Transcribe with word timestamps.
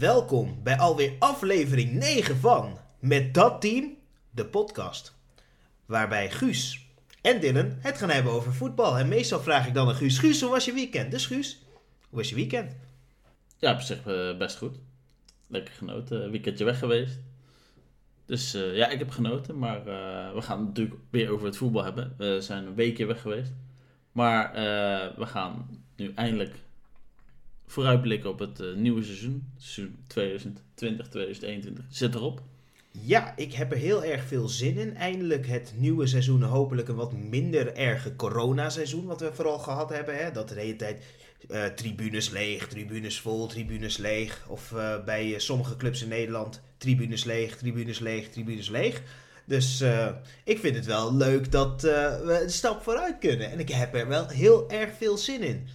welkom 0.00 0.62
bij 0.62 0.78
alweer 0.78 1.12
aflevering 1.18 1.92
9 1.92 2.36
van 2.36 2.78
Met 2.98 3.34
dat 3.34 3.60
team, 3.60 3.96
de 4.30 4.46
podcast. 4.46 5.14
Waarbij 5.86 6.30
Guus 6.30 6.86
en 7.22 7.40
Dylan 7.40 7.76
het 7.78 7.98
gaan 7.98 8.10
hebben 8.10 8.32
over 8.32 8.54
voetbal. 8.54 8.98
En 8.98 9.08
meestal 9.08 9.40
vraag 9.40 9.66
ik 9.66 9.74
dan 9.74 9.88
aan 9.88 9.94
Guus, 9.94 10.18
Guus, 10.18 10.40
hoe 10.40 10.50
was 10.50 10.64
je 10.64 10.72
weekend? 10.72 11.10
Dus 11.10 11.26
Guus, 11.26 11.62
hoe 12.08 12.18
was 12.18 12.28
je 12.28 12.34
weekend? 12.34 12.76
Ja, 13.58 13.72
op 13.72 13.80
zich 13.80 14.06
eh, 14.06 14.36
best 14.36 14.56
goed. 14.56 14.76
Lekker 15.46 15.74
genoten. 15.74 16.30
Weekendje 16.30 16.64
weg 16.64 16.78
geweest. 16.78 17.18
Dus 18.26 18.54
eh, 18.54 18.76
ja, 18.76 18.88
ik 18.88 18.98
heb 18.98 19.10
genoten. 19.10 19.58
Maar 19.58 19.78
eh, 19.78 20.34
we 20.34 20.42
gaan 20.42 20.58
het 20.58 20.66
natuurlijk 20.66 20.96
weer 21.10 21.30
over 21.30 21.46
het 21.46 21.56
voetbal 21.56 21.84
hebben. 21.84 22.14
We 22.18 22.40
zijn 22.40 22.66
een 22.66 22.74
weekje 22.74 23.06
weg 23.06 23.20
geweest. 23.20 23.52
Maar 24.12 24.52
we 25.16 25.26
gaan 25.26 25.84
nu 25.96 26.12
eindelijk 26.14 26.54
vooruitblikken 27.70 28.30
op 28.30 28.38
het 28.38 28.60
eh, 28.60 28.74
nieuwe 28.74 29.02
seizoen. 29.02 29.52
Seizoen 29.56 29.98
2020-2021 31.82 31.86
zit 31.88 32.14
erop. 32.14 32.42
Ja, 32.90 33.36
ik 33.36 33.52
heb 33.52 33.72
er 33.72 33.78
heel 33.78 34.04
erg 34.04 34.24
veel 34.24 34.48
zin 34.48 34.76
in. 34.76 34.96
Eindelijk 34.96 35.46
het 35.46 35.72
nieuwe 35.76 36.06
seizoen, 36.06 36.42
hopelijk 36.42 36.88
een 36.88 36.94
wat 36.94 37.12
minder 37.12 37.74
erge 37.74 38.16
coronaseizoen, 38.16 39.06
wat 39.06 39.20
we 39.20 39.32
vooral 39.32 39.58
gehad 39.58 39.90
hebben. 39.90 40.16
Hè? 40.16 40.30
Dat 40.30 40.48
de 40.48 40.54
hele 40.54 40.76
tijd 40.76 41.04
eh, 41.48 41.64
tribunes 41.64 42.30
leeg, 42.30 42.68
tribunes 42.68 43.20
vol, 43.20 43.46
tribunes 43.46 43.96
leeg. 43.96 44.44
Of 44.48 44.72
eh, 44.72 45.04
bij 45.04 45.34
sommige 45.38 45.76
clubs 45.76 46.02
in 46.02 46.08
Nederland 46.08 46.60
tribunes 46.76 47.24
leeg, 47.24 47.56
tribunes 47.56 47.98
leeg, 47.98 48.28
tribunes 48.28 48.68
leeg. 48.68 49.02
Dus 49.44 49.84
ik 50.44 50.58
vind 50.58 50.76
het 50.76 50.86
wel 50.86 51.14
leuk 51.14 51.52
dat 51.52 51.82
we 51.82 52.40
een 52.42 52.50
stap 52.50 52.82
vooruit 52.82 53.18
kunnen. 53.18 53.50
En 53.50 53.58
ik 53.58 53.68
heb 53.68 53.94
er 53.94 54.08
wel 54.08 54.28
heel 54.28 54.70
erg 54.70 54.90
veel 54.98 55.16
zin 55.16 55.42
in. 55.42 55.66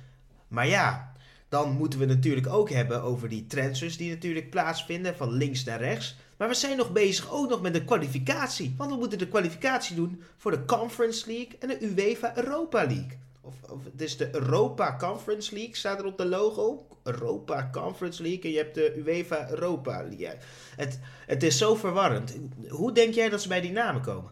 Maar 0.47 0.67
ja, 0.67 1.14
dan 1.55 1.71
moeten 1.71 1.99
we 1.99 2.05
natuurlijk 2.05 2.47
ook 2.47 2.69
hebben 2.69 3.01
over 3.01 3.29
die 3.29 3.47
transfers 3.47 3.97
die 3.97 4.09
natuurlijk 4.09 4.49
plaatsvinden 4.49 5.15
van 5.15 5.31
links 5.31 5.63
naar 5.63 5.79
rechts. 5.79 6.15
Maar 6.37 6.47
we 6.47 6.53
zijn 6.53 6.77
nog 6.77 6.91
bezig 6.91 7.31
ook 7.31 7.49
nog 7.49 7.61
met 7.61 7.73
de 7.73 7.85
kwalificatie. 7.85 8.73
Want 8.77 8.91
we 8.91 8.97
moeten 8.97 9.17
de 9.17 9.27
kwalificatie 9.27 9.95
doen 9.95 10.21
voor 10.37 10.51
de 10.51 10.65
Conference 10.65 11.27
League 11.27 11.57
en 11.59 11.67
de 11.67 11.81
UEFA 11.81 12.37
Europa 12.37 12.77
League. 12.77 13.17
Of, 13.41 13.53
of 13.69 13.83
het 13.83 14.01
is 14.01 14.17
de 14.17 14.35
Europa 14.35 14.95
Conference 14.97 15.53
League, 15.53 15.75
staat 15.75 15.99
er 15.99 16.05
op 16.05 16.17
de 16.17 16.25
logo. 16.25 16.87
Europa 17.03 17.69
Conference 17.71 18.21
League 18.21 18.41
en 18.41 18.49
je 18.49 18.57
hebt 18.57 18.75
de 18.75 19.03
UEFA 19.05 19.49
Europa 19.49 20.03
League. 20.03 20.37
Het, 20.75 20.99
het 21.25 21.43
is 21.43 21.57
zo 21.57 21.75
verwarrend. 21.75 22.37
Hoe 22.69 22.91
denk 22.91 23.13
jij 23.13 23.29
dat 23.29 23.41
ze 23.41 23.47
bij 23.47 23.61
die 23.61 23.71
namen 23.71 24.01
komen? 24.01 24.31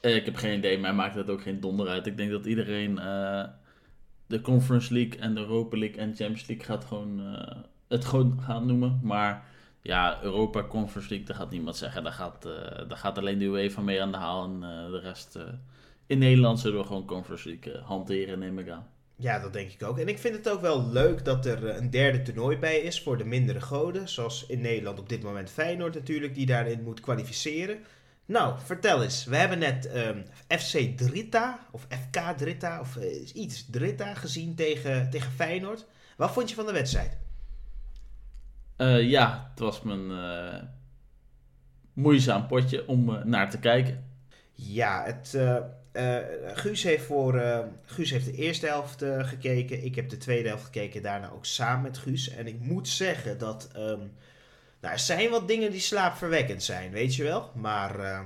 Eh, 0.00 0.14
ik 0.14 0.24
heb 0.24 0.36
geen 0.36 0.58
idee, 0.58 0.78
mij 0.78 0.92
maakt 0.92 1.14
het 1.14 1.30
ook 1.30 1.42
geen 1.42 1.60
donder 1.60 1.88
uit. 1.88 2.06
Ik 2.06 2.16
denk 2.16 2.30
dat 2.30 2.46
iedereen 2.46 2.98
eh, 2.98 3.44
de 4.26 4.40
Conference 4.40 4.92
League 4.92 5.20
en 5.20 5.34
de 5.34 5.40
Europa 5.40 5.78
League 5.78 5.98
en 5.98 6.14
Champions 6.14 6.46
League 6.46 6.66
gaat 6.66 6.84
gewoon, 6.84 7.20
eh, 7.20 7.56
het 7.88 8.04
gewoon 8.04 8.40
gaan 8.42 8.66
noemen. 8.66 9.00
Maar 9.02 9.44
ja, 9.82 10.22
Europa 10.22 10.62
Conference 10.62 11.08
League, 11.08 11.26
daar 11.26 11.36
gaat 11.36 11.50
niemand 11.50 11.76
zeggen. 11.76 12.02
Daar 12.02 12.12
gaat, 12.12 12.44
eh, 12.44 12.88
daar 12.88 12.98
gaat 12.98 13.18
alleen 13.18 13.38
de 13.38 13.44
UEFA 13.44 13.80
mee 13.80 14.02
aan 14.02 14.12
de 14.12 14.18
haal 14.18 14.44
en 14.44 14.62
eh, 14.62 14.90
de 14.90 15.00
rest... 15.00 15.38
in 16.06 16.18
Nederland 16.18 16.60
zullen 16.60 16.78
we 16.80 16.86
gewoon 16.86 17.06
Conference 17.06 17.48
League 17.48 17.82
hanteren, 17.82 18.38
neem 18.38 18.58
ik 18.58 18.68
aan. 18.68 18.86
Ja, 19.18 19.38
dat 19.38 19.52
denk 19.52 19.70
ik 19.70 19.82
ook. 19.82 19.98
En 19.98 20.08
ik 20.08 20.18
vind 20.18 20.36
het 20.36 20.48
ook 20.48 20.60
wel 20.60 20.88
leuk 20.90 21.24
dat 21.24 21.46
er 21.46 21.76
een 21.76 21.90
derde 21.90 22.22
toernooi 22.22 22.58
bij 22.58 22.78
is 22.78 23.02
voor 23.02 23.18
de 23.18 23.24
mindere 23.24 23.60
goden. 23.60 24.08
Zoals 24.08 24.46
in 24.46 24.60
Nederland 24.60 24.98
op 24.98 25.08
dit 25.08 25.22
moment 25.22 25.50
Feyenoord 25.50 25.94
natuurlijk, 25.94 26.34
die 26.34 26.46
daarin 26.46 26.82
moet 26.82 27.00
kwalificeren. 27.00 27.78
Nou, 28.26 28.54
vertel 28.64 29.02
eens. 29.02 29.24
We 29.24 29.36
hebben 29.36 29.58
net 29.58 29.86
ehm, 29.86 30.22
FC 30.48 30.96
Drita, 30.96 31.66
of 31.70 31.86
FK 31.88 32.36
Drita, 32.36 32.80
of 32.80 32.96
eh, 32.96 33.34
iets 33.34 33.70
Drita 33.70 34.14
gezien 34.14 34.54
tegen, 34.54 35.10
tegen 35.10 35.32
Feyenoord. 35.32 35.86
Wat 36.16 36.32
vond 36.32 36.48
je 36.48 36.54
van 36.54 36.66
de 36.66 36.72
wedstrijd? 36.72 37.16
Eh, 38.76 39.02
ja, 39.02 39.46
het 39.50 39.58
was 39.58 39.82
mijn 39.82 40.10
eh, 40.10 40.62
moeizaam 41.92 42.46
potje 42.46 42.88
om 42.88 43.20
naar 43.24 43.50
te 43.50 43.58
kijken. 43.58 44.04
Ja, 44.52 45.04
het, 45.04 45.38
Guus, 46.54 46.82
heeft 46.82 47.04
voor, 47.04 47.42
Guus 47.84 48.10
heeft 48.10 48.24
de 48.24 48.32
eerste 48.32 48.66
helft 48.66 49.04
gekeken. 49.18 49.84
Ik 49.84 49.94
heb 49.94 50.08
de 50.08 50.16
tweede 50.16 50.48
helft 50.48 50.64
gekeken, 50.64 51.02
daarna 51.02 51.30
ook 51.30 51.44
samen 51.44 51.82
met 51.82 51.98
Guus. 51.98 52.28
En 52.28 52.46
ik 52.46 52.60
moet 52.60 52.88
zeggen 52.88 53.38
dat... 53.38 53.68
ehm, 53.74 54.00
nou, 54.86 54.98
er 54.98 55.04
zijn 55.04 55.30
wat 55.30 55.48
dingen 55.48 55.70
die 55.70 55.80
slaapverwekkend 55.80 56.62
zijn, 56.62 56.90
weet 56.90 57.14
je 57.14 57.22
wel. 57.22 57.50
Maar, 57.54 58.00
eh, 58.00 58.20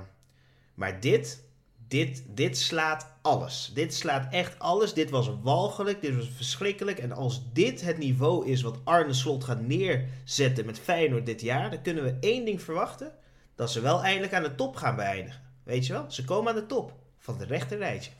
maar 0.73 0.99
dit, 0.99 1.43
dit, 1.87 2.23
dit 2.27 2.57
slaat 2.57 3.11
alles. 3.21 3.71
Dit 3.73 3.93
slaat 3.93 4.33
echt 4.33 4.59
alles. 4.59 4.93
Dit 4.93 5.09
was 5.09 5.29
walgelijk, 5.41 6.01
dit 6.01 6.15
was 6.15 6.29
verschrikkelijk. 6.35 6.99
En 6.99 7.11
als 7.11 7.41
dit 7.53 7.81
het 7.81 7.97
niveau 7.97 8.47
is 8.47 8.61
wat 8.61 8.79
Arne 8.83 9.13
Slot 9.13 9.43
gaat 9.43 9.61
neerzetten 9.61 10.65
met 10.65 10.79
Feyenoord 10.79 11.25
dit 11.25 11.41
jaar... 11.41 11.69
dan 11.69 11.81
kunnen 11.81 12.03
we 12.03 12.17
één 12.19 12.45
ding 12.45 12.61
verwachten. 12.61 13.11
Dat 13.55 13.71
ze 13.71 13.81
wel 13.81 14.03
eindelijk 14.03 14.33
aan 14.33 14.43
de 14.43 14.55
top 14.55 14.75
gaan 14.75 14.95
beëindigen. 14.95 15.41
Weet 15.63 15.87
je 15.87 15.93
wel? 15.93 16.05
Ze 16.11 16.25
komen 16.25 16.53
aan 16.53 16.59
de 16.59 16.65
top 16.65 16.93
van 17.17 17.39
het 17.39 17.49
rechter 17.49 17.77
rijtje. 17.77 18.11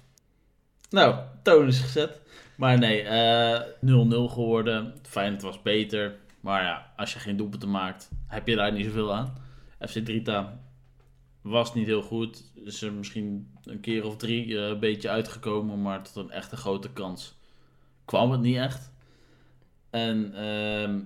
Nou, 0.90 1.16
toon 1.44 1.68
is 1.68 1.80
gezet. 1.80 2.20
Maar 2.56 2.78
nee, 2.78 3.02
eh, 3.02 3.62
0-0 3.80 4.30
geworden. 4.30 4.94
Feyenoord 5.02 5.42
was 5.42 5.62
beter. 5.62 6.16
Maar 6.42 6.64
ja, 6.64 6.94
als 6.96 7.14
je 7.14 7.20
geen 7.20 7.38
doelpunten 7.38 7.72
maakt, 7.72 8.10
heb 8.28 8.48
je 8.48 8.56
daar 8.56 8.72
niet 8.72 8.86
zoveel 8.86 9.14
aan. 9.14 9.34
FC 9.80 9.98
Drita 9.98 10.60
was 11.42 11.74
niet 11.74 11.86
heel 11.86 12.02
goed. 12.02 12.52
Is 12.56 12.82
er 12.82 12.94
misschien 12.94 13.54
een 13.64 13.80
keer 13.80 14.06
of 14.06 14.18
drie 14.18 14.58
eh, 14.58 14.68
een 14.68 14.80
beetje 14.80 15.10
uitgekomen. 15.10 15.82
Maar 15.82 16.04
tot 16.04 16.16
een 16.16 16.32
echte 16.32 16.56
grote 16.58 16.90
kans 16.94 17.38
kwam 18.06 18.32
het 18.32 18.42
niet 18.42 18.56
echt. 18.56 18.92
En 19.90 20.34
ehm, 20.34 21.00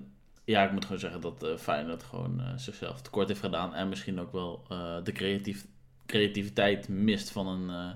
ja, 0.44 0.64
ik 0.64 0.72
moet 0.72 0.84
gewoon 0.84 1.00
zeggen 1.00 1.20
dat 1.20 1.42
eh 1.42 1.56
Feyenoord 1.56 2.02
gewoon 2.02 2.40
eh, 2.40 2.52
zichzelf 2.56 3.02
tekort 3.02 3.28
heeft 3.28 3.40
gedaan. 3.40 3.74
En 3.74 3.88
misschien 3.88 4.20
ook 4.20 4.32
wel 4.32 4.64
de 5.02 5.12
creatief, 5.12 5.66
creativiteit 6.06 6.88
mist 6.88 7.30
van 7.30 7.46
een... 7.46 7.94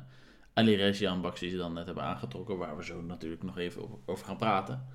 Ali 0.54 0.76
Rezi 0.76 1.08
die 1.38 1.50
ze 1.50 1.56
dan 1.56 1.72
net 1.72 1.86
hebben 1.86 2.04
aangetrokken, 2.04 2.58
waar 2.58 2.76
we 2.76 2.84
zo 2.84 3.02
natuurlijk 3.02 3.42
nog 3.42 3.58
even 3.58 3.82
over 4.06 4.24
gaan 4.24 4.36
praten. 4.36 4.86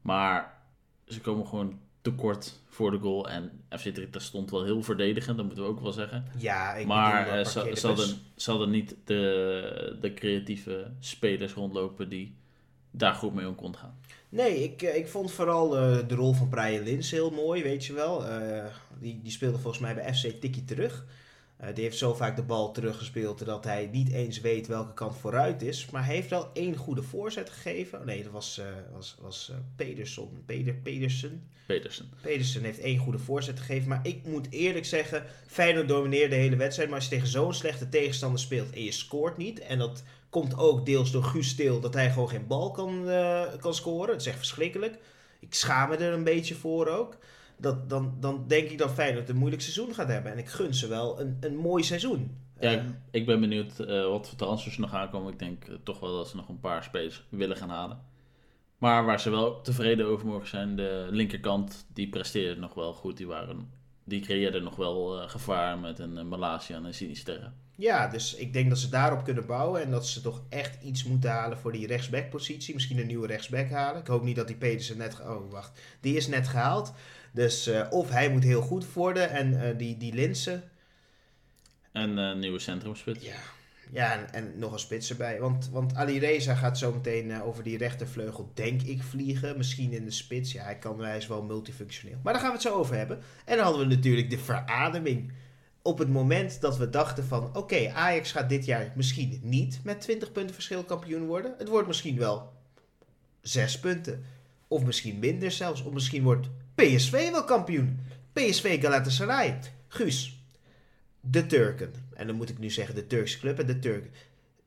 Maar 0.00 0.62
ze 1.06 1.20
komen 1.20 1.46
gewoon 1.46 1.80
tekort 2.02 2.60
voor 2.68 2.90
de 2.90 2.98
goal. 2.98 3.28
En 3.28 3.64
FC 3.68 3.88
Drita 3.88 4.18
stond 4.18 4.50
wel 4.50 4.64
heel 4.64 4.82
verdedigend, 4.82 5.36
dat 5.36 5.46
moeten 5.46 5.64
we 5.64 5.70
ook 5.70 5.80
wel 5.80 5.92
zeggen. 5.92 6.24
Ja, 6.38 6.74
ik 6.74 6.86
maar 6.86 7.28
eh, 7.28 7.44
ze, 7.44 7.52
parkeerde 7.52 7.80
ze, 7.80 7.86
hadden, 7.86 8.08
ze 8.36 8.50
hadden 8.50 8.70
niet 8.70 8.96
de, 9.04 9.96
de 10.00 10.14
creatieve 10.14 10.90
spelers 11.00 11.52
rondlopen 11.52 12.08
die 12.08 12.34
daar 12.90 13.14
goed 13.14 13.34
mee 13.34 13.48
om 13.48 13.54
konden 13.54 13.80
gaan. 13.80 13.98
Nee, 14.28 14.62
ik, 14.62 14.82
eh, 14.82 14.96
ik 14.96 15.08
vond 15.08 15.32
vooral 15.32 15.76
eh, 15.76 16.08
de 16.08 16.14
rol 16.14 16.32
van 16.32 16.48
Brian 16.48 16.82
Lins 16.82 17.10
heel 17.10 17.30
mooi, 17.30 17.62
weet 17.62 17.84
je 17.84 17.92
wel. 17.92 18.24
Die, 18.98 19.20
die 19.22 19.32
speelde 19.32 19.58
volgens 19.58 19.82
mij 19.82 19.94
bij 19.94 20.14
FC 20.14 20.40
Tikkie 20.40 20.64
terug. 20.64 21.04
Eh, 21.62 21.74
die 21.74 21.84
heeft 21.84 21.98
zo 21.98 22.14
vaak 22.14 22.36
de 22.36 22.42
bal 22.42 22.72
teruggespeeld 22.72 23.44
dat 23.44 23.64
hij 23.64 23.88
niet 23.92 24.12
eens 24.12 24.40
weet 24.40 24.66
welke 24.66 24.94
kant 24.94 25.16
vooruit 25.16 25.62
is. 25.62 25.90
Maar 25.90 26.04
hij 26.04 26.14
heeft 26.14 26.30
wel 26.30 26.50
één 26.52 26.76
goede 26.76 27.02
voorzet 27.02 27.50
gegeven. 27.50 27.98
Oh, 27.98 28.04
nee, 28.04 28.22
dat 28.22 28.32
was, 28.32 28.58
eh 28.58 28.66
was, 28.92 29.16
was 29.20 29.50
eh, 29.50 29.56
Pedersen. 29.76 30.42
Peder, 30.46 30.74
Pedersen. 30.74 31.50
Petersen. 31.66 32.10
Pedersen 32.22 32.62
heeft 32.62 32.78
één 32.78 32.98
goede 32.98 33.18
voorzet 33.18 33.58
gegeven. 33.58 33.88
Maar 33.88 34.00
ik 34.02 34.26
moet 34.26 34.50
eerlijk 34.50 34.84
zeggen, 34.84 35.24
Feyenoord 35.46 35.88
domineerde 35.88 36.34
de 36.34 36.40
hele 36.40 36.56
wedstrijd. 36.56 36.88
Maar 36.88 36.98
als 36.98 37.08
je 37.08 37.14
tegen 37.14 37.28
zo'n 37.28 37.54
slechte 37.54 37.88
tegenstander 37.88 38.40
speelt 38.40 38.70
en 38.70 38.84
je 38.84 38.92
scoort 38.92 39.36
niet... 39.36 39.60
en 39.60 39.78
dat 39.78 40.02
komt 40.28 40.56
ook 40.58 40.86
deels 40.86 41.10
door 41.10 41.24
Guus 41.24 41.48
Stil 41.48 41.80
dat 41.80 41.94
hij 41.94 42.10
gewoon 42.10 42.28
geen 42.28 42.46
bal 42.46 42.70
kan, 42.70 43.04
kan 43.60 43.74
scoren. 43.74 44.12
Het 44.12 44.20
is 44.20 44.26
echt 44.26 44.36
verschrikkelijk. 44.36 44.98
Ik 45.40 45.54
schaam 45.54 45.88
me 45.88 45.96
er 45.96 46.12
een 46.12 46.24
beetje 46.24 46.54
voor 46.54 46.86
ook. 46.86 47.16
Dat, 47.62 47.90
dan, 47.90 48.14
dan 48.20 48.44
denk 48.46 48.70
ik 48.70 48.78
dat 48.78 48.90
Feyenoord 48.92 49.28
een 49.28 49.36
moeilijk 49.36 49.62
seizoen 49.62 49.94
gaat 49.94 50.08
hebben. 50.08 50.32
En 50.32 50.38
ik 50.38 50.48
gun 50.48 50.74
ze 50.74 50.88
wel 50.88 51.20
een, 51.20 51.36
een 51.40 51.56
mooi 51.56 51.82
seizoen. 51.82 52.36
Ja, 52.60 52.70
Eh, 52.70 52.72
ik, 52.72 52.82
ik 53.10 53.26
ben 53.26 53.40
benieuwd 53.40 53.78
eh, 53.78 54.06
wat 54.08 54.28
voor 54.28 54.38
transfers 54.38 54.74
er 54.74 54.80
nog 54.80 54.94
aankomen. 54.94 55.32
Ik 55.32 55.38
denk 55.38 55.64
eh, 55.64 55.74
toch 55.82 56.00
wel 56.00 56.16
dat 56.16 56.28
ze 56.28 56.36
nog 56.36 56.48
een 56.48 56.60
paar 56.60 56.84
spelers 56.84 57.24
willen 57.28 57.56
gaan 57.56 57.68
halen. 57.70 57.98
Maar 58.78 59.04
waar 59.04 59.20
ze 59.20 59.30
wel 59.30 59.60
tevreden 59.60 60.06
over 60.06 60.26
mogen 60.26 60.48
zijn, 60.48 60.76
de 60.76 61.06
linkerkant, 61.10 61.86
die 61.92 62.08
presteerde 62.08 62.60
nog 62.60 62.74
wel 62.74 62.92
goed. 62.92 63.16
Die, 63.16 63.26
waren, 63.26 63.70
die 64.04 64.20
creëerde 64.20 64.60
nog 64.60 64.76
wel 64.76 65.28
gevaar 65.28 65.78
met 65.78 65.98
een 65.98 66.28
Malaysia 66.28 66.76
en 66.76 66.84
een 66.84 66.94
Sinisterre. 66.94 67.50
Ja, 67.76 68.08
dus 68.08 68.34
ik 68.34 68.52
denk 68.52 68.68
dat 68.68 68.78
ze 68.78 68.88
daarop 68.88 69.24
kunnen 69.24 69.46
bouwen. 69.46 69.82
En 69.82 69.90
dat 69.90 70.06
ze 70.06 70.20
toch 70.20 70.42
echt 70.48 70.82
iets 70.82 71.04
moeten 71.04 71.30
halen 71.30 71.58
voor 71.58 71.72
die 71.72 71.86
rechtsbackpositie. 71.86 72.74
Misschien 72.74 72.98
een 72.98 73.06
nieuwe 73.06 73.26
rechtsback 73.26 73.70
halen. 73.70 74.00
Ik 74.00 74.06
hoop 74.06 74.22
niet 74.22 74.36
dat 74.36 74.46
die 74.46 74.56
Pedersen 74.56 74.98
net... 74.98 75.20
Oh, 75.20 75.50
wacht. 75.50 75.80
Die 76.00 76.16
is 76.16 76.26
net 76.28 76.48
gehaald. 76.48 76.92
Dus 77.32 77.66
eh, 77.66 77.86
of 77.90 78.10
hij 78.10 78.30
moet 78.30 78.44
heel 78.44 78.62
goed 78.62 78.92
worden. 78.92 79.30
En 79.30 79.68
eh, 79.68 79.78
die, 79.78 79.96
die 79.96 80.14
Linsen... 80.14 80.62
En 81.92 82.16
een 82.16 82.38
nieuwe 82.38 82.58
centrumspits. 82.58 83.24
Ja, 83.24 83.36
ja 83.90 84.12
en, 84.12 84.32
en 84.32 84.58
nog 84.58 84.72
een 84.72 84.78
spits 84.78 85.10
erbij. 85.10 85.40
Want, 85.40 85.68
want 85.72 85.94
Ali 85.94 86.18
Reza 86.18 86.54
gaat 86.54 86.78
zo 86.78 86.92
meteen 86.92 87.30
eh, 87.30 87.46
over 87.46 87.62
die 87.62 87.78
rechtervleugel, 87.78 88.50
denk 88.54 88.82
ik, 88.82 89.02
vliegen. 89.02 89.56
Misschien 89.56 89.92
in 89.92 90.04
de 90.04 90.10
spits. 90.10 90.52
Ja, 90.52 90.64
hij, 90.64 90.78
kan, 90.78 91.00
hij 91.00 91.16
is 91.16 91.26
wel 91.26 91.42
multifunctioneel. 91.42 92.18
Maar 92.22 92.32
daar 92.32 92.42
gaan 92.42 92.50
we 92.50 92.56
het 92.56 92.66
zo 92.66 92.74
over 92.74 92.96
hebben. 92.96 93.18
En 93.44 93.56
dan 93.56 93.64
hadden 93.64 93.88
we 93.88 93.94
natuurlijk 93.94 94.30
de 94.30 94.38
verademing. 94.38 95.32
Op 95.82 95.98
het 95.98 96.08
moment 96.08 96.60
dat 96.60 96.76
we 96.76 96.90
dachten 96.90 97.24
van... 97.24 97.56
Oké, 97.56 97.90
Ajax 97.94 98.32
gaat 98.32 98.48
dit 98.48 98.64
jaar 98.64 98.92
misschien 98.96 99.40
niet 99.42 99.80
met 99.84 100.00
20 100.00 100.32
punten 100.32 100.54
verschil 100.54 100.84
kampioen 100.84 101.26
worden. 101.26 101.54
Het 101.58 101.68
wordt 101.68 101.86
misschien 101.86 102.18
wel 102.18 102.52
6 103.40 103.80
punten. 103.80 104.24
Of 104.68 104.84
misschien 104.84 105.18
minder 105.18 105.50
zelfs. 105.50 105.82
Of 105.82 105.92
misschien 105.92 106.22
wordt 106.22 106.48
PSV 106.74 107.30
wel 107.30 107.44
kampioen. 107.44 108.00
PSV 108.32 108.80
Galatasaray. 108.80 109.58
Guus, 109.88 110.44
de 111.20 111.46
Turken. 111.46 111.92
En 112.14 112.26
dan 112.26 112.36
moet 112.36 112.48
ik 112.48 112.58
nu 112.58 112.70
zeggen 112.70 112.94
de 112.94 113.06
Turkse 113.06 113.38
club 113.38 113.58
en 113.58 113.66
de 113.66 113.78
Turken. 113.78 114.10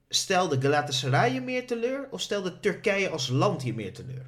Stelde 0.10 0.62
Galatasaray 0.62 1.34
je 1.34 1.42
meer 1.42 1.68
teleur 1.68 2.07
of 2.12 2.22
stelde 2.22 2.60
Turkije 2.60 3.10
als 3.10 3.30
land 3.30 3.63
je 3.63 3.74
meer 3.74 3.94
teleur? 3.94 4.25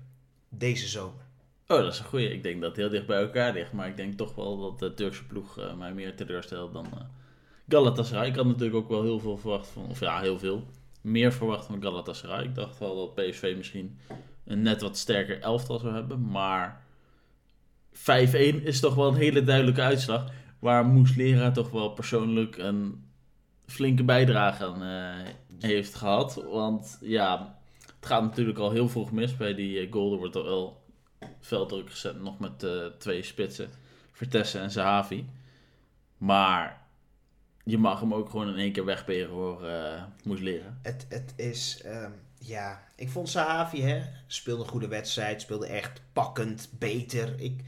Deze 0.50 0.88
zomer. 0.88 1.26
Oh, 1.68 1.78
dat 1.78 1.94
is 1.94 2.00
een 2.00 2.06
goeie. 2.06 2.34
Ik 2.34 2.44
denk 2.44 2.62
dat 2.62 2.70
het 2.70 2.80
heel 2.80 2.90
dicht 2.90 3.06
bij 3.06 3.22
elkaar 3.22 3.54
ligt. 3.54 3.74
Maar 3.74 3.88
ik 3.88 3.98
denk 3.98 4.18
toch 4.18 4.36
wel 4.36 4.58
dat 4.58 4.80
de 4.80 4.94
Turkse 4.94 5.26
ploeg 5.26 5.60
uh, 5.60 5.74
mij 5.74 5.94
meer 5.94 6.16
teleurstelt 6.16 6.74
dan 6.74 6.86
uh, 6.94 7.00
Galatasaray. 7.68 8.28
Ik 8.28 8.36
had 8.36 8.46
natuurlijk 8.46 8.76
ook 8.76 8.90
wel 8.90 9.04
heel 9.04 9.20
veel 9.20 9.38
verwacht 9.38 9.68
van... 9.68 9.90
Of 9.90 10.00
ja, 10.00 10.20
heel 10.20 10.40
veel. 10.40 10.64
Meer 11.02 11.34
verwacht 11.34 11.66
van 11.66 11.82
Galatasaray. 11.82 12.44
Ik 12.44 12.56
dacht 12.56 12.80
wel 12.80 12.96
dat 12.96 13.16
PSV 13.16 13.54
misschien 13.58 14.00
een 14.46 14.62
net 14.62 14.82
wat 14.82 14.98
sterker 14.98 15.42
elftal 15.42 15.80
zou 15.80 15.94
hebben. 15.94 16.22
Maar 16.30 16.86
5-1 17.98 18.64
is 18.64 18.80
toch 18.80 18.96
wel 18.96 19.08
een 19.08 19.16
hele 19.16 19.44
duidelijke 19.44 19.82
uitslag. 19.82 20.32
Waar 20.60 20.86
Moeslera 20.86 21.52
toch 21.52 21.70
wel 21.70 21.90
persoonlijk 21.90 22.58
een 22.58 23.06
flinke 23.66 24.04
bijdrage 24.04 24.66
aan 24.66 24.84
uh, 24.84 25.30
heeft 25.60 25.96
gehad. 25.96 26.44
Want 26.52 26.98
ja, 27.02 27.60
het 27.96 28.06
gaat 28.06 28.22
natuurlijk 28.22 28.58
al 28.58 28.72
heel 28.72 28.90
vroeg 28.90 29.12
mis 29.12 29.38
bij 29.38 29.54
die 29.54 29.86
uh, 29.86 29.92
goal. 29.92 30.12
Er 30.12 30.18
wordt 30.18 30.36
al 30.36 30.44
wel 30.44 30.86
velddruk 31.40 31.90
gezet 31.90 32.22
nog 32.22 32.40
met 32.40 32.64
uh, 32.64 32.86
twee 32.98 33.24
spitsen. 33.24 33.70
Vertessen 34.12 34.62
en 34.62 34.72
Zahavi. 34.72 35.26
Maar 36.18 36.82
je 37.64 37.78
mag 37.78 38.00
hem 38.00 38.14
ook 38.14 38.30
gewoon 38.30 38.48
in 38.48 38.58
één 38.58 38.72
keer 38.72 38.86
wegberen 38.86 39.30
hoor, 39.30 39.66
uh, 39.66 40.04
Moeslera. 40.24 40.78
Het, 40.82 41.06
het 41.10 41.34
is... 41.36 41.84
Um 41.86 42.14
ja, 42.40 42.84
ik 42.96 43.10
vond 43.10 43.30
Sahavi, 43.30 43.82
hè, 43.82 44.02
speelde 44.28 44.64
een 44.64 44.70
goede 44.70 44.88
wedstrijd, 44.88 45.42
speelde 45.42 45.68
echt 45.68 46.02
pakkend, 46.14 46.70
beter. 46.80 47.40
Ik 47.40 47.64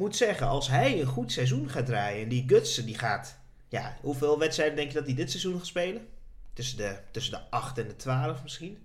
moet 0.00 0.16
zeggen, 0.16 0.46
als 0.46 0.68
hij 0.68 1.00
een 1.00 1.06
goed 1.06 1.32
seizoen 1.32 1.68
gaat 1.68 1.86
draaien 1.86 2.22
en 2.22 2.28
die 2.28 2.44
Gutsen 2.46 2.86
die 2.86 2.98
gaat, 2.98 3.38
ja, 3.68 3.96
hoeveel 4.00 4.38
wedstrijden 4.38 4.76
denk 4.76 4.88
je 4.88 4.94
dat 4.94 5.06
hij 5.06 5.14
dit 5.14 5.30
seizoen 5.30 5.56
gaat 5.56 5.66
spelen? 5.66 6.08
Tussen 6.52 6.76
de, 6.76 6.98
tussen 7.10 7.32
de 7.32 7.50
8 7.50 7.78
en 7.78 7.88
de 7.88 7.96
12 7.96 8.42
misschien. 8.42 8.78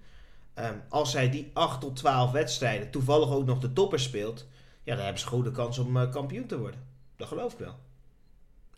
Um, 0.59 0.81
als 0.89 1.13
hij 1.13 1.29
die 1.29 1.51
8 1.53 1.81
tot 1.81 1.95
12 1.95 2.31
wedstrijden 2.31 2.91
toevallig 2.91 3.31
ook 3.31 3.45
nog 3.45 3.59
de 3.59 3.73
topper 3.73 3.99
speelt, 3.99 4.47
ja, 4.83 4.95
dan 4.95 5.03
hebben 5.03 5.21
ze 5.21 5.27
goede 5.27 5.51
kans 5.51 5.77
om 5.77 5.97
uh, 5.97 6.11
kampioen 6.11 6.45
te 6.45 6.59
worden. 6.59 6.79
Dat 7.15 7.27
geloof 7.27 7.53
ik 7.53 7.59
wel. 7.59 7.75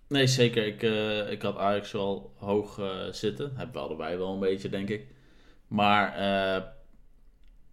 Nee, 0.08 0.28
zeker. 0.28 0.66
Ik, 0.66 0.82
uh, 0.82 1.32
ik 1.32 1.42
had 1.42 1.58
Ajax 1.58 1.92
wel 1.92 2.34
hoog 2.36 2.78
uh, 2.78 3.12
zitten. 3.12 3.52
Hebben 3.56 3.76
we 3.76 3.88
allebei 3.88 4.18
wel 4.18 4.34
een 4.34 4.40
beetje, 4.40 4.70
denk 4.70 4.90
ik. 4.90 5.08
Maar 5.68 6.18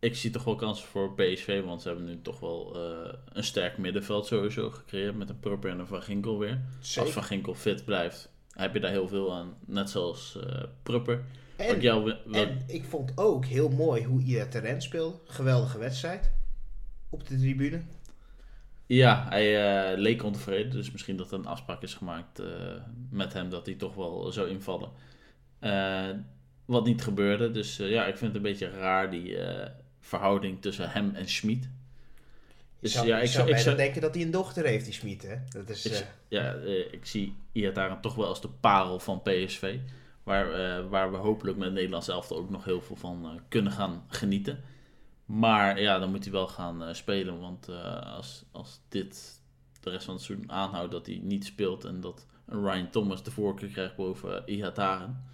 ik 0.05 0.17
zie 0.17 0.31
toch 0.31 0.45
wel 0.45 0.55
kansen 0.55 0.87
voor 0.87 1.15
PSV, 1.15 1.63
want 1.65 1.83
ze 1.83 1.89
hebben 1.89 2.07
nu 2.07 2.21
toch 2.23 2.41
wel 2.41 2.77
uh, 2.77 3.13
een 3.33 3.45
sterk 3.45 3.79
middenveld 3.79 4.27
sowieso 4.27 4.71
gecreëerd 4.71 5.17
met 5.17 5.29
een 5.29 5.41
Prupper 5.41 5.71
en 5.71 5.79
een 5.79 5.87
Van 5.87 6.03
Ginkel 6.03 6.39
weer. 6.39 6.61
Zeker. 6.81 7.03
Als 7.03 7.13
Van 7.13 7.23
Ginkel 7.25 7.55
fit 7.55 7.85
blijft, 7.85 8.31
heb 8.51 8.75
je 8.75 8.81
daar 8.81 8.91
heel 8.91 9.09
veel 9.09 9.35
aan. 9.35 9.55
Net 9.67 9.91
zoals 9.91 10.39
uh, 10.47 10.63
Prupper. 10.83 11.25
En, 11.57 11.81
jou, 11.81 12.15
en 12.33 12.63
ik 12.67 12.85
vond 12.85 13.13
ook 13.15 13.45
heel 13.45 13.69
mooi 13.69 14.05
hoe 14.05 14.23
Ida 14.23 14.47
Terren 14.47 14.83
speelde. 14.83 15.17
Geweldige 15.27 15.79
wedstrijd 15.79 16.31
op 17.09 17.29
de 17.29 17.39
tribune. 17.39 17.83
Ja, 18.87 19.27
hij 19.29 19.93
uh, 19.93 19.99
leek 19.99 20.23
ontevreden. 20.23 20.71
Dus 20.71 20.91
misschien 20.91 21.17
dat 21.17 21.33
er 21.33 21.39
een 21.39 21.47
afspraak 21.47 21.83
is 21.83 21.95
gemaakt 21.95 22.43
met 23.11 23.33
hem 23.33 23.51
dat 23.51 23.67
hij 23.67 23.75
toch 23.75 23.95
wel 23.95 24.33
zou 24.33 24.49
invallen. 24.49 24.91
Wat 26.65 26.85
niet 26.85 27.03
gebeurde. 27.03 27.51
Dus 27.51 27.77
ja, 27.77 28.07
ik 28.07 28.17
vind 28.17 28.33
het 28.33 28.37
een 28.37 28.51
beetje 28.51 28.71
raar 28.71 29.11
die 29.11 29.37
verhouding 30.05 30.63
tussen 30.63 30.91
hem 30.91 31.15
en 31.15 31.29
Schmid. 31.29 31.69
Dus, 32.81 32.93
zou, 32.93 33.07
ja, 33.07 33.19
ik 33.19 33.29
zou, 33.29 33.51
ik 33.51 33.59
zou 33.59 33.77
denken 33.77 34.01
dat 34.01 34.15
hij 34.15 34.23
een 34.23 34.31
dochter 34.31 34.65
heeft, 34.65 34.85
die 34.85 34.95
Schmid, 34.95 35.23
hè? 35.23 35.37
Dat 35.49 35.69
is, 35.69 35.87
ik, 35.87 35.93
uh... 35.93 35.99
Ja, 36.29 36.53
ik 36.91 37.07
zie 37.07 37.37
Iataren 37.53 38.01
toch 38.01 38.15
wel 38.15 38.27
als 38.27 38.41
de 38.41 38.49
parel 38.49 38.99
van 38.99 39.23
PSV. 39.23 39.79
Waar, 40.23 40.89
waar 40.89 41.11
we 41.11 41.17
hopelijk 41.17 41.59
met 41.59 41.73
Nederlands 41.73 42.09
elftal 42.09 42.37
ook 42.37 42.51
nog 42.51 42.65
heel 42.65 42.81
veel 42.81 42.97
van 42.97 43.41
kunnen 43.49 43.73
gaan 43.73 44.05
genieten. 44.09 44.63
Maar 45.25 45.81
ja, 45.81 45.99
dan 45.99 46.11
moet 46.11 46.25
hij 46.25 46.33
wel 46.33 46.49
gaan 46.49 46.95
spelen. 46.95 47.41
Want 47.41 47.69
als, 48.05 48.45
als 48.53 48.81
dit 48.89 49.41
de 49.81 49.91
rest 49.91 50.05
van 50.05 50.15
het 50.15 50.23
seizoen 50.23 50.53
aanhoudt 50.53 50.93
dat 50.93 51.07
hij 51.07 51.21
niet 51.23 51.45
speelt... 51.45 51.85
en 51.85 52.01
dat 52.01 52.27
Ryan 52.47 52.91
Thomas 52.91 53.23
de 53.23 53.31
voorkeur 53.31 53.69
krijgt 53.69 53.97
boven 53.97 54.43
Ihataren 54.47 55.25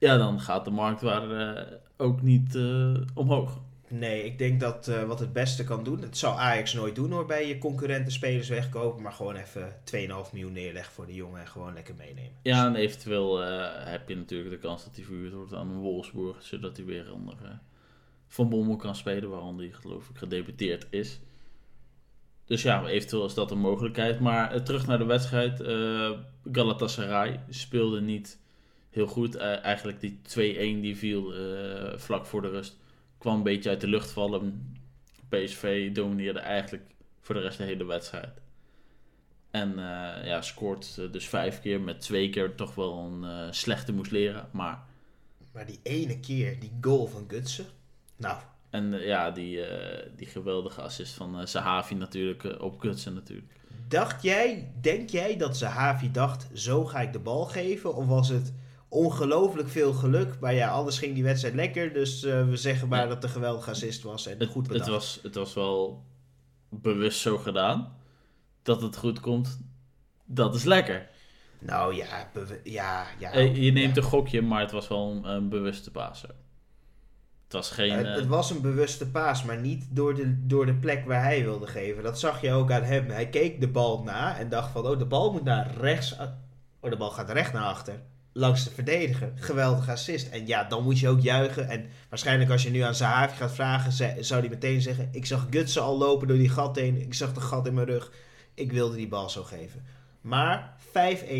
ja, 0.00 0.16
dan 0.16 0.40
gaat 0.40 0.64
de 0.64 0.70
marktwaarde 0.70 1.68
uh, 1.70 2.06
ook 2.06 2.22
niet 2.22 2.54
uh, 2.54 2.96
omhoog. 3.14 3.60
Nee, 3.88 4.24
ik 4.24 4.38
denk 4.38 4.60
dat 4.60 4.88
uh, 4.88 5.02
wat 5.02 5.20
het 5.20 5.32
beste 5.32 5.64
kan 5.64 5.84
doen, 5.84 6.00
dat 6.00 6.16
zou 6.16 6.38
Ajax 6.38 6.72
nooit 6.74 6.94
doen 6.94 7.10
hoor, 7.10 7.26
bij 7.26 7.48
je 7.48 7.58
concurrenten 7.58 8.12
spelers 8.12 8.48
wegkopen, 8.48 9.02
maar 9.02 9.12
gewoon 9.12 9.36
even 9.36 9.72
2,5 9.72 10.32
miljoen 10.32 10.52
neerleggen 10.52 10.92
voor 10.92 11.06
de 11.06 11.14
jongen 11.14 11.40
en 11.40 11.48
gewoon 11.48 11.74
lekker 11.74 11.94
meenemen. 11.94 12.32
Ja, 12.42 12.66
en 12.66 12.74
eventueel 12.74 13.38
heb 13.84 14.08
je 14.08 14.16
natuurlijk 14.16 14.50
de 14.50 14.58
kans 14.58 14.84
dat 14.84 14.96
hij 14.96 15.04
verhuurd 15.04 15.32
wordt 15.32 15.54
aan 15.54 15.78
Wolfsburg, 15.78 16.42
zodat 16.42 16.76
hij 16.76 16.86
weer 16.86 17.12
onder 17.12 17.34
Van 18.26 18.48
Bommel 18.48 18.76
kan 18.76 18.96
spelen, 18.96 19.30
waaronder 19.30 19.64
hij 19.64 19.74
geloof 19.74 20.08
ik 20.08 20.18
gedebuteerd 20.18 20.86
is. 20.90 21.20
Dus 22.44 22.62
ja, 22.62 22.86
eventueel 22.86 23.24
is 23.24 23.34
dat 23.34 23.50
een 23.50 23.58
mogelijkheid. 23.58 24.20
Maar 24.20 24.62
terug 24.62 24.86
naar 24.86 24.98
de 24.98 25.04
wedstrijd. 25.04 25.62
Galatasaray 26.52 27.40
speelde 27.48 28.00
niet 28.00 28.38
heel 28.90 29.06
goed. 29.06 29.36
Uh, 29.36 29.64
eigenlijk 29.64 30.00
die 30.00 30.18
2-1 30.22 30.80
die 30.80 30.96
viel 30.96 31.34
uh, 31.34 31.98
vlak 31.98 32.26
voor 32.26 32.42
de 32.42 32.48
rust 32.48 32.76
kwam 33.18 33.36
een 33.36 33.42
beetje 33.42 33.70
uit 33.70 33.80
de 33.80 33.88
lucht 33.88 34.10
vallen. 34.10 34.74
PSV 35.28 35.92
domineerde 35.92 36.38
eigenlijk 36.38 36.84
voor 37.20 37.34
de 37.34 37.40
rest 37.40 37.58
de 37.58 37.64
hele 37.64 37.84
wedstrijd. 37.84 38.40
En 39.50 39.70
uh, 39.70 40.24
ja, 40.24 40.42
scoort 40.42 41.12
dus 41.12 41.28
vijf 41.28 41.60
keer 41.60 41.80
met 41.80 42.00
twee 42.00 42.30
keer 42.30 42.54
toch 42.54 42.74
wel 42.74 42.98
een 42.98 43.54
slechte 43.54 43.92
moest 43.92 44.10
leren. 44.10 44.48
Maar, 44.50 44.82
maar 45.52 45.66
die 45.66 45.80
ene 45.82 46.20
keer, 46.20 46.60
die 46.60 46.72
goal 46.80 47.06
van 47.06 47.24
Gutsen. 47.28 47.66
Nou. 48.16 48.38
En 48.70 49.00
ja, 49.00 49.30
die, 49.30 49.60
die 50.16 50.26
geweldige 50.26 50.80
assist 50.80 51.14
van 51.14 51.48
Sahavi 51.48 51.94
natuurlijk 51.94 52.60
op 52.60 52.80
Gutsen 52.80 53.14
natuurlijk. 53.14 53.52
Dacht 53.88 54.22
jij, 54.22 54.72
denk 54.80 55.10
jij 55.10 55.36
dat 55.36 55.56
Zahavi 55.56 56.10
dacht, 56.10 56.48
zo 56.54 56.84
ga 56.84 57.00
ik 57.00 57.12
de 57.12 57.18
bal 57.18 57.44
geven? 57.44 57.94
Of 57.94 58.06
was 58.06 58.28
het 58.28 58.52
ongelooflijk 58.90 59.68
veel 59.68 59.92
geluk. 59.92 60.38
Maar 60.40 60.54
ja, 60.54 60.70
anders 60.70 60.98
ging 60.98 61.14
die 61.14 61.22
wedstrijd 61.22 61.54
lekker. 61.54 61.92
Dus 61.92 62.24
uh, 62.24 62.48
we 62.48 62.56
zeggen 62.56 62.88
maar 62.88 63.00
ja. 63.00 63.06
dat 63.06 63.14
het 63.14 63.24
een 63.24 63.30
geweldig 63.30 63.68
assist 63.68 64.02
was. 64.02 64.26
En 64.26 64.38
het, 64.38 64.48
goed 64.48 64.68
bedacht. 64.68 64.84
Het 64.84 64.94
was, 64.94 65.20
het 65.22 65.34
was 65.34 65.54
wel 65.54 66.04
bewust 66.68 67.20
zo 67.20 67.38
gedaan. 67.38 67.96
Dat 68.62 68.82
het 68.82 68.96
goed 68.96 69.20
komt. 69.20 69.60
Dat 70.24 70.54
is 70.54 70.64
lekker. 70.64 71.08
Nou 71.58 71.94
ja, 71.94 72.30
ja, 72.64 73.06
ja. 73.18 73.36
Uh, 73.36 73.56
je 73.56 73.72
neemt 73.72 73.94
ja. 73.94 74.02
een 74.02 74.08
gokje, 74.08 74.42
maar 74.42 74.60
het 74.60 74.70
was 74.70 74.88
wel 74.88 75.10
een, 75.10 75.24
een 75.24 75.48
bewuste 75.48 75.90
paas. 75.90 76.22
Het 76.22 77.52
was 77.58 77.70
geen... 77.70 77.92
Het, 77.92 78.16
het, 78.16 78.26
was 78.26 78.50
een 78.50 78.60
bewuste 78.60 79.10
paas, 79.10 79.44
maar 79.44 79.60
niet 79.60 79.86
door 79.90 80.14
de, 80.14 80.46
door 80.46 80.66
de 80.66 80.74
plek 80.74 81.06
waar 81.06 81.22
hij 81.22 81.42
wilde 81.42 81.66
geven. 81.66 82.02
Dat 82.02 82.18
zag 82.18 82.40
je 82.40 82.52
ook 82.52 82.70
aan 82.70 82.82
hem. 82.82 83.10
Hij 83.10 83.28
keek 83.28 83.60
de 83.60 83.68
bal 83.68 84.02
na 84.02 84.38
en 84.38 84.48
dacht 84.48 84.70
van, 84.70 84.86
oh, 84.86 84.98
de 84.98 85.06
bal 85.06 85.32
moet 85.32 85.44
naar 85.44 85.74
rechts. 85.76 86.16
Oh, 86.80 86.90
de 86.90 86.96
bal 86.96 87.10
gaat 87.10 87.30
recht 87.30 87.52
naar 87.52 87.64
achter 87.64 88.00
langs 88.32 88.64
de 88.64 88.70
verdediger. 88.70 89.32
Geweldige 89.34 89.90
assist. 89.90 90.28
En 90.28 90.46
ja, 90.46 90.64
dan 90.64 90.82
moet 90.82 90.98
je 90.98 91.08
ook 91.08 91.20
juichen. 91.20 91.68
En 91.68 91.86
waarschijnlijk 92.08 92.50
als 92.50 92.62
je 92.62 92.70
nu 92.70 92.80
aan 92.80 92.94
Zahavi 92.94 93.36
gaat 93.36 93.54
vragen, 93.54 93.92
zou 94.24 94.40
hij 94.40 94.48
meteen 94.48 94.80
zeggen... 94.80 95.08
Ik 95.12 95.26
zag 95.26 95.46
Gutsen 95.50 95.82
al 95.82 95.98
lopen 95.98 96.28
door 96.28 96.36
die 96.36 96.48
gat 96.48 96.76
heen. 96.76 97.00
Ik 97.00 97.14
zag 97.14 97.32
de 97.32 97.40
gat 97.40 97.66
in 97.66 97.74
mijn 97.74 97.86
rug. 97.86 98.12
Ik 98.54 98.72
wilde 98.72 98.96
die 98.96 99.08
bal 99.08 99.30
zo 99.30 99.42
geven. 99.42 99.84
Maar 100.20 100.76
5-1 100.88 100.90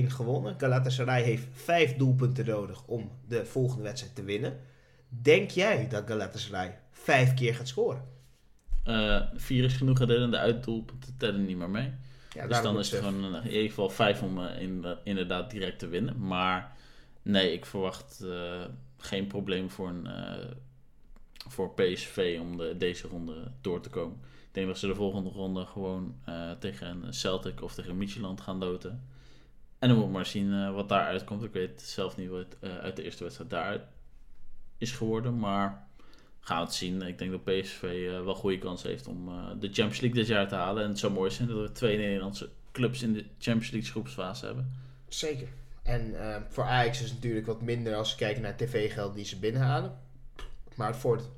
gewonnen. 0.06 0.54
Galatasaray 0.58 1.22
heeft 1.22 1.46
5 1.52 1.96
doelpunten 1.96 2.46
nodig 2.46 2.82
om 2.86 3.10
de 3.28 3.44
volgende 3.44 3.82
wedstrijd 3.82 4.14
te 4.14 4.22
winnen. 4.22 4.60
Denk 5.08 5.50
jij 5.50 5.88
dat 5.88 6.04
Galatasaray 6.06 6.78
5 6.90 7.34
keer 7.34 7.54
gaat 7.54 7.68
scoren? 7.68 8.04
Uh, 8.86 9.22
vier 9.34 9.64
is 9.64 9.76
genoeg 9.76 10.00
en 10.00 10.30
de 10.30 10.38
uitdoelpunten 10.38 11.16
tellen 11.16 11.46
niet 11.46 11.56
meer 11.56 11.70
mee. 11.70 11.92
Ja, 12.32 12.46
dus 12.46 12.62
dan 12.62 12.78
is 12.78 12.90
het 12.90 13.04
gewoon 13.04 13.36
in 13.36 13.50
ieder 13.50 13.68
geval 13.68 13.90
vijf 13.90 14.22
om 14.22 14.40
in, 14.40 14.82
uh, 14.84 14.90
inderdaad 15.04 15.50
direct 15.50 15.78
te 15.78 15.88
winnen. 15.88 16.26
Maar 16.26 16.72
Nee, 17.22 17.52
ik 17.52 17.66
verwacht 17.66 18.20
uh, 18.22 18.64
geen 18.98 19.26
probleem 19.26 19.70
voor, 19.70 19.88
een, 19.88 20.06
uh, 20.06 20.50
voor 21.48 21.74
PSV 21.74 22.38
om 22.40 22.56
de, 22.56 22.74
deze 22.78 23.08
ronde 23.08 23.52
door 23.60 23.80
te 23.80 23.88
komen. 23.88 24.18
Ik 24.22 24.56
denk 24.56 24.66
dat 24.66 24.78
ze 24.78 24.86
de 24.86 24.94
volgende 24.94 25.30
ronde 25.30 25.66
gewoon 25.66 26.14
uh, 26.28 26.50
tegen 26.50 27.02
een 27.04 27.14
Celtic 27.14 27.62
of 27.62 27.74
tegen 27.74 27.96
Midtjylland 27.96 28.40
gaan 28.40 28.60
doten. 28.60 29.08
En 29.78 29.88
dan 29.88 29.98
moet 29.98 30.12
maar 30.12 30.26
zien 30.26 30.72
wat 30.72 30.88
daar 30.88 31.06
uitkomt. 31.06 31.42
Ik 31.42 31.52
weet 31.52 31.82
zelf 31.82 32.16
niet 32.16 32.28
wat 32.28 32.56
uit 32.60 32.96
de 32.96 33.02
eerste 33.02 33.22
wedstrijd 33.22 33.50
daar 33.50 33.88
is 34.78 34.92
geworden. 34.92 35.38
Maar 35.38 35.88
gaan 36.40 36.60
het 36.60 36.74
zien. 36.74 37.02
Ik 37.02 37.18
denk 37.18 37.30
dat 37.30 37.44
PSV 37.44 38.10
wel 38.24 38.34
goede 38.34 38.58
kans 38.58 38.82
heeft 38.82 39.06
om 39.06 39.26
de 39.60 39.66
Champions 39.66 40.00
League 40.00 40.18
dit 40.18 40.26
jaar 40.26 40.48
te 40.48 40.54
halen. 40.54 40.82
En 40.82 40.88
het 40.88 40.98
zou 40.98 41.12
mooi 41.12 41.30
zijn 41.30 41.48
dat 41.48 41.60
we 41.60 41.72
twee 41.72 41.96
Nederlandse 41.96 42.48
clubs 42.72 43.02
in 43.02 43.12
de 43.12 43.24
Champions 43.38 43.70
League 43.70 43.90
groepsfase 43.90 44.46
hebben. 44.46 44.72
Zeker. 45.08 45.48
En 45.82 46.10
uh, 46.10 46.36
voor 46.48 46.64
Ajax 46.64 46.98
is 47.02 47.04
het 47.04 47.14
natuurlijk 47.14 47.46
wat 47.46 47.62
minder 47.62 47.94
als 47.94 48.10
we 48.10 48.16
kijken 48.16 48.42
naar 48.42 48.56
tv-geld 48.56 49.14
die 49.14 49.24
ze 49.24 49.38
binnenhalen. 49.38 49.98
Maar 50.74 50.96
voor 50.96 51.16
het 51.16 51.28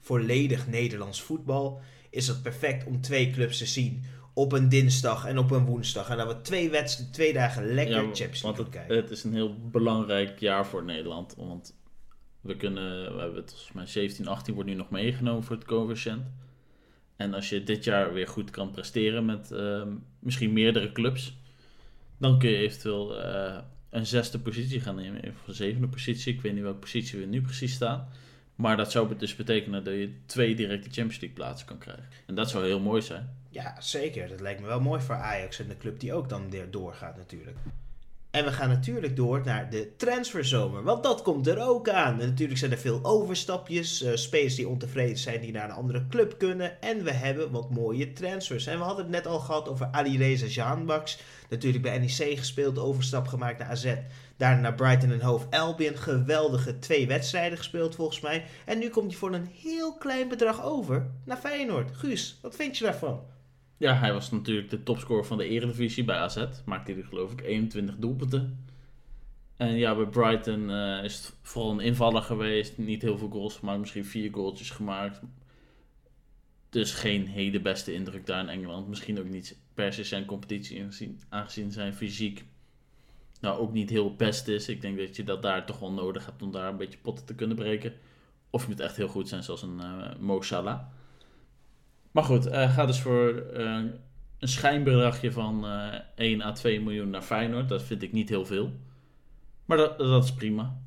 volledig 0.00 0.66
Nederlands 0.66 1.22
voetbal 1.22 1.80
is 2.10 2.26
het 2.26 2.42
perfect 2.42 2.86
om 2.86 3.00
twee 3.00 3.30
clubs 3.30 3.58
te 3.58 3.66
zien 3.66 4.04
op 4.32 4.52
een 4.52 4.68
dinsdag 4.68 5.26
en 5.26 5.38
op 5.38 5.50
een 5.50 5.64
woensdag. 5.64 6.10
En 6.10 6.16
dat 6.16 6.26
we 6.26 6.40
twee 6.40 6.70
wedstrijden, 6.70 7.14
twee 7.14 7.32
dagen 7.32 7.74
lekker 7.74 7.96
Ja, 7.96 8.02
Champions 8.02 8.40
want 8.40 8.56
League 8.56 8.64
het, 8.64 8.86
kijken. 8.86 8.96
het 8.96 9.10
is 9.10 9.24
een 9.24 9.34
heel 9.34 9.56
belangrijk 9.70 10.38
jaar 10.40 10.66
voor 10.66 10.84
Nederland. 10.84 11.34
Want 11.36 11.74
we 12.40 12.56
kunnen, 12.56 13.14
we 13.14 13.20
hebben 13.20 13.40
het 13.40 13.50
volgens 13.50 13.72
mij 13.72 13.86
17, 13.86 14.28
18 14.28 14.54
wordt 14.54 14.68
nu 14.68 14.74
nog 14.74 14.90
meegenomen 14.90 15.44
voor 15.44 15.56
het 15.56 15.64
coëfficiënt. 15.64 16.26
En 17.16 17.34
als 17.34 17.48
je 17.48 17.62
dit 17.62 17.84
jaar 17.84 18.12
weer 18.12 18.28
goed 18.28 18.50
kan 18.50 18.70
presteren 18.70 19.24
met 19.24 19.50
ehm, 19.52 19.88
misschien 20.18 20.52
meerdere 20.52 20.92
clubs, 20.92 21.39
dan 22.20 22.38
kun 22.38 22.50
je 22.50 22.56
eventueel 22.56 23.22
eh, 23.22 23.58
een 23.90 24.06
zesde 24.06 24.38
positie 24.38 24.80
gaan 24.80 24.94
nemen. 24.94 25.22
Of 25.22 25.46
een 25.46 25.54
zevende 25.54 25.88
positie. 25.88 26.34
Ik 26.34 26.40
weet 26.40 26.52
niet 26.52 26.62
welke 26.62 26.78
positie 26.78 27.18
we 27.18 27.26
nu 27.26 27.42
precies 27.42 27.72
staan. 27.72 28.08
Maar 28.54 28.76
dat 28.76 28.90
zou 28.90 29.16
dus 29.16 29.36
betekenen 29.36 29.84
dat 29.84 29.94
je 29.94 30.12
twee 30.26 30.54
directe 30.54 30.90
Champions 30.90 31.20
League 31.20 31.38
plaatsen 31.38 31.66
kan 31.66 31.78
krijgen. 31.78 32.08
En 32.26 32.34
dat 32.34 32.50
zou 32.50 32.64
heel 32.64 32.80
mooi 32.80 33.02
zijn. 33.02 33.36
Ja, 33.48 33.80
zeker. 33.80 34.28
Dat 34.28 34.40
lijkt 34.40 34.60
me 34.60 34.66
wel 34.66 34.80
mooi 34.80 35.00
voor 35.00 35.14
Ajax 35.14 35.58
en 35.58 35.68
de 35.68 35.76
club 35.76 36.00
die 36.00 36.12
ook 36.12 36.28
dan 36.28 36.50
weer 36.50 36.70
doorgaat 36.70 37.16
natuurlijk. 37.16 37.56
En 38.30 38.44
we 38.44 38.52
gaan 38.52 38.68
natuurlijk 38.68 39.16
door 39.16 39.40
naar 39.44 39.70
de 39.70 39.96
transferzomer, 39.96 40.82
want 40.82 41.02
dat 41.02 41.22
komt 41.22 41.46
er 41.46 41.66
ook 41.68 41.88
aan. 41.88 42.20
En 42.20 42.28
natuurlijk 42.28 42.58
zijn 42.58 42.70
er 42.70 42.78
veel 42.78 43.00
overstapjes, 43.02 44.02
eh, 44.02 44.14
spelers 44.14 44.54
die 44.54 44.68
ontevreden 44.68 45.18
zijn 45.18 45.40
die 45.40 45.52
naar 45.52 45.64
een 45.64 45.74
andere 45.74 46.06
club 46.08 46.38
kunnen. 46.38 46.80
En 46.80 47.04
we 47.04 47.12
hebben 47.12 47.50
wat 47.50 47.70
mooie 47.70 48.12
transfers. 48.12 48.66
En 48.66 48.78
we 48.78 48.84
hadden 48.84 49.04
het 49.04 49.14
net 49.14 49.26
al 49.26 49.38
gehad 49.38 49.68
over 49.68 49.88
Ali 49.92 50.18
Reza 50.18 50.46
Jaanbaks. 50.46 51.18
Natuurlijk 51.48 51.82
bij 51.82 51.98
NEC 51.98 52.38
gespeeld, 52.38 52.78
overstap 52.78 53.28
gemaakt 53.28 53.58
naar 53.58 53.68
AZ. 53.68 53.94
Daarna 54.36 54.60
naar 54.60 54.74
Brighton 54.74 55.12
en 55.12 55.20
Hove 55.20 55.46
Albion. 55.50 55.96
Geweldige 55.96 56.78
twee 56.78 57.06
wedstrijden 57.06 57.58
gespeeld 57.58 57.94
volgens 57.94 58.20
mij. 58.20 58.44
En 58.64 58.78
nu 58.78 58.88
komt 58.88 59.10
hij 59.10 59.18
voor 59.18 59.34
een 59.34 59.50
heel 59.62 59.94
klein 59.94 60.28
bedrag 60.28 60.64
over 60.64 61.10
naar 61.24 61.36
Feyenoord. 61.36 61.96
Guus, 61.96 62.38
wat 62.42 62.56
vind 62.56 62.78
je 62.78 62.84
daarvan? 62.84 63.20
Ja, 63.80 63.94
hij 63.94 64.12
was 64.12 64.30
natuurlijk 64.30 64.70
de 64.70 64.82
topscorer 64.82 65.24
van 65.24 65.38
de 65.38 65.48
Eredivisie 65.48 66.04
bij 66.04 66.16
AZ. 66.16 66.46
Maakte 66.64 66.92
hij 66.92 67.02
geloof 67.02 67.32
ik 67.32 67.40
21 67.40 67.96
doelpunten. 67.96 68.64
En 69.56 69.76
ja, 69.76 69.94
bij 69.94 70.06
Brighton 70.06 70.70
eh, 70.70 71.04
is 71.04 71.16
het 71.16 71.34
vooral 71.42 71.70
een 71.70 71.80
invaller 71.80 72.22
geweest. 72.22 72.78
Niet 72.78 73.02
heel 73.02 73.18
veel 73.18 73.28
goals 73.28 73.56
gemaakt, 73.56 73.78
misschien 73.78 74.04
vier 74.04 74.32
goaltjes 74.32 74.70
gemaakt. 74.70 75.20
Dus 76.68 76.94
geen 76.94 77.26
hele 77.26 77.60
beste 77.60 77.92
indruk 77.92 78.26
daar 78.26 78.40
in 78.40 78.48
Engeland. 78.48 78.88
Misschien 78.88 79.18
ook 79.18 79.28
niet 79.28 79.58
per 79.74 79.92
se 79.92 80.04
zijn 80.04 80.24
competitie, 80.24 80.82
aangezien, 80.82 81.20
aangezien 81.28 81.72
zijn 81.72 81.94
fysiek 81.94 82.44
nou 83.40 83.58
ook 83.58 83.72
niet 83.72 83.90
heel 83.90 84.14
best 84.14 84.48
is. 84.48 84.68
Ik 84.68 84.80
denk 84.80 84.98
dat 84.98 85.16
je 85.16 85.24
dat 85.24 85.42
daar 85.42 85.66
toch 85.66 85.78
wel 85.78 85.92
nodig 85.92 86.26
hebt 86.26 86.42
om 86.42 86.50
daar 86.50 86.68
een 86.68 86.76
beetje 86.76 86.98
potten 86.98 87.26
te 87.26 87.34
kunnen 87.34 87.56
breken. 87.56 87.92
Of 88.50 88.62
je 88.62 88.68
moet 88.68 88.80
echt 88.80 88.96
heel 88.96 89.08
goed 89.08 89.28
zijn, 89.28 89.42
zoals 89.42 89.62
een 89.62 89.80
eh 89.80 90.16
Mo 90.18 90.40
Salah. 90.40 90.80
Maar 92.10 92.24
goed, 92.24 92.46
eh 92.46 92.74
ga 92.74 92.86
dus 92.86 93.00
voor 93.00 93.46
eh, 93.54 93.82
een 94.38 94.48
schijnbedragje 94.48 95.32
van 95.32 95.66
eh 95.66 96.00
1 96.14 96.42
à 96.42 96.52
2 96.52 96.80
miljoen 96.80 97.10
naar 97.10 97.22
Feyenoord. 97.22 97.68
Dat 97.68 97.82
vind 97.82 98.02
ik 98.02 98.12
niet 98.12 98.28
heel 98.28 98.46
veel. 98.46 98.72
Maar 99.64 99.76
dat, 99.76 99.98
dat 99.98 100.24
is 100.24 100.32
prima. 100.32 100.78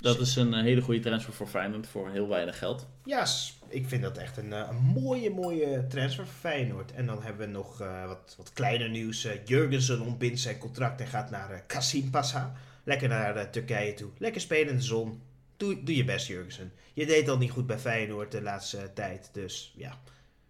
Dat 0.00 0.20
is 0.20 0.36
een 0.36 0.54
hele 0.54 0.80
goede 0.80 1.00
transfer 1.00 1.32
voor 1.32 1.46
Feyenoord 1.46 1.86
voor 1.86 2.10
heel 2.10 2.28
weinig 2.28 2.58
geld. 2.58 2.86
Ja, 3.04 3.26
ik 3.68 3.88
vind 3.88 4.02
dat 4.02 4.18
echt 4.18 4.36
een, 4.36 4.52
een 4.52 4.76
mooie, 4.76 5.30
mooie 5.30 5.86
transfer 5.86 6.26
voor 6.26 6.50
Feyenoord. 6.50 6.92
En 6.92 7.06
dan 7.06 7.22
hebben 7.22 7.46
we 7.46 7.52
nog 7.52 7.78
wat, 8.06 8.34
wat 8.36 8.52
kleiner 8.52 8.88
nieuws. 8.88 9.24
Eh 9.24 9.44
Jurgensen 9.44 10.00
ontbindt 10.00 10.40
zijn 10.40 10.58
contract 10.58 11.00
en 11.00 11.06
gaat 11.06 11.30
naar 11.30 11.64
Kasim 11.66 12.10
Pasa. 12.10 12.52
Lekker 12.84 13.08
naar 13.08 13.50
Turkije 13.50 13.94
toe. 13.94 14.10
Lekker 14.18 14.40
spelen 14.40 14.68
in 14.68 14.76
de 14.76 14.82
zon. 14.82 15.22
Doe, 15.56 15.82
doe 15.82 15.96
je 15.96 16.04
best, 16.04 16.26
Jurgensen. 16.26 16.72
Je 16.92 17.06
deed 17.06 17.28
al 17.28 17.38
niet 17.38 17.50
goed 17.50 17.66
bij 17.66 17.78
Feyenoord 17.78 18.32
de 18.32 18.42
laatste 18.42 18.90
tijd. 18.94 19.30
Dus 19.32 19.72
ja, 19.76 19.98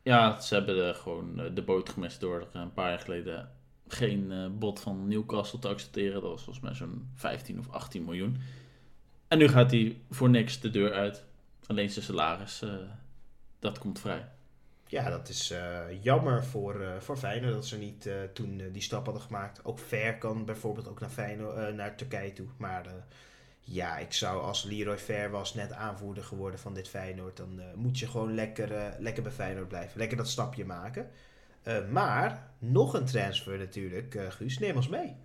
Ja, 0.03 0.41
ze 0.41 0.55
hebben 0.55 0.95
gewoon 0.95 1.41
eh, 1.41 1.55
de 1.55 1.63
boot 1.63 1.89
gemist 1.89 2.21
door 2.21 2.49
een 2.53 2.73
paar 2.73 2.89
jaar 2.89 2.99
geleden 2.99 3.51
geen 3.89 4.33
eh, 4.33 4.47
bod 4.51 4.81
van 4.81 5.09
Newcastle 5.09 5.59
te 5.59 5.69
accepteren. 5.69 6.21
Dat 6.21 6.31
was 6.31 6.43
volgens 6.43 6.65
mij 6.65 6.75
zo'n 6.75 7.11
15 7.15 7.59
of 7.59 7.71
18 7.71 8.05
miljoen. 8.05 8.39
En 9.29 9.39
nu 9.39 9.49
gaat 9.49 9.71
hij 9.71 10.01
voor 10.11 10.31
niks 10.31 10.61
de 10.61 10.71
deur 10.71 10.93
uit. 10.93 11.25
Alleen 11.67 11.91
zijn 11.91 12.05
salaris, 12.05 12.63
eh, 12.63 12.75
dat 13.59 13.79
komt 13.79 14.01
vrij. 14.01 14.29
ja 14.87 15.11
dat 15.11 15.29
is 15.29 15.55
jammer 16.03 16.45
voor, 16.45 16.81
eh 16.81 17.01
voor 17.01 17.17
Feyenoord 17.17 17.53
dat 17.53 17.67
ze 17.67 17.79
niet 17.79 18.11
toen 18.33 18.63
die 18.73 18.83
stap 18.83 19.05
hadden 19.05 19.23
gemaakt. 19.23 19.65
Ook 19.65 19.79
Ver 19.79 20.19
kan 20.19 20.45
bijvoorbeeld 20.45 20.89
ook 20.89 21.01
naar, 21.01 21.11
Feyenoord, 21.11 21.75
naar 21.75 21.97
Turkije 21.97 22.33
toe. 22.33 22.47
Maar 22.57 22.87
ja, 23.73 23.99
ik 23.99 24.13
zou 24.13 24.43
als 24.43 24.63
Leroy 24.63 24.99
Ver 24.99 25.31
was 25.31 25.55
net 25.55 25.73
aanvoerder 25.73 26.25
geworden 26.25 26.61
van 26.61 26.75
dit 26.75 26.89
Feyenoord, 26.89 27.37
dan 27.37 27.61
eh, 27.61 27.75
moet 27.75 27.99
je 27.99 28.07
gewoon 28.07 28.35
lekker, 28.35 28.73
eh, 28.73 28.99
lekker 28.99 29.23
bij 29.23 29.33
Feyenoord 29.33 29.69
blijven. 29.69 29.99
Lekker 29.99 30.17
dat 30.17 30.29
stapje 30.29 30.65
maken. 30.65 31.11
Eh, 31.63 31.89
maar 31.89 32.53
nog 32.59 32.95
een 32.95 33.05
transfer 33.05 33.59
natuurlijk, 33.59 34.27
Guus, 34.29 34.59
neem 34.59 34.77
ons 34.77 34.89
mee. 34.89 35.17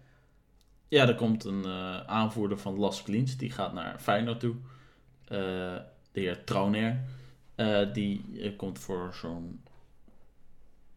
Ja, 0.87 1.07
er 1.07 1.15
komt 1.15 1.43
een 1.43 1.65
aanvoerder 2.07 2.57
van 2.57 2.79
Las 2.79 3.03
Kliens. 3.03 3.37
Die 3.37 3.51
gaat 3.51 3.73
naar 3.73 3.99
Feyenoord 3.99 4.39
toe. 4.39 4.55
De 5.27 6.19
heer 6.19 6.43
Trauner. 6.43 6.99
Die 7.93 8.53
komt 8.55 8.79
voor 8.79 9.13
zo'n 9.13 9.63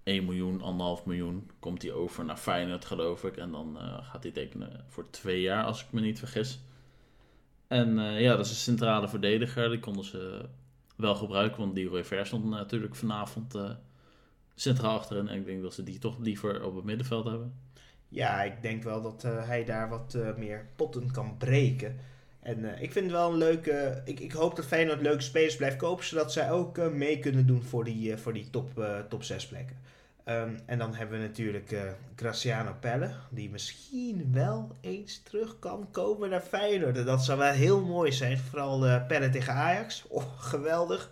1 0.02 0.24
miljoen, 0.24 0.60
1,5 1.00 1.04
miljoen. 1.04 1.50
Komt 1.58 1.82
hij 1.82 1.92
over 1.92 2.24
naar 2.24 2.36
Feyenoord, 2.36 2.84
geloof 2.84 3.24
ik. 3.24 3.36
En 3.36 3.50
dan 3.50 3.76
gaat 4.02 4.22
hij 4.22 4.32
tekenen 4.32 4.84
voor 4.88 5.10
twee 5.10 5.40
jaar, 5.40 5.64
als 5.64 5.82
ik 5.82 5.92
me 5.92 6.00
niet 6.00 6.18
vergis. 6.18 6.60
En 7.68 7.98
eh, 7.98 8.20
ja, 8.20 8.36
dat 8.36 8.44
is 8.44 8.50
een 8.50 8.56
centrale 8.56 9.08
verdediger. 9.08 9.70
Die 9.70 9.80
konden 9.80 10.04
ze 10.04 10.48
wel 10.96 11.14
gebruiken. 11.14 11.60
Want 11.60 11.74
Leroy 11.74 12.04
Ver 12.04 12.26
stond 12.26 12.44
natuurlijk 12.44 12.94
vanavond 12.94 13.54
eh, 13.54 13.70
centraal 14.54 14.98
achterin. 14.98 15.28
En 15.28 15.38
ik 15.38 15.46
denk 15.46 15.62
dat 15.62 15.74
ze 15.74 15.82
die 15.82 15.98
toch 15.98 16.18
liever 16.18 16.64
op 16.64 16.74
het 16.74 16.84
middenveld 16.84 17.24
hebben. 17.24 17.54
Ja, 18.08 18.42
ik 18.42 18.62
denk 18.62 18.82
wel 18.82 19.02
dat 19.02 19.24
eh, 19.24 19.46
hij 19.46 19.64
daar 19.64 19.88
wat 19.88 20.18
meer 20.36 20.66
potten 20.76 21.12
kan 21.12 21.36
breken. 21.36 21.96
En 22.40 22.82
ik 22.82 22.92
vind 22.92 23.04
het 23.04 23.14
wel 23.14 23.30
een 23.30 23.38
leuke. 23.38 24.02
Ik, 24.04 24.20
ik 24.20 24.32
hoop 24.32 24.56
dat 24.56 24.66
Feyenoord 24.66 25.00
leuke 25.00 25.22
spelers 25.22 25.56
blijft 25.56 25.76
kopen, 25.76 26.04
zodat 26.04 26.32
zij 26.32 26.50
ook 26.50 26.92
mee 26.92 27.18
kunnen 27.18 27.46
doen 27.46 27.62
voor 27.62 27.84
die, 27.84 28.16
voor 28.16 28.32
die 28.32 28.50
top, 28.50 28.84
top 29.08 29.22
6 29.22 29.46
plekken. 29.46 29.76
Ehm, 30.28 30.58
en 30.66 30.78
dan 30.78 30.94
hebben 30.94 31.20
we 31.20 31.26
natuurlijk 31.26 31.72
eh, 31.72 31.80
Graciano 32.16 32.74
Pelle, 32.80 33.10
die 33.30 33.50
misschien 33.50 34.32
wel 34.32 34.76
eens 34.80 35.22
terug 35.22 35.58
kan 35.58 35.88
komen 35.90 36.30
naar 36.30 36.40
Feyenoord. 36.40 36.96
En 36.96 37.04
dat 37.04 37.24
zou 37.24 37.38
wel 37.38 37.52
heel 37.52 37.84
mooi 37.84 38.12
zijn, 38.12 38.38
vooral 38.38 38.86
eh 38.86 39.06
Pelle 39.06 39.28
tegen 39.30 39.52
Ajax. 39.52 40.04
Oh, 40.08 40.38
geweldig. 40.38 41.10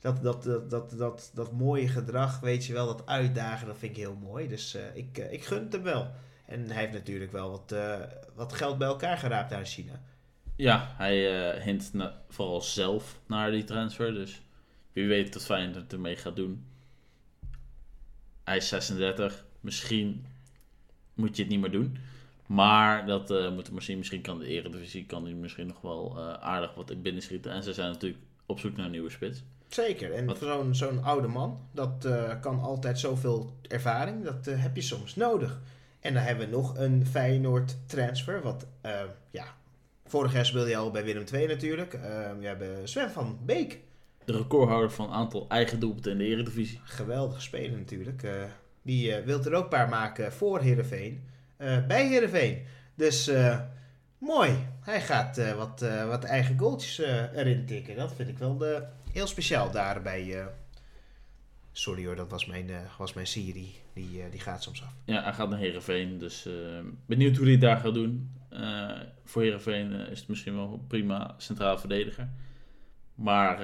Dat, 0.00 0.22
dat, 0.22 0.42
dat, 0.42 0.70
dat, 0.70 0.90
dat, 0.90 1.30
dat 1.34 1.52
mooie 1.52 1.88
gedrag, 1.88 2.40
weet 2.40 2.66
je 2.66 2.72
wel, 2.72 2.86
dat 2.86 3.06
uitdagen, 3.06 3.66
dat 3.66 3.78
vind 3.78 3.96
ik 3.96 4.02
heel 4.02 4.18
mooi. 4.22 4.48
Dus 4.48 4.74
eh, 4.74 4.82
ik, 4.94 5.18
ik 5.18 5.44
gun 5.44 5.62
het 5.62 5.72
hem 5.72 5.82
wel. 5.82 6.10
En 6.46 6.66
hij 6.66 6.80
heeft 6.80 6.92
natuurlijk 6.92 7.32
wel 7.32 7.50
wat, 7.50 7.74
wat 8.34 8.52
geld 8.52 8.78
bij 8.78 8.88
elkaar 8.88 9.18
geraapt 9.18 9.50
daar 9.50 9.58
in 9.58 9.66
China. 9.66 10.00
Ja, 10.56 10.94
hij 10.96 11.16
hint 11.60 11.90
vooral 12.28 12.60
zelf 12.60 13.20
naar 13.26 13.50
die 13.50 13.64
transfer. 13.64 14.14
Dus 14.14 14.42
wie 14.92 15.08
weet 15.08 15.34
wat 15.34 15.44
Feyenoord 15.44 15.92
ermee 15.92 16.16
gaat 16.16 16.36
doen. 16.36 16.69
Hij 18.50 18.58
is 18.58 18.68
36. 18.68 19.44
Misschien 19.60 20.26
moet 21.14 21.36
je 21.36 21.42
het 21.42 21.50
niet 21.50 21.60
meer 21.60 21.70
doen. 21.70 21.96
Maar 22.46 23.06
dat 23.06 23.30
eh 23.30 23.52
moet 23.52 23.72
misschien, 23.72 23.98
misschien 23.98 24.20
kan 24.20 24.38
de 24.38 24.46
Eredivisie 24.46 25.06
kan 25.06 25.24
hij 25.24 25.32
misschien 25.32 25.66
nog 25.66 25.80
wel 25.80 26.14
eh, 26.16 26.32
aardig 26.32 26.74
wat 26.74 26.90
in 26.90 27.02
binnenschieten. 27.02 27.52
En 27.52 27.62
ze 27.62 27.72
zijn 27.72 27.90
natuurlijk 27.90 28.22
op 28.46 28.58
zoek 28.58 28.76
naar 28.76 28.84
een 28.84 28.90
nieuwe 28.90 29.10
spits. 29.10 29.42
Zeker. 29.68 30.12
En 30.12 30.36
zo'n 30.36 30.74
zo'n 30.74 31.04
oude 31.04 31.28
man, 31.28 31.58
dat 31.72 32.04
eh, 32.04 32.40
kan 32.40 32.60
altijd 32.60 32.98
zoveel 32.98 33.56
ervaring. 33.68 34.24
Dat 34.24 34.44
heb 34.44 34.76
je 34.76 34.82
soms 34.82 35.16
nodig. 35.16 35.60
En 36.00 36.14
dan 36.14 36.22
hebben 36.22 36.46
we 36.46 36.56
nog 36.56 36.78
een 36.78 37.06
Feyenoord 37.06 37.76
transfer. 37.86 38.42
Wat, 38.42 38.66
ja, 39.30 39.44
vorig 40.06 40.32
jaar 40.32 40.46
speelde 40.46 40.70
hij 40.70 40.78
al 40.78 40.90
bij 40.90 41.04
Willem 41.04 41.24
II 41.32 41.46
natuurlijk. 41.46 41.92
We 42.38 42.46
hebben 42.46 42.88
Sven 42.88 43.10
van 43.10 43.38
Beek. 43.44 43.80
De 44.30 44.36
recordhouder 44.36 44.90
van 44.90 45.10
aantal 45.10 45.46
eigen 45.48 45.80
doelpunten 45.80 46.12
in 46.12 46.18
de 46.18 46.24
Eredivisie. 46.24 46.80
Geweldige 46.84 47.40
speler 47.40 47.78
natuurlijk. 47.78 48.22
Eh, 48.22 48.32
die 48.82 49.14
eh 49.14 49.24
wil 49.24 49.44
er 49.44 49.54
ook 49.54 49.62
een 49.62 49.68
paar 49.68 49.88
maken 49.88 50.32
voor 50.32 50.60
Heerenveen. 50.60 51.28
eh, 51.56 51.86
bij 51.86 52.08
Heerenveen. 52.08 52.62
Dus 52.94 53.30
mooi. 54.18 54.50
Hij 54.80 55.00
gaat 55.00 55.54
wat, 55.56 55.84
wat 56.06 56.24
eigen 56.24 56.58
goaltjes 56.58 56.98
erin 57.34 57.66
tikken. 57.66 57.96
Dat 57.96 58.14
vind 58.14 58.28
ik 58.28 58.38
wel 58.38 58.66
eh, 58.66 58.80
heel 59.12 59.26
speciaal 59.26 59.70
daarbij. 59.70 60.48
sorry 61.72 62.06
hoor, 62.06 62.16
dat 62.16 62.30
was 62.30 62.46
mijn, 62.46 62.70
was 62.98 63.12
mijn 63.12 63.26
Siri. 63.26 63.74
Die, 63.92 64.22
die 64.30 64.40
gaat 64.40 64.62
soms 64.62 64.82
af. 64.82 64.94
Ja, 65.04 65.22
hij 65.22 65.32
gaat 65.32 65.48
naar 65.48 65.58
Herenveen. 65.58 66.18
Dus 66.18 66.48
benieuwd 67.06 67.36
hoe 67.36 67.44
hij 67.44 67.52
het 67.52 67.60
daar 67.62 67.78
gaat 67.78 67.94
doen. 67.94 68.30
Voor 69.24 69.42
Herenveen 69.42 69.92
is 69.92 70.18
het 70.18 70.28
misschien 70.28 70.54
wel 70.54 70.84
prima 70.88 71.34
centraal 71.38 71.78
verdediger. 71.78 72.28
Maar 73.14 73.58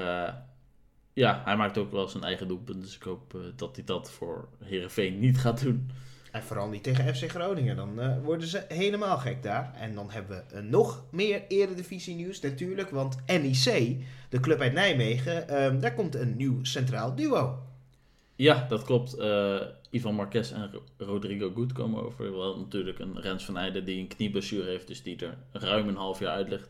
ja, 1.16 1.42
hij 1.44 1.56
maakt 1.56 1.78
ook 1.78 1.90
wel 1.90 2.08
zijn 2.08 2.24
eigen 2.24 2.48
doelpunt. 2.48 2.82
Dus 2.82 2.96
ik 2.96 3.02
hoop 3.02 3.34
eh, 3.34 3.40
dat 3.56 3.76
hij 3.76 3.84
dat 3.84 4.10
voor 4.10 4.48
Herenveen 4.64 5.18
niet 5.18 5.38
gaat 5.38 5.62
doen. 5.62 5.90
En 6.32 6.42
vooral 6.42 6.68
niet 6.68 6.82
tegen 6.82 7.14
FC 7.14 7.30
Groningen. 7.30 7.76
Dan 7.76 8.00
eh, 8.00 8.22
worden 8.22 8.46
ze 8.46 8.64
helemaal 8.68 9.18
gek 9.18 9.42
daar. 9.42 9.74
En 9.74 9.94
dan 9.94 10.10
hebben 10.10 10.44
we 10.48 10.56
eh, 10.56 10.62
nog 10.62 11.04
meer 11.10 11.42
eredivisie 11.48 12.14
nieuws 12.14 12.40
natuurlijk. 12.40 12.90
Want 12.90 13.16
NEC, 13.26 13.96
de 14.28 14.40
club 14.40 14.60
uit 14.60 14.72
Nijmegen, 14.72 15.48
ehm, 15.48 15.80
daar 15.80 15.94
komt 15.94 16.14
een 16.14 16.36
nieuw 16.36 16.64
centraal 16.64 17.14
duo. 17.14 17.58
Ja, 18.34 18.66
dat 18.68 18.82
klopt. 18.82 19.16
Ivan 19.90 20.14
Marquez 20.14 20.52
en 20.52 20.70
Rodrigo 20.96 21.50
Goed 21.50 21.72
komen 21.72 22.04
over. 22.04 22.36
Wel 22.36 22.58
natuurlijk 22.58 22.98
een 22.98 23.20
Rens 23.20 23.44
van 23.44 23.56
Eijden 23.56 23.84
die 23.84 24.00
een 24.00 24.08
knieblessure 24.08 24.68
heeft, 24.68 24.86
dus 24.86 25.02
die 25.02 25.16
er 25.16 25.38
ruim 25.52 25.88
een 25.88 25.96
half 25.96 26.18
jaar 26.18 26.32
uit 26.32 26.48
ligt. 26.48 26.68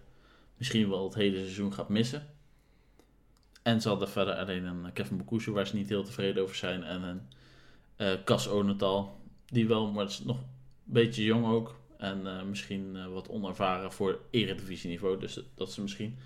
Misschien 0.56 0.88
wel 0.88 1.04
het 1.04 1.14
hele 1.14 1.38
seizoen 1.38 1.72
gaat 1.72 1.88
missen. 1.88 2.35
En 3.66 3.80
ze 3.80 3.88
hadden 3.88 4.08
verder 4.08 4.35
alleen 4.35 4.64
een 4.64 4.92
Kevin 4.92 5.16
Bokushu 5.16 5.52
waar 5.52 5.66
ze 5.66 5.76
niet 5.76 5.88
heel 5.88 6.04
tevreden 6.04 6.42
over 6.42 6.56
zijn. 6.56 6.82
En 6.85 7.02
een 7.02 7.20
uh, 7.96 8.25
Cas 8.25 8.49
Onetal, 8.49 9.20
die 9.46 9.68
wel, 9.68 9.90
maar 9.92 10.04
is 10.04 10.25
nog 10.25 10.38
een 10.38 10.44
beetje 10.85 11.25
jong 11.25 11.46
ook. 11.46 11.80
En 11.99 12.20
uh, 12.25 12.42
misschien 12.42 13.12
wat 13.12 13.28
onervaren 13.28 13.92
voor 13.92 14.20
eredivisieniveau. 14.30 15.18
Dus 15.18 15.40
dat 15.54 15.73
ze 15.73 15.82
misschien 15.82 16.18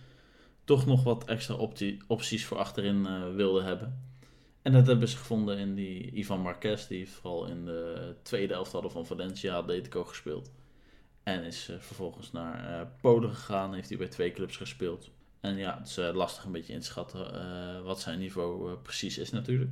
toch 0.65 0.87
nog 0.87 1.03
wat 1.03 1.25
extra 1.25 1.55
optie, 1.55 1.99
opties 2.07 2.45
voor 2.45 2.59
achterin 2.59 3.35
wilden 3.35 3.65
hebben. 3.65 4.03
En 4.63 4.73
dat 4.73 4.87
hebben 4.87 5.09
ze 5.09 5.17
gevonden 5.17 5.59
in 5.59 5.75
die 5.75 6.11
Ivan 6.13 6.41
Marquez, 6.41 6.87
die 6.87 7.09
vooral 7.09 7.47
in 7.47 7.65
de 7.65 8.15
tweede 8.23 8.53
helft 8.53 8.73
hadden 8.73 8.91
van 8.91 9.07
Valencia 9.07 9.57
Atletico 9.57 10.05
gespeeld. 10.05 10.51
En 11.23 11.45
is 11.45 11.73
vervolgens 11.79 12.33
naar 12.33 12.87
Polen 13.01 13.31
gegaan, 13.31 13.75
heeft 13.75 13.89
hij 13.89 13.99
bij 13.99 14.09
twee 14.09 14.33
clubs 14.33 14.57
gespeeld. 14.57 15.11
En 15.41 15.57
ja, 15.57 15.79
het 15.79 15.89
is 15.89 15.99
uh, 15.99 16.15
lastig 16.15 16.45
een 16.45 16.53
beetje 16.53 16.73
inschatten 16.73 17.85
wat 17.85 18.01
zijn 18.01 18.19
niveau 18.19 18.77
precies 18.77 19.19
is 19.19 19.31
natuurlijk. 19.31 19.71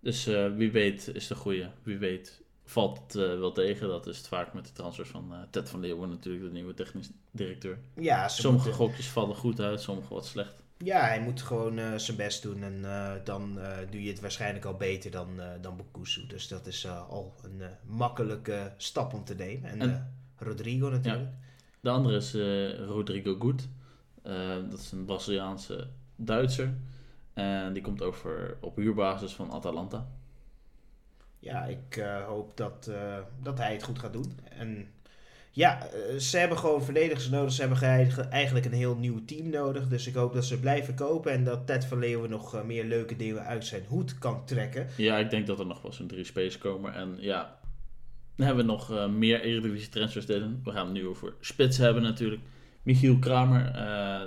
Dus 0.00 0.24
wie 0.56 0.72
weet 0.72 1.08
is 1.08 1.26
de 1.26 1.34
goede, 1.34 1.70
wie 1.82 1.98
weet 1.98 2.42
valt 2.64 2.98
het 2.98 3.12
wel 3.14 3.52
tegen. 3.52 3.88
Dat 3.88 4.06
is 4.06 4.16
het 4.16 4.28
vaak 4.28 4.54
met 4.54 4.66
de 4.66 4.72
transfers 4.72 5.08
van 5.08 5.34
Ted 5.50 5.68
van 5.68 5.80
Leeuwen 5.80 6.08
natuurlijk, 6.08 6.44
de 6.44 6.50
nieuwe 6.50 6.74
technisch 6.74 7.10
directeur. 7.30 7.78
Ja, 7.94 8.28
sommige 8.28 8.68
moeten... 8.68 8.86
gokjes 8.86 9.08
vallen 9.08 9.36
goed 9.36 9.60
uit, 9.60 9.80
sommige 9.80 10.14
wat 10.14 10.26
slecht. 10.26 10.62
Ja, 10.78 11.06
hij 11.06 11.20
moet 11.20 11.42
gewoon 11.42 11.78
uh, 11.78 11.98
zijn 11.98 12.16
best 12.16 12.42
doen 12.42 12.62
en 12.62 12.82
dan 13.24 13.58
doe 13.90 14.02
je 14.02 14.10
het 14.10 14.20
waarschijnlijk 14.20 14.64
al 14.64 14.76
beter 14.76 15.10
dan, 15.10 15.28
dan 15.60 15.76
Bokusu. 15.76 16.26
Dus 16.26 16.48
dat 16.48 16.66
is 16.66 16.88
al 16.88 17.34
een 17.42 17.62
makkelijke 17.86 18.72
stap 18.76 19.12
om 19.12 19.24
te 19.24 19.34
nemen. 19.34 19.70
En, 19.70 19.80
en 19.80 20.16
Rodrigo 20.36 20.88
natuurlijk. 20.88 21.24
Ja. 21.24 21.38
De 21.80 21.90
andere 21.90 22.16
is 22.16 22.34
Rodrigo 22.86 23.36
Goed. 23.38 23.68
Dat 24.70 24.78
is 24.78 24.92
een 24.92 25.04
Braziliaanse 25.04 25.88
Duitser. 26.16 26.74
En 27.32 27.72
die 27.72 27.82
komt 27.82 28.02
over 28.02 28.56
op 28.60 28.76
huurbasis 28.76 29.32
van 29.32 29.50
Atalanta. 29.50 30.06
Ja, 31.38 31.64
ik 31.64 32.04
hoop 32.26 32.56
dat, 32.56 32.90
dat 33.42 33.58
hij 33.58 33.72
het 33.72 33.82
goed 33.82 33.98
gaat 33.98 34.12
doen. 34.12 34.38
En 34.58 34.88
ja, 35.54 35.86
eh, 35.86 36.18
ze 36.18 36.38
hebben 36.38 36.58
gewoon 36.58 36.84
verdedigers 36.84 37.28
nodig. 37.28 37.52
Ze 37.52 37.60
hebben 37.60 38.30
eigenlijk 38.30 38.66
een 38.66 38.72
heel 38.72 38.96
nieuw 38.96 39.24
team 39.24 39.50
nodig. 39.50 39.88
Dus 39.88 40.06
ik 40.06 40.14
hoop 40.14 40.34
dat 40.34 40.44
ze 40.44 40.60
blijven 40.60 40.94
kopen 40.94 41.32
en 41.32 41.44
dat 41.44 41.66
Ted 41.66 41.84
van 41.84 41.98
Leeuwen 41.98 42.30
nog 42.30 42.54
eh, 42.54 42.62
meer 42.62 42.84
leuke 42.84 43.16
dingen 43.16 43.44
uit 43.44 43.66
zijn 43.66 43.82
hoed 43.88 44.18
kan 44.18 44.44
trekken. 44.44 44.86
Ja, 44.96 45.18
ik 45.18 45.30
denk 45.30 45.46
dat 45.46 45.58
er 45.58 45.66
nog 45.66 45.82
wel 45.82 45.92
zo'n 45.92 46.06
drie 46.06 46.24
space 46.24 46.58
komen. 46.58 46.94
En 46.94 47.16
ja, 47.20 47.58
dan 48.36 48.46
hebben 48.46 48.66
we 48.66 48.72
nog 48.72 49.08
meer 49.10 49.40
Eredivisie 49.40 49.88
transfers 49.88 50.26
delen. 50.26 50.60
We 50.64 50.70
gaan 50.70 50.84
het 50.84 50.94
nu 50.94 51.06
over 51.06 51.34
spits 51.40 51.78
hebben 51.78 52.02
natuurlijk. 52.02 52.42
Michiel 52.84 53.18
Kramer, 53.18 53.72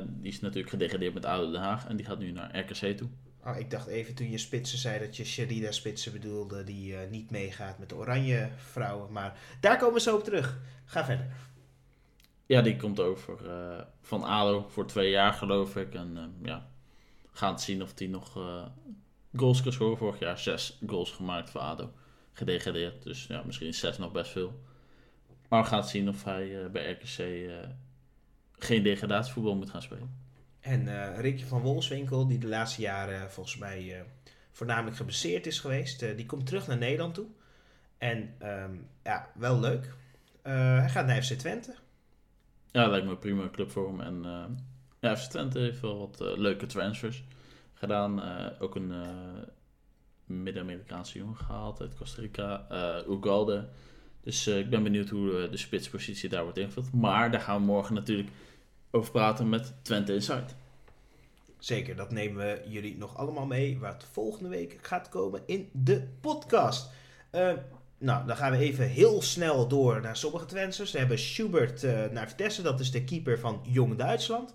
die 0.08 0.32
is 0.32 0.40
natuurlijk 0.40 0.70
gedegradeerd 0.70 1.14
met 1.14 1.26
Oude 1.26 1.52
Den 1.52 1.62
Haag. 1.62 1.88
En 1.88 1.96
die 1.96 2.06
gaat 2.06 2.20
nu 2.20 2.32
naar 2.32 2.60
RKC 2.60 2.98
toe. 2.98 3.10
Oh, 3.48 3.58
ik 3.58 3.72
dacht 3.72 3.88
even 3.88 4.16
toen 4.16 4.30
je 4.30 4.38
spitsen 4.38 4.78
zei 4.78 5.00
dat 5.00 5.18
je 5.18 5.26
Sherida 5.26 5.72
spitsen 5.72 6.12
bedoelde 6.12 6.64
die 6.64 6.92
uh, 6.92 7.00
niet 7.10 7.32
meegaat 7.32 7.80
met 7.80 7.90
de 7.90 7.96
oranje 7.96 8.50
vrouwen. 8.56 9.12
Maar 9.12 9.40
daar 9.60 9.78
komen 9.78 9.94
we 9.94 10.00
zo 10.00 10.16
op 10.16 10.24
terug. 10.24 10.60
Ga 10.86 11.06
verder. 11.06 11.28
Ja, 12.46 12.62
die 12.62 12.76
komt 12.76 13.00
over 13.00 13.46
uh, 13.46 13.82
van 14.02 14.24
ADO 14.24 14.66
voor 14.70 14.88
twee 14.88 15.10
jaar 15.10 15.34
geloof 15.34 15.76
ik. 15.76 15.94
En 15.94 16.36
ja, 16.44 16.70
gaan 17.32 17.60
zien 17.60 17.82
of 17.82 17.92
hij 17.96 18.08
nog 18.08 18.32
goals 19.36 19.62
kan 19.62 19.72
scoren. 19.72 19.98
Vorig 19.98 20.20
jaar 20.20 20.40
zes 20.40 20.80
goals 20.88 21.12
gemaakt 21.12 21.50
voor 21.50 21.62
ADO. 21.62 21.94
Gedegradeerd, 22.34 23.04
dus 23.04 23.28
ja, 23.28 23.44
misschien 23.46 23.74
zes 23.74 23.98
nog 23.98 24.12
best 24.12 24.32
veel. 24.32 24.62
Maar 25.50 25.62
we 25.62 25.68
gaan 25.68 25.84
zien 25.84 26.10
of 26.10 26.24
hij 26.24 26.72
bij 26.72 26.92
RKC 26.92 27.50
geen 28.58 28.84
degradatievoetbal 28.84 29.56
moet 29.56 29.70
gaan 29.70 29.82
spelen. 29.82 30.26
En 30.60 30.86
uh, 30.86 31.20
Rickje 31.20 31.46
van 31.46 31.62
Wolfswinkel, 31.62 32.28
die 32.28 32.38
de 32.38 32.48
laatste 32.48 32.82
jaren 32.82 33.32
volgens 33.32 33.58
mij 33.58 33.84
uh, 33.84 34.02
voornamelijk 34.52 34.98
geblesseerd 34.98 35.46
is 35.46 35.60
geweest, 35.60 36.02
uh, 36.02 36.16
die 36.16 36.26
komt 36.26 36.46
terug 36.46 36.68
naar 36.68 36.78
Nederland 36.78 37.14
toe. 37.14 37.28
En 37.98 38.34
um, 38.44 38.88
ja, 39.04 39.32
wel 39.36 39.60
leuk. 39.60 39.96
hij 40.42 40.90
gaat 40.90 41.06
naar 41.06 41.24
FC 41.24 41.34
Twente. 41.34 41.76
Ja, 42.72 42.88
lijkt 42.88 43.06
me 43.06 43.12
een 43.12 43.20
prima 43.20 43.50
club 43.50 43.72
voor 43.72 43.88
hem. 43.88 44.02
En 44.02 44.24
ja, 45.00 45.16
FC 45.16 45.30
Twente 45.30 45.60
heeft 45.60 45.80
wel 45.80 45.98
wat 45.98 46.20
leuke 46.20 46.66
transfers 46.66 47.24
gedaan. 47.74 48.22
ook 48.60 48.76
een 48.76 48.94
Midden-Amerikaanse 50.26 51.18
jongen 51.18 51.36
gehaald 51.36 51.82
uit 51.82 51.96
Costa 51.96 52.22
Rica, 52.22 52.68
Ugalde. 53.10 53.70
Dus 54.24 54.48
ik 54.48 54.70
ben 54.70 54.84
benieuwd 54.84 55.10
hoe 55.10 55.50
de 55.50 55.58
spitspositie 55.58 56.30
daar 56.30 56.44
wordt 56.44 56.58
ingevuld. 56.58 56.94
Maar 56.94 57.32
daar 57.32 57.42
gaan 57.42 57.60
we 57.60 57.66
morgen 57.66 57.94
natuurlijk 57.94 58.30
over 58.92 59.12
praten 59.12 59.50
met 59.50 59.74
Twente 59.82 60.14
Insight. 60.14 60.56
Zeker, 61.60 61.96
dat 61.96 62.12
nemen 62.12 62.46
we 62.46 62.62
jullie 62.68 62.98
nog 62.98 63.18
allemaal 63.18 63.46
mee. 63.46 63.80
Waar 63.80 63.94
het 63.94 64.06
volgende 64.12 64.50
week 64.50 64.78
gaat 64.82 65.10
komen 65.10 65.42
in 65.46 65.70
de 65.72 66.08
podcast. 66.22 66.90
Uh, 67.32 67.52
nou, 67.98 68.28
dan 68.28 68.36
gaan 68.36 68.52
we 68.52 68.58
even 68.58 68.88
heel 68.88 69.22
snel 69.22 69.68
door 69.68 70.02
naar 70.02 70.18
sommige 70.18 70.46
Twensers. 70.46 70.92
We 70.92 70.98
hebben 70.98 71.20
Schubert 71.20 71.82
naar 72.12 72.28
Vitesse, 72.28 72.62
dat 72.62 72.80
is 72.80 72.92
de 72.92 73.04
keeper 73.04 73.40
van 73.40 73.60
Jong 73.64 73.96
Duitsland. 73.96 74.54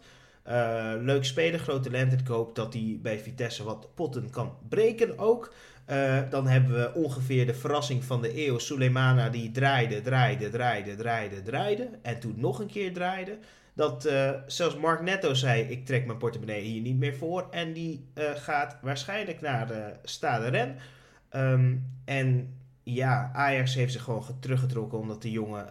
Leuk 1.01 1.25
speler, 1.25 1.61
groot 1.61 1.83
talent. 1.83 2.13
Ik 2.13 2.27
hoop 2.27 2.55
dat 2.55 2.73
hij 2.73 2.99
bij 3.03 3.19
Vitesse 3.19 3.65
wat 3.65 3.95
potten 3.95 4.31
kan 4.31 4.57
breken 4.69 5.19
ook. 5.19 5.55
Uh, 5.93 6.19
dan 6.31 6.47
hebben 6.47 6.73
we 6.73 6.95
ongeveer 6.95 7.47
de 7.47 7.55
verrassing 7.55 8.05
van 8.05 8.23
de 8.23 8.47
eeuw. 8.47 8.59
Suleimana 8.59 9.29
die 9.29 9.51
draaide, 9.51 10.01
draaide, 10.01 10.51
draaide, 10.51 10.97
draaide, 10.97 11.43
draaide. 11.43 11.89
En 12.03 12.21
toen 12.21 12.35
nog 12.37 12.59
een 12.59 12.67
keer 12.67 12.93
draaide. 12.93 13.39
Dat 13.75 14.07
uh, 14.07 14.31
zelfs 14.47 14.77
Mark 14.77 15.01
Netto 15.03 15.35
zei: 15.35 15.63
Ik 15.63 15.87
trek 15.87 16.07
mijn 16.07 16.19
portemonnee 16.19 16.63
hier 16.63 16.81
niet 16.81 16.99
meer 16.99 17.17
voor. 17.17 17.47
En 17.51 17.73
die 17.73 18.07
uh, 18.15 18.25
gaat 18.35 18.77
waarschijnlijk 18.83 19.41
naar 19.41 19.67
de 19.67 19.93
Stade 20.03 20.49
Ren. 20.49 20.77
Um, 21.37 21.91
en 22.05 22.59
ja, 22.83 23.31
Ajax 23.35 23.75
heeft 23.75 23.93
zich 23.93 24.03
gewoon 24.03 24.25
teruggetrokken 24.41 24.99
omdat 24.99 25.23
de 25.23 25.31
jongen. 25.31 25.67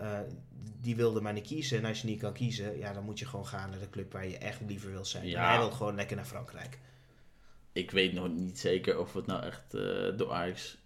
Die 0.81 0.95
wilde 0.95 1.21
maar 1.21 1.33
niet 1.33 1.47
kiezen. 1.47 1.77
En 1.77 1.85
als 1.85 2.01
je 2.01 2.07
niet 2.07 2.19
kan 2.19 2.33
kiezen, 2.33 2.77
ja, 2.77 2.93
dan 2.93 3.03
moet 3.03 3.19
je 3.19 3.25
gewoon 3.25 3.45
gaan 3.45 3.69
naar 3.69 3.79
de 3.79 3.89
club 3.89 4.13
waar 4.13 4.27
je 4.27 4.37
echt 4.37 4.59
liever 4.67 4.91
wil 4.91 5.05
zijn. 5.05 5.27
Ja. 5.27 5.41
En 5.41 5.47
hij 5.49 5.57
wil 5.57 5.71
gewoon 5.71 5.95
lekker 5.95 6.15
naar 6.15 6.25
Frankrijk. 6.25 6.79
Ik 7.73 7.91
weet 7.91 8.13
nog 8.13 8.29
niet 8.29 8.59
zeker 8.59 8.99
of 8.99 9.13
het 9.13 9.25
nou 9.25 9.43
echt 9.43 9.71
door 10.17 10.31
Ajax 10.31 10.77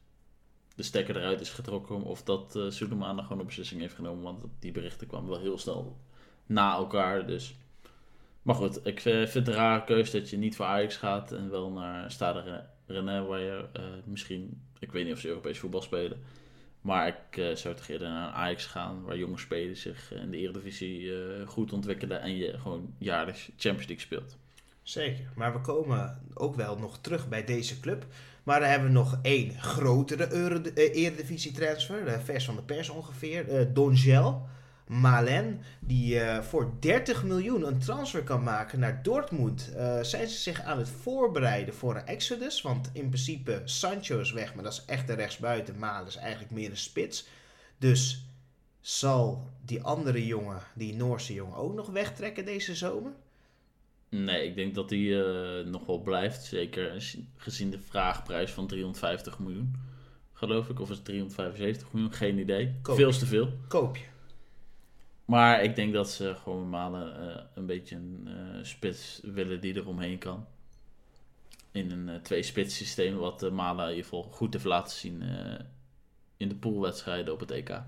de 0.76 0.84
stekker 0.84 1.18
eruit 1.18 1.42
is 1.42 1.50
getrokken. 1.50 2.04
Of 2.04 2.24
dat 2.24 2.56
uh, 2.56 2.70
Soelemana 2.70 3.22
gewoon 3.22 3.40
een 3.40 3.46
beslissing 3.46 3.82
heeft 3.82 3.96
genomen. 3.96 4.24
Want 4.24 4.44
die 4.60 4.72
berichten 4.72 5.08
kwamen 5.08 5.30
wel 5.30 5.40
heel 5.40 5.58
snel 5.58 5.98
na 6.46 6.74
elkaar. 6.74 7.28
Dus. 7.28 7.56
Maar 8.42 8.56
goed, 8.56 8.86
ik 8.86 9.00
vind 9.00 9.34
het 9.34 9.48
een 9.48 9.54
rare 9.54 9.84
keuze 9.84 10.20
dat 10.20 10.30
je 10.30 10.38
niet 10.38 10.56
voor 10.56 10.66
Ajax 10.66 10.98
gaat 10.98 11.32
en 11.32 11.50
wel 11.50 11.72
naar 11.72 12.12
Stade 12.12 12.66
René, 12.86 13.26
waar 13.26 13.40
je 13.40 13.66
uh, 13.78 13.84
misschien, 14.04 14.62
ik 14.80 14.92
weet 14.92 15.04
niet 15.04 15.14
of 15.14 15.20
ze 15.20 15.28
Europees 15.28 15.60
voetbal 15.60 15.82
spelen, 15.82 16.22
maar 16.82 17.08
ik 17.08 17.58
zou 17.58 17.76
toch 17.76 17.88
eerder 17.88 18.08
naar 18.08 18.32
Ajax 18.32 18.66
gaan, 18.66 19.04
waar 19.04 19.18
jonge 19.18 19.38
spelers 19.38 19.82
zich 19.82 20.12
in 20.14 20.32
de 20.32 20.38
Eredivisie 20.38 21.12
goed 21.46 21.74
ontwikkelen 21.74 22.22
en 22.22 22.36
je 22.36 22.60
gewoon 22.60 22.94
jaarlijks 22.98 23.50
Champions 23.58 23.88
League 23.88 24.00
speelt. 24.06 24.38
Zeker, 24.86 25.26
maar 25.36 25.54
we 25.54 25.62
komen 25.62 26.22
ook 26.34 26.56
wel 26.56 26.78
nog 26.78 26.98
terug 27.02 27.30
bij 27.30 27.44
deze 27.44 27.80
club. 27.80 28.06
Maar 28.44 28.60
dan 28.60 28.70
hebben 28.70 28.88
we 28.88 28.94
nog 28.94 29.20
één 29.22 29.62
grotere 29.62 30.54
Eredivisie 30.94 31.52
transfer, 31.52 32.22
vers 32.22 32.46
van 32.46 32.56
de 32.56 32.62
pers 32.62 32.90
ongeveer, 32.90 33.50
uh, 33.50 33.66
Donjel. 33.74 34.48
Malen, 34.88 35.62
die 35.80 36.22
voor 36.42 36.72
30 36.80 37.24
miljoen 37.24 37.68
een 37.68 37.80
transfer 37.80 38.24
kan 38.24 38.44
maken 38.44 38.80
naar 38.80 39.04
Dortmund. 39.04 39.74
Zijn 40.02 40.28
ze 40.28 40.38
zich 40.38 40.62
aan 40.62 40.78
het 40.78 40.90
voorbereiden 40.90 41.74
voor 41.74 41.96
een 41.96 42.06
exodus? 42.06 42.62
Want 42.62 42.90
in 42.94 43.08
principe, 43.08 43.62
Sancho 43.64 44.20
is 44.20 44.32
weg, 44.32 44.56
maar 44.56 44.64
dat 44.64 44.74
is 44.74 44.84
echt 44.86 45.08
de 45.08 45.14
rechtsbuiten. 45.14 45.80
Malen 45.80 46.08
is 46.08 46.16
eigenlijk 46.16 46.52
meer 46.52 46.70
een 46.70 46.78
spits. 46.78 47.28
Dus 47.78 48.30
zal 48.82 49.50
die 49.62 49.84
andere 49.84 50.26
jongen, 50.26 50.62
die 50.74 50.96
Noorse 50.96 51.34
jongen, 51.34 51.58
ook 51.58 51.74
nog 51.74 51.90
wegtrekken 51.90 52.46
deze 52.46 52.76
zomer? 52.76 53.12
Nee, 54.24 54.48
ik 54.48 54.56
denk 54.56 54.76
dat 54.76 54.90
hij 54.90 55.00
uh, 55.00 55.66
nog 55.66 55.86
wel 55.86 56.02
blijft. 56.02 56.44
Zeker 56.44 57.14
gezien 57.38 57.70
de 57.70 57.80
vraagprijs 57.80 58.52
van 58.52 58.68
350 58.68 59.40
miljoen. 59.40 59.76
Geloof 60.34 60.70
ik. 60.70 60.80
Of 60.80 60.90
is 60.90 60.96
het 60.96 61.06
375 61.06 61.94
miljoen? 61.94 62.14
Geen 62.14 62.38
idee. 62.38 62.76
Veel 62.84 63.12
te 63.12 63.26
veel. 63.26 63.50
Koop 63.68 63.98
je. 63.98 64.04
Maar 65.26 65.64
ik 65.64 65.76
denk 65.76 65.94
dat 65.94 66.10
ze 66.10 66.36
gewoon 66.44 66.70
Malen 66.70 67.28
uh, 67.28 67.42
een 67.56 67.66
beetje 67.66 67.96
een 67.96 68.28
uh, 68.28 68.64
spits 68.64 69.20
willen 69.24 69.62
die 69.62 69.74
er 69.74 69.88
omheen 69.88 70.18
kan. 70.18 70.46
In 71.72 71.92
een 71.92 72.22
twee-spits 72.22 72.76
systeem, 72.76 73.16
wat 73.16 73.52
Malen 73.52 73.84
in 73.84 73.90
ieder 73.90 74.04
geval 74.04 74.24
goed 74.24 74.54
heeft 74.54 74.66
laten 74.66 74.98
zien 74.98 75.24
in 76.38 76.50
de 76.50 76.56
poolwedstrijden 76.56 77.34
op 77.34 77.40
het 77.40 77.52
EK. 77.52 77.82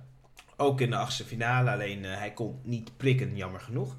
Ook 0.57 0.81
in 0.81 0.89
de 0.89 0.95
achtste 0.95 1.23
finale, 1.23 1.71
alleen 1.71 2.03
hij 2.03 2.33
kon 2.33 2.59
niet 2.63 2.97
prikken, 2.97 3.35
jammer 3.35 3.59
genoeg. 3.59 3.95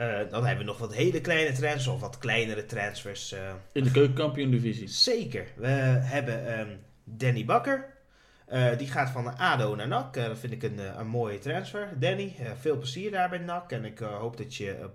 Eh, 0.00 0.30
dan 0.30 0.46
hebben 0.46 0.64
we 0.64 0.70
nog 0.70 0.78
wat 0.78 0.94
hele 0.94 1.20
kleine 1.20 1.52
transfers 1.52 1.86
of 1.86 2.00
wat 2.00 2.18
kleinere 2.18 2.66
transfers. 2.66 3.32
eh. 3.32 3.54
In 3.72 3.84
de 3.84 3.90
keukenkampioen-divisie. 3.90 4.88
zeker. 4.88 5.46
We 5.56 5.66
hebben 5.66 6.58
ehm, 6.58 6.76
Danny 7.04 7.44
Bakker. 7.44 7.98
Eh, 8.46 8.78
die 8.78 8.86
gaat 8.86 9.10
van 9.10 9.36
ADO 9.36 9.74
naar 9.74 9.88
NAC. 9.88 10.14
Dat 10.14 10.38
vind 10.38 10.52
ik 10.52 10.62
een, 10.62 10.98
een 11.00 11.06
mooie 11.06 11.38
transfer. 11.38 11.88
Danny, 11.98 12.34
veel 12.60 12.76
plezier 12.76 13.10
daar 13.10 13.28
bij 13.28 13.38
NAC. 13.38 13.72
En 13.72 13.84
ik 13.84 13.98
hoop 13.98 14.36
dat 14.36 14.54
je 14.54 14.88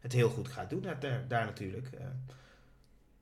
het 0.00 0.12
heel 0.12 0.28
goed 0.28 0.48
gaat 0.48 0.70
doen 0.70 0.82
daar, 0.82 1.24
daar, 1.28 1.44
natuurlijk. 1.44 1.88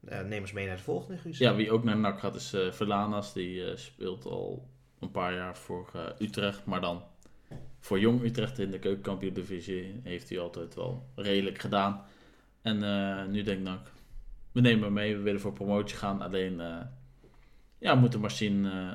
Neem 0.00 0.40
ons 0.40 0.52
mee 0.52 0.66
naar 0.66 0.76
de 0.76 0.82
volgende, 0.82 1.20
Guus. 1.20 1.38
Ja, 1.38 1.54
wie 1.54 1.70
ook 1.70 1.84
naar 1.84 1.96
NAC 1.96 2.18
gaat 2.18 2.34
is 2.34 2.54
Verlanas. 2.70 3.32
Die 3.32 3.76
speelt 3.76 4.24
al 4.24 4.68
een 5.00 5.10
paar 5.10 5.34
jaar 5.34 5.56
voor 5.56 6.14
Utrecht. 6.18 6.64
Maar 6.64 6.80
dan 6.80 7.02
voor 7.80 8.00
Jong 8.00 8.22
Utrecht 8.22 8.58
in 8.58 8.70
de 8.70 8.78
keukenkampioen-divisie 8.78 10.00
heeft 10.02 10.28
hij 10.28 10.38
altijd 10.38 10.74
wel 10.74 11.06
redelijk 11.14 11.60
gedaan. 11.60 12.04
En 12.62 12.82
eh, 12.82 13.26
nu 13.26 13.42
denkt 13.42 13.62
NAC, 13.62 13.92
we 14.52 14.60
nemen 14.60 14.84
hem 14.84 14.92
mee. 14.92 15.16
We 15.16 15.22
willen 15.22 15.40
voor 15.40 15.52
promotie 15.52 15.96
gaan. 15.96 16.22
Alleen, 16.22 16.60
eh, 16.60 16.76
ja, 17.78 17.94
we 17.94 18.00
moeten 18.00 18.20
maar 18.20 18.30
zien 18.30 18.66
eh, 18.66 18.90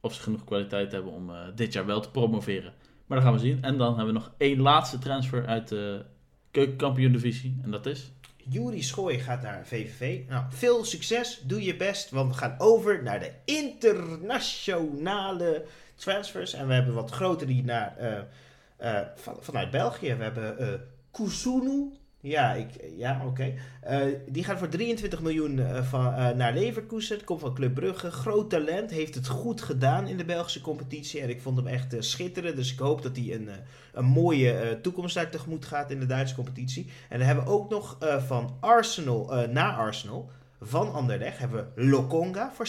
of 0.00 0.14
ze 0.14 0.22
genoeg 0.22 0.44
kwaliteit 0.44 0.92
hebben 0.92 1.12
om 1.12 1.30
dit 1.54 1.72
jaar 1.72 1.86
wel 1.86 2.00
te 2.00 2.10
promoveren. 2.10 2.72
Maar 3.06 3.18
dat 3.18 3.26
gaan 3.26 3.36
we 3.36 3.40
zien. 3.40 3.62
En 3.62 3.78
dan 3.78 3.96
hebben 3.96 4.14
we 4.14 4.20
nog 4.20 4.34
één 4.36 4.60
laatste 4.60 4.98
transfer 4.98 5.46
uit 5.46 5.68
de 5.68 6.04
keukenkampioen-divisie. 6.50 7.58
En 7.62 7.70
dat 7.70 7.86
is... 7.86 8.10
Juri 8.48 8.82
Schooi 8.82 9.18
gaat 9.18 9.42
naar 9.42 9.66
VVV. 9.66 10.20
Nou, 10.28 10.44
veel 10.48 10.84
succes, 10.84 11.40
doe 11.44 11.62
je 11.62 11.76
best, 11.76 12.10
want 12.10 12.32
we 12.32 12.38
gaan 12.38 12.54
over 12.58 13.02
naar 13.02 13.20
de 13.20 13.32
internationale 13.44 15.64
transfers. 15.96 16.52
En 16.52 16.66
we 16.66 16.74
hebben 16.74 16.94
wat 16.94 17.10
grotere 17.10 17.52
die 17.52 17.64
naar, 17.64 17.96
van, 19.16 19.36
vanuit 19.40 19.70
België. 19.70 20.14
We 20.14 20.22
hebben 20.22 20.80
Kusunu. 21.10 21.92
Ja, 22.20 22.52
ik, 22.52 22.68
ja 22.96 23.22
oké. 23.26 23.54
Die 24.28 24.44
gaat 24.44 24.58
voor 24.58 24.68
23 24.68 25.20
miljoen 25.20 25.60
van, 25.82 26.36
naar 26.36 26.54
Leverkusen. 26.54 27.24
Komt 27.24 27.40
van 27.40 27.54
Club 27.54 27.74
Brugge. 27.74 28.10
Groot 28.10 28.50
talent. 28.50 28.90
Heeft 28.90 29.14
het 29.14 29.26
goed 29.28 29.62
gedaan 29.62 30.06
in 30.06 30.16
de 30.16 30.24
Belgische 30.24 30.60
competitie. 30.60 31.20
En 31.20 31.28
ik 31.28 31.40
vond 31.40 31.56
hem 31.56 31.66
echt 31.66 31.96
schitterend. 31.98 32.56
Dus 32.56 32.72
ik 32.72 32.78
hoop 32.78 33.02
dat 33.02 33.16
hij 33.16 33.34
een, 33.34 33.48
een 33.92 34.04
mooie 34.04 34.78
toekomst 34.82 35.14
daar 35.14 35.30
tegemoet 35.30 35.64
gaat 35.64 35.90
in 35.90 36.00
de 36.00 36.06
Duitse 36.06 36.34
competitie. 36.34 36.90
En 37.08 37.18
dan 37.18 37.26
hebben 37.26 37.44
we 37.44 37.50
ook 37.50 37.70
nog 37.70 37.98
van 38.26 38.56
Arsenal 38.60 39.46
naar 39.50 39.76
Arsenal. 39.76 40.30
Van 40.60 40.92
Anderlecht 40.92 41.38
hebben 41.38 41.72
we 41.74 41.84
Lokonga 41.84 42.52
voor 42.54 42.68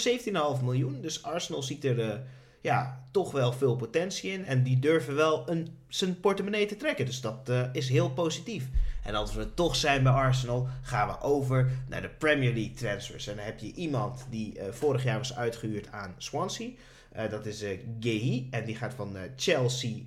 17,5 0.60 0.64
miljoen. 0.64 1.02
Dus 1.02 1.24
Arsenal 1.24 1.64
ziet 1.64 1.86
er 1.86 2.22
ja, 2.62 3.08
toch 3.12 3.32
wel 3.32 3.54
veel 3.54 3.76
potentie 3.76 4.32
in. 4.32 4.46
En 4.46 4.64
die 4.64 4.80
durven 4.80 5.16
wel 5.16 5.50
een, 5.50 5.78
zijn 5.88 6.20
portemonnee 6.20 6.66
te 6.66 6.76
trekken. 6.78 7.06
Dus 7.06 7.22
dat 7.22 7.50
eh, 7.50 7.64
is 7.72 7.90
heel 7.90 8.10
positief. 8.10 8.68
En 9.04 9.16
als 9.16 9.34
we 9.34 9.54
toch 9.54 9.76
zijn 9.76 10.04
bij 10.04 10.12
Arsenal, 10.12 10.68
gaan 10.82 11.08
we 11.08 11.22
over 11.22 11.72
naar 11.88 12.02
de 12.02 12.10
Premier 12.10 12.54
League 12.54 12.74
transfers. 12.74 13.28
En 13.28 13.36
dan 13.36 13.46
heb 13.46 13.60
je 13.60 13.74
iemand 13.74 14.26
die 14.30 14.60
eh, 14.60 14.72
vorig 14.72 15.04
jaar 15.04 15.18
was 15.18 15.36
uitgehuurd 15.36 15.92
aan 15.92 16.16
Swansea. 16.18 16.70
Eh, 17.18 17.30
dat 17.30 17.46
is 17.46 17.62
eh 17.62 17.80
Gehi. 18.00 18.48
En 18.52 18.66
die 18.66 18.76
gaat 18.76 18.94
van 18.94 19.18
eh, 19.18 19.22
Chelsea 19.36 20.02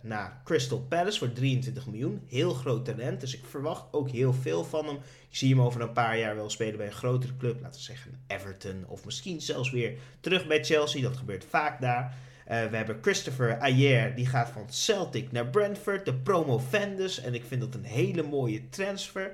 naar 0.00 0.40
Crystal 0.44 0.78
Palace 0.88 1.18
voor 1.18 1.32
23 1.32 1.86
miljoen. 1.86 2.22
Heel 2.28 2.54
groot 2.54 2.84
talent. 2.84 3.20
Dus 3.20 3.36
ik 3.36 3.44
verwacht 3.44 3.84
ook 3.90 4.10
heel 4.10 4.32
veel 4.32 4.64
van 4.64 4.86
hem. 4.86 4.98
Je 5.28 5.36
ziet 5.36 5.50
hem 5.50 5.60
over 5.60 5.80
een 5.80 5.92
paar 5.92 6.18
jaar 6.18 6.36
wel 6.36 6.50
spelen 6.50 6.76
bij 6.76 6.86
een 6.86 6.92
grotere 6.92 7.36
club. 7.36 7.60
Laten 7.60 7.80
we 7.80 7.86
zeggen 7.86 8.20
Everton. 8.26 8.84
Of 8.86 9.04
misschien 9.04 9.40
zelfs 9.40 9.70
weer 9.70 9.92
terug 10.20 10.46
bij 10.46 10.64
Chelsea. 10.64 11.02
Dat 11.02 11.16
gebeurt 11.16 11.44
vaak 11.44 11.80
daar. 11.80 12.14
We 12.46 12.76
hebben 12.76 12.98
Christopher 13.00 13.58
Ayer. 13.58 14.14
Die 14.14 14.26
gaat 14.26 14.50
van 14.50 14.66
Celtic 14.70 15.32
naar 15.32 15.46
Brentford. 15.46 16.04
De 16.04 16.14
promovendus. 16.14 17.20
En 17.20 17.34
ik 17.34 17.44
vind 17.44 17.60
dat 17.60 17.74
een 17.74 17.84
hele 17.84 18.22
mooie 18.22 18.68
transfer. 18.68 19.32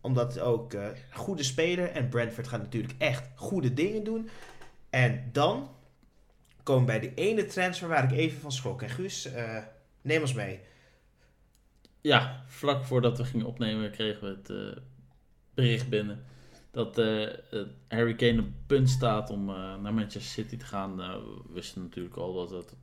Omdat 0.00 0.38
ook 0.40 0.76
goede 1.10 1.42
speler. 1.42 1.90
En 1.90 2.08
Brentford 2.08 2.48
gaat 2.48 2.62
natuurlijk 2.62 2.94
echt 2.98 3.28
goede 3.34 3.74
dingen 3.74 4.04
doen. 4.04 4.28
En 4.90 5.28
dan 5.32 5.68
komen 6.64 6.86
bij 6.86 7.00
de 7.00 7.14
ene 7.14 7.44
transfer 7.44 7.88
waar 7.88 8.04
ik 8.04 8.18
even 8.18 8.40
van 8.40 8.52
schrok. 8.52 8.82
En 8.82 8.88
Guus, 8.88 9.24
eh, 9.24 9.62
neem 10.02 10.20
ons 10.20 10.32
mee. 10.32 10.60
Ja, 12.00 12.44
vlak 12.46 12.84
voordat 12.84 13.18
we 13.18 13.24
gingen 13.24 13.46
opnemen 13.46 13.90
kregen 13.90 14.22
we 14.22 14.36
het 14.36 14.50
eh, 14.50 14.82
bericht 15.54 15.88
binnen 15.88 16.24
dat 16.70 16.98
eh, 16.98 17.28
Harry 17.88 18.14
Kane 18.14 18.40
op 18.40 18.46
punt 18.66 18.90
staat 18.90 19.30
om 19.30 19.44
naar 19.44 19.94
Manchester 19.94 20.44
City 20.44 20.56
te 20.56 20.64
gaan. 20.64 20.94
Nou, 20.94 21.24
we 21.24 21.52
wisten 21.52 21.82
natuurlijk 21.82 22.16
al 22.16 22.34
dat 22.34 22.50
het 22.50 22.74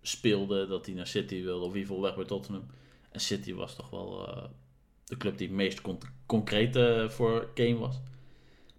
speelde, 0.00 0.66
dat 0.66 0.86
hij 0.86 0.94
naar 0.94 1.06
City 1.06 1.42
wilde 1.42 1.64
of 1.64 1.72
in 1.72 1.78
ieder 1.78 1.86
geval 1.86 2.02
weg 2.02 2.14
bij 2.14 2.24
Tottenham. 2.24 2.66
En 3.10 3.20
City 3.20 3.54
was 3.54 3.74
toch 3.74 3.90
wel 3.90 4.28
de 5.04 5.16
club 5.16 5.38
die 5.38 5.46
het 5.46 5.56
meest 5.56 5.80
con- 5.80 5.98
concreet 6.26 6.78
voor 7.12 7.50
Kane 7.54 7.78
was. 7.78 8.00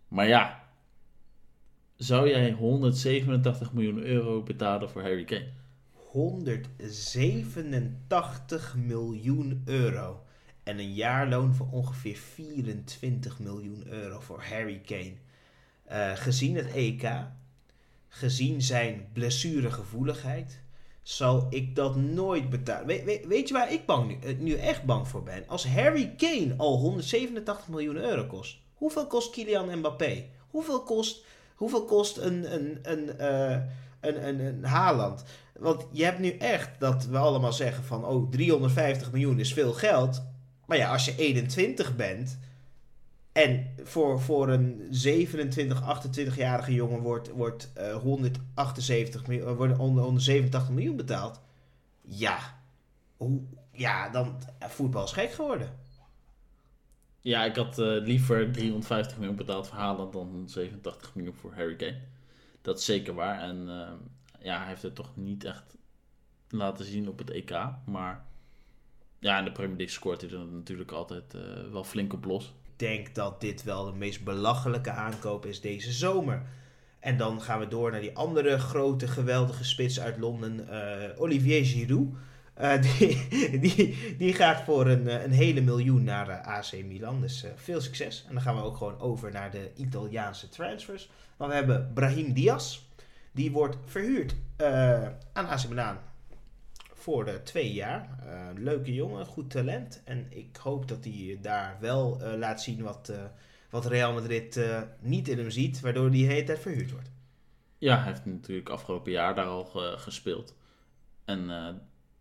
Maar 0.07 0.27
ja, 0.27 0.66
zou 1.97 2.29
jij 2.29 2.51
187 2.51 3.73
miljoen 3.73 4.03
euro 4.03 4.43
betalen 4.43 4.89
voor 4.89 5.01
Harry 5.01 5.23
Kane? 5.23 5.47
187 5.93 8.75
miljoen 8.75 9.61
euro. 9.65 10.21
En 10.63 10.79
een 10.79 10.93
jaarloon 10.93 11.55
van 11.55 11.69
ongeveer 11.71 12.15
24 12.15 13.39
miljoen 13.39 13.83
euro 13.87 14.19
voor 14.19 14.41
Harry 14.43 14.81
Kane. 14.85 15.13
Eh, 15.83 16.11
gezien 16.15 16.55
het 16.55 16.73
EK, 16.73 17.09
gezien 18.07 18.61
zijn 18.61 19.07
blessuregevoeligheid, 19.13 20.61
zal 21.01 21.47
ik 21.49 21.75
dat 21.75 21.95
nooit 21.95 22.49
betalen. 22.49 22.87
We- 22.87 23.03
we- 23.05 23.23
weet 23.27 23.47
je 23.47 23.53
waar 23.53 23.73
ik 23.73 23.85
bang 23.85 24.07
nu, 24.07 24.17
eh, 24.29 24.37
nu 24.37 24.53
echt 24.53 24.83
bang 24.83 25.07
voor 25.07 25.23
ben? 25.23 25.47
Als 25.47 25.67
Harry 25.67 26.13
Kane 26.17 26.53
al 26.57 26.77
187 26.77 27.67
miljoen 27.67 27.95
euro 27.97 28.25
kost, 28.25 28.57
hoeveel 28.73 29.07
kost 29.07 29.31
Kylian 29.31 29.77
Mbappé? 29.77 30.25
Hoeveel 30.49 30.83
kost, 30.83 31.25
hoeveel 31.57 31.85
kost 31.85 32.17
een, 32.17 32.53
een, 32.53 32.79
een, 32.81 33.17
eh, 33.17 33.61
een, 33.99 34.27
een, 34.27 34.39
een 34.39 34.63
Haaland? 34.63 35.23
Want 35.59 35.85
je 35.91 36.03
hebt 36.03 36.19
nu 36.19 36.29
echt 36.29 36.79
dat 36.79 37.05
we 37.05 37.17
allemaal 37.17 37.53
zeggen 37.53 37.83
van, 37.83 38.05
oh, 38.05 38.29
350 38.29 39.11
miljoen 39.11 39.39
is 39.39 39.53
veel 39.53 39.73
geld. 39.73 40.21
Maar 40.65 40.77
ja, 40.77 40.91
als 40.91 41.05
je 41.05 41.15
21 41.15 41.95
bent 41.95 42.39
en 43.31 43.67
voor, 43.83 44.21
voor 44.21 44.49
een 44.49 44.87
27, 44.89 45.81
28-jarige 45.81 46.73
jongen 46.73 46.99
wordt, 46.99 47.29
wordt 47.29 47.71
eh 47.73 47.95
178 47.95 49.27
miljoen, 49.27 49.55
wordt 49.55 49.75
187 49.75 50.69
miljoen 50.69 50.95
betaald. 50.95 51.39
Ja, 52.01 52.39
ja, 53.71 54.09
dan 54.09 54.35
eh, 54.59 54.69
voetbal 54.69 55.03
is 55.03 55.11
gek 55.11 55.31
geworden. 55.31 55.69
Ja, 57.27 57.45
ik 57.45 57.55
had 57.55 57.79
eh, 57.79 57.85
liever 57.85 58.51
350 58.51 59.17
miljoen 59.17 59.35
betaald 59.35 59.67
voor 59.67 59.77
Haaland 59.77 60.13
dan 60.13 60.27
187 60.27 61.15
miljoen 61.15 61.33
voor 61.33 61.53
Harry 61.53 61.75
Kane. 61.75 61.99
Dat 62.61 62.79
is 62.79 62.85
zeker 62.85 63.13
waar. 63.13 63.39
En 63.39 63.69
eh, 63.69 63.91
ja, 64.39 64.57
hij 64.57 64.67
heeft 64.67 64.81
het 64.81 64.95
toch 64.95 65.15
niet 65.15 65.43
echt 65.43 65.77
laten 66.49 66.85
zien 66.85 67.09
op 67.09 67.17
het 67.17 67.29
EK. 67.29 67.57
Maar 67.85 68.25
ja, 69.19 69.39
in 69.39 69.45
de 69.45 69.51
Premier 69.51 69.77
League 69.77 69.95
scoort 69.95 70.21
hij 70.21 70.29
er 70.29 70.45
natuurlijk 70.45 70.91
altijd 70.91 71.33
eh, 71.33 71.41
wel 71.71 71.83
flink 71.83 72.13
op 72.13 72.25
los. 72.25 72.45
Ik 72.45 72.79
denk 72.79 73.15
dat 73.15 73.41
dit 73.41 73.63
wel 73.63 73.85
de 73.85 73.97
meest 73.97 74.23
belachelijke 74.23 74.91
aankoop 74.91 75.45
is 75.45 75.61
deze 75.61 75.91
zomer. 75.91 76.45
En 76.99 77.17
dan 77.17 77.41
gaan 77.41 77.59
we 77.59 77.67
door 77.67 77.91
naar 77.91 78.01
die 78.01 78.15
andere 78.15 78.59
grote, 78.59 79.07
geweldige 79.07 79.63
spits 79.63 79.99
uit 79.99 80.17
Londen, 80.17 80.67
Olivier 81.17 81.65
Giroud. 81.65 82.07
Eh, 82.57 82.81
die, 82.97 83.59
die, 83.59 84.15
die 84.17 84.33
gaat 84.33 84.61
voor 84.63 84.87
een, 84.87 85.07
eh, 85.07 85.23
een 85.23 85.31
hele 85.31 85.61
miljoen 85.61 86.03
naar 86.03 86.29
eh, 86.29 86.47
AC 86.47 86.83
Milan. 86.85 87.21
Dus 87.21 87.45
veel 87.55 87.81
succes. 87.81 88.25
En 88.27 88.33
dan 88.33 88.41
gaan 88.43 88.55
we 88.55 88.61
ook 88.61 88.77
gewoon 88.77 88.99
over 88.99 89.31
naar 89.31 89.51
de 89.51 89.71
Italiaanse 89.75 90.49
transfers. 90.49 91.09
Want 91.37 91.51
we 91.51 91.57
hebben 91.57 91.91
Brahim 91.93 92.33
Diaz. 92.33 92.79
Die 93.31 93.51
wordt 93.51 93.77
verhuurd 93.85 94.35
aan 95.33 95.47
AC 95.47 95.67
Milan 95.67 95.97
voor 96.93 97.25
de 97.25 97.43
twee 97.43 97.73
jaar. 97.73 98.09
Leuke 98.55 98.93
jongen, 98.93 99.25
goed 99.25 99.49
talent. 99.49 100.01
En 100.05 100.25
ik 100.29 100.55
hoop 100.55 100.87
dat 100.87 101.03
hij 101.03 101.37
daar 101.41 101.77
wel 101.79 102.21
laat 102.37 102.61
zien 102.61 102.81
wat, 102.83 103.11
wat 103.69 103.85
Real 103.85 104.13
Madrid 104.13 104.59
niet 104.99 105.27
in 105.27 105.37
hem 105.37 105.49
ziet. 105.49 105.79
Waardoor 105.79 106.09
hij 106.09 106.11
de 106.19 106.25
hele 106.25 106.43
tijd 106.43 106.59
verhuurd 106.59 106.91
wordt. 106.91 107.09
Ja, 107.77 107.97
hij 107.97 108.05
heeft 108.07 108.25
natuurlijk 108.25 108.69
afgelopen 108.69 109.11
jaar 109.11 109.35
daar 109.35 109.45
al 109.45 109.65
ge- 109.65 109.95
gespeeld. 109.97 110.55
En 111.25 111.49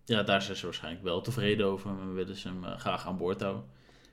ja, 0.07 0.23
daar 0.23 0.43
zijn 0.43 0.57
ze 0.57 0.65
waarschijnlijk 0.65 1.05
wel 1.05 1.21
tevreden 1.21 1.67
over. 1.67 1.91
En 1.91 2.15
willen 2.15 2.37
ze 2.37 2.49
hem 2.49 2.65
eh, 2.65 2.79
graag 2.79 3.07
aan 3.07 3.17
boord 3.17 3.41
houden. 3.41 3.65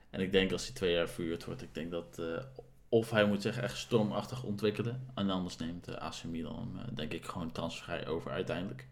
En 0.09 0.19
ik 0.19 0.31
denk 0.31 0.51
als 0.51 0.65
hij 0.65 0.73
twee 0.73 0.93
jaar 0.93 1.09
verhuurd 1.09 1.45
wordt, 1.45 1.61
ik 1.61 1.73
denk 1.73 1.91
dat... 1.91 2.17
eh, 2.19 2.43
of 2.89 3.09
hij 3.09 3.25
moet 3.25 3.41
zich 3.41 3.57
echt 3.57 3.77
stormachtig 3.77 4.43
ontwikkelen. 4.43 5.07
En 5.15 5.29
anders 5.29 5.57
neemt 5.57 5.89
uh, 5.89 5.95
AC 5.95 6.23
Milan 6.23 6.55
hem, 6.55 6.85
eh, 6.85 6.95
denk 6.95 7.13
ik, 7.13 7.25
gewoon 7.25 7.51
transfervrij 7.51 8.07
over 8.07 8.31
uiteindelijk. 8.31 8.87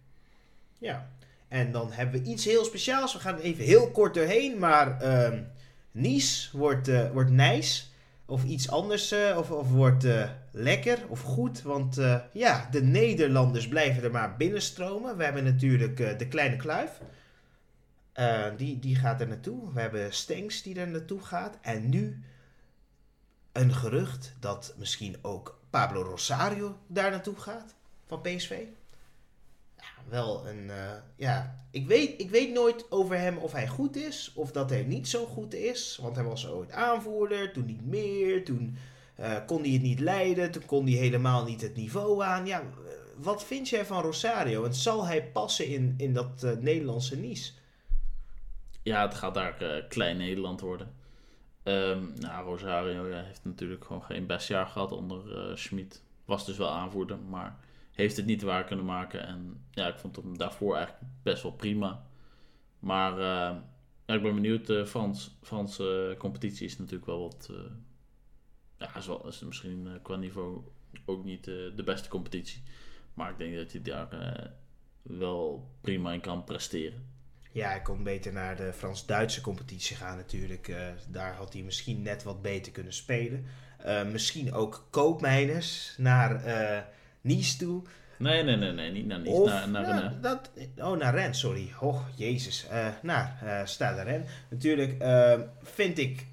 Ja. 0.78 1.12
En 1.48 1.72
dan 1.72 1.92
hebben 1.92 2.22
we 2.22 2.30
iets 2.30 2.46
heel 2.46 2.66
speciaals. 2.66 3.14
We 3.14 3.20
gaan 3.20 3.38
even 3.38 3.64
heel 3.64 3.92
kort 3.92 4.14
doorheen. 4.14 4.60
Maar 4.60 5.02
ehm 5.02 5.44
Nice 5.92 6.58
wordt, 6.58 6.88
eh, 6.88 7.12
wordt 7.12 7.32
nice. 7.32 7.84
Of 8.32 8.44
iets 8.44 8.70
anders. 8.70 9.12
eh, 9.12 9.38
of, 9.38 9.52
of 9.52 9.72
wordt 9.72 10.04
eh, 10.04 10.30
lekker 10.52 11.00
of 11.08 11.22
goed. 11.22 11.62
Want 11.62 11.98
eh, 11.98 12.20
ja, 12.34 12.68
de 12.72 12.84
Nederlanders 12.84 13.68
blijven 13.68 14.04
er 14.04 14.12
maar 14.12 14.38
binnenstromen. 14.38 15.18
We 15.18 15.24
hebben 15.24 15.44
natuurlijk 15.44 15.98
de 16.20 16.28
kleine 16.28 16.56
kluif. 16.56 17.00
Die, 18.58 18.80
die 18.80 18.96
gaat 18.96 19.22
er 19.22 19.28
naartoe. 19.28 19.74
We 19.74 19.82
hebben 19.82 20.14
Stenks 20.14 20.62
die 20.62 20.80
er 20.80 20.88
naartoe 20.88 21.22
gaat. 21.22 21.58
En 21.62 21.90
nu 21.90 22.24
een 23.52 23.74
gerucht 23.74 24.36
dat 24.40 24.74
misschien 24.78 25.16
ook 25.22 25.60
Pablo 25.70 26.02
Rosario 26.02 26.78
daar 26.88 27.12
naartoe 27.12 27.36
gaat 27.36 27.76
van 28.06 28.22
PSV. 28.22 28.64
Wel 30.12 30.48
een. 30.48 30.70
eh, 30.70 30.92
ja, 31.16 31.66
ik 31.70 31.88
weet, 31.88 32.22
ik 32.22 32.30
weet 32.30 32.54
nooit 32.54 32.92
over 32.92 33.18
hem 33.18 33.38
of 33.38 33.52
hij 33.52 33.68
goed 33.68 33.96
is 33.96 34.32
of 34.36 34.52
dat 34.52 34.70
hij 34.70 34.84
niet 34.84 35.08
zo 35.08 35.26
goed 35.26 35.54
is. 35.54 36.00
Want 36.02 36.16
hij 36.16 36.26
was 36.26 36.48
ooit 36.48 36.72
aanvoerder, 36.72 37.54
toen 37.54 37.66
niet 37.66 37.86
meer. 37.86 38.46
Toen 38.46 38.78
eh, 39.16 39.38
kon 39.46 39.62
hij 39.62 39.72
het 39.72 39.82
niet 39.82 40.00
leiden, 40.00 40.52
toen 40.52 40.66
kon 40.66 40.86
hij 40.86 40.94
helemaal 40.94 41.44
niet 41.44 41.62
het 41.62 41.76
niveau 41.76 42.24
aan. 42.24 42.46
Ja, 42.46 42.60
eh, 42.60 42.66
wat 43.18 43.44
vind 43.44 43.70
jij 43.70 43.86
van 43.86 44.02
Rosario? 44.02 44.64
En 44.64 44.74
zal 44.74 45.06
hij 45.06 45.24
passen 45.24 45.68
in, 45.68 45.94
in 45.98 46.14
dat 46.14 46.58
Nederlandse 46.60 47.18
Nice? 47.18 47.52
Ja, 48.84 49.02
het 49.02 49.14
gaat 49.14 49.34
daar 49.34 49.86
klein 49.90 50.18
Nederland 50.18 50.62
worden. 50.62 50.94
Ehm 51.64 52.04
nou, 52.20 52.46
Rosario 52.46 53.24
heeft 53.24 53.42
natuurlijk 53.44 53.86
gewoon 53.86 54.04
geen 54.04 54.26
best 54.26 54.48
jaar 54.48 54.68
gehad 54.68 54.92
onder 54.92 55.22
Schmid. 55.58 56.02
Was 56.26 56.46
dus 56.46 56.58
wel 56.58 56.70
aanvoerder, 56.70 57.18
maar 57.20 57.60
heeft 58.02 58.18
het 58.18 58.26
niet 58.26 58.42
waar 58.42 58.64
kunnen 58.64 58.86
maken. 58.86 59.28
En 59.28 59.64
ja, 59.72 59.88
ik 59.88 59.98
vond 60.00 60.16
hem 60.16 60.38
daarvoor 60.38 60.76
eigenlijk 60.76 61.06
best 61.24 61.44
wel 61.44 61.52
prima. 61.52 62.04
Maar 62.80 63.20
eh, 63.20 63.56
ik 64.16 64.22
ben 64.22 64.36
benieuwd. 64.36 64.68
De 64.68 64.86
Frans, 64.88 65.38
Franse 65.42 66.10
eh, 66.12 66.20
competitie 66.20 66.66
is 66.66 66.78
natuurlijk 66.78 67.06
wel 67.06 67.22
wat... 67.22 67.48
eh, 67.52 67.72
ja, 68.78 68.96
is, 68.96 69.08
wel, 69.08 69.28
is 69.28 69.40
misschien 69.40 69.88
eh, 69.88 69.94
qua 70.02 70.16
niveau 70.16 70.62
ook 71.06 71.24
niet 71.24 71.48
eh, 71.48 71.56
de 71.76 71.84
beste 71.86 72.10
competitie. 72.10 72.64
Maar 73.14 73.32
ik 73.32 73.38
denk 73.38 73.56
dat 73.56 73.72
hij 73.72 73.82
daar 73.82 74.12
eh, 74.12 74.46
wel 75.02 75.72
prima 75.82 76.12
in 76.14 76.22
kan 76.22 76.44
presteren. 76.44 77.10
Ja, 77.52 77.68
hij 77.68 77.82
kon 77.82 78.04
beter 78.04 78.34
naar 78.34 78.56
de 78.56 78.74
Frans-Duitse 78.74 79.42
competitie 79.42 79.96
gaan 79.96 80.18
natuurlijk. 80.18 80.68
Eh, 80.68 80.88
daar 81.10 81.34
had 81.36 81.54
hij 81.54 81.62
misschien 81.62 82.02
net 82.02 82.24
wat 82.24 82.42
beter 82.42 82.72
kunnen 82.72 82.94
spelen. 82.94 83.46
Eh, 83.78 84.06
misschien 84.06 84.54
ook 84.54 84.88
Koopmeiners 84.90 85.96
naar 85.98 86.44
eh 86.44 86.82
Nice 87.22 87.58
toe. 87.58 87.82
Nee, 88.18 88.44
nee, 88.44 88.56
nee, 88.56 88.72
nee 88.72 88.92
niet 88.92 89.06
naar 89.06 89.20
Nice, 89.20 89.32
Of, 89.32 89.50
naar, 89.50 89.82
naar 89.82 90.22
dat, 90.22 90.50
oh, 90.78 90.98
naar 90.98 91.16
Rennes, 91.16 91.40
sorry. 91.40 91.74
Oh, 91.80 92.02
jezus. 92.16 92.68
Eh 92.68 92.88
naar 93.02 93.42
eh 93.44 93.66
Stade 93.66 94.02
Rennes. 94.02 94.30
Natuurlijk 94.50 95.02
eh, 95.02 95.40
vind 95.62 95.98
ik 95.98 96.26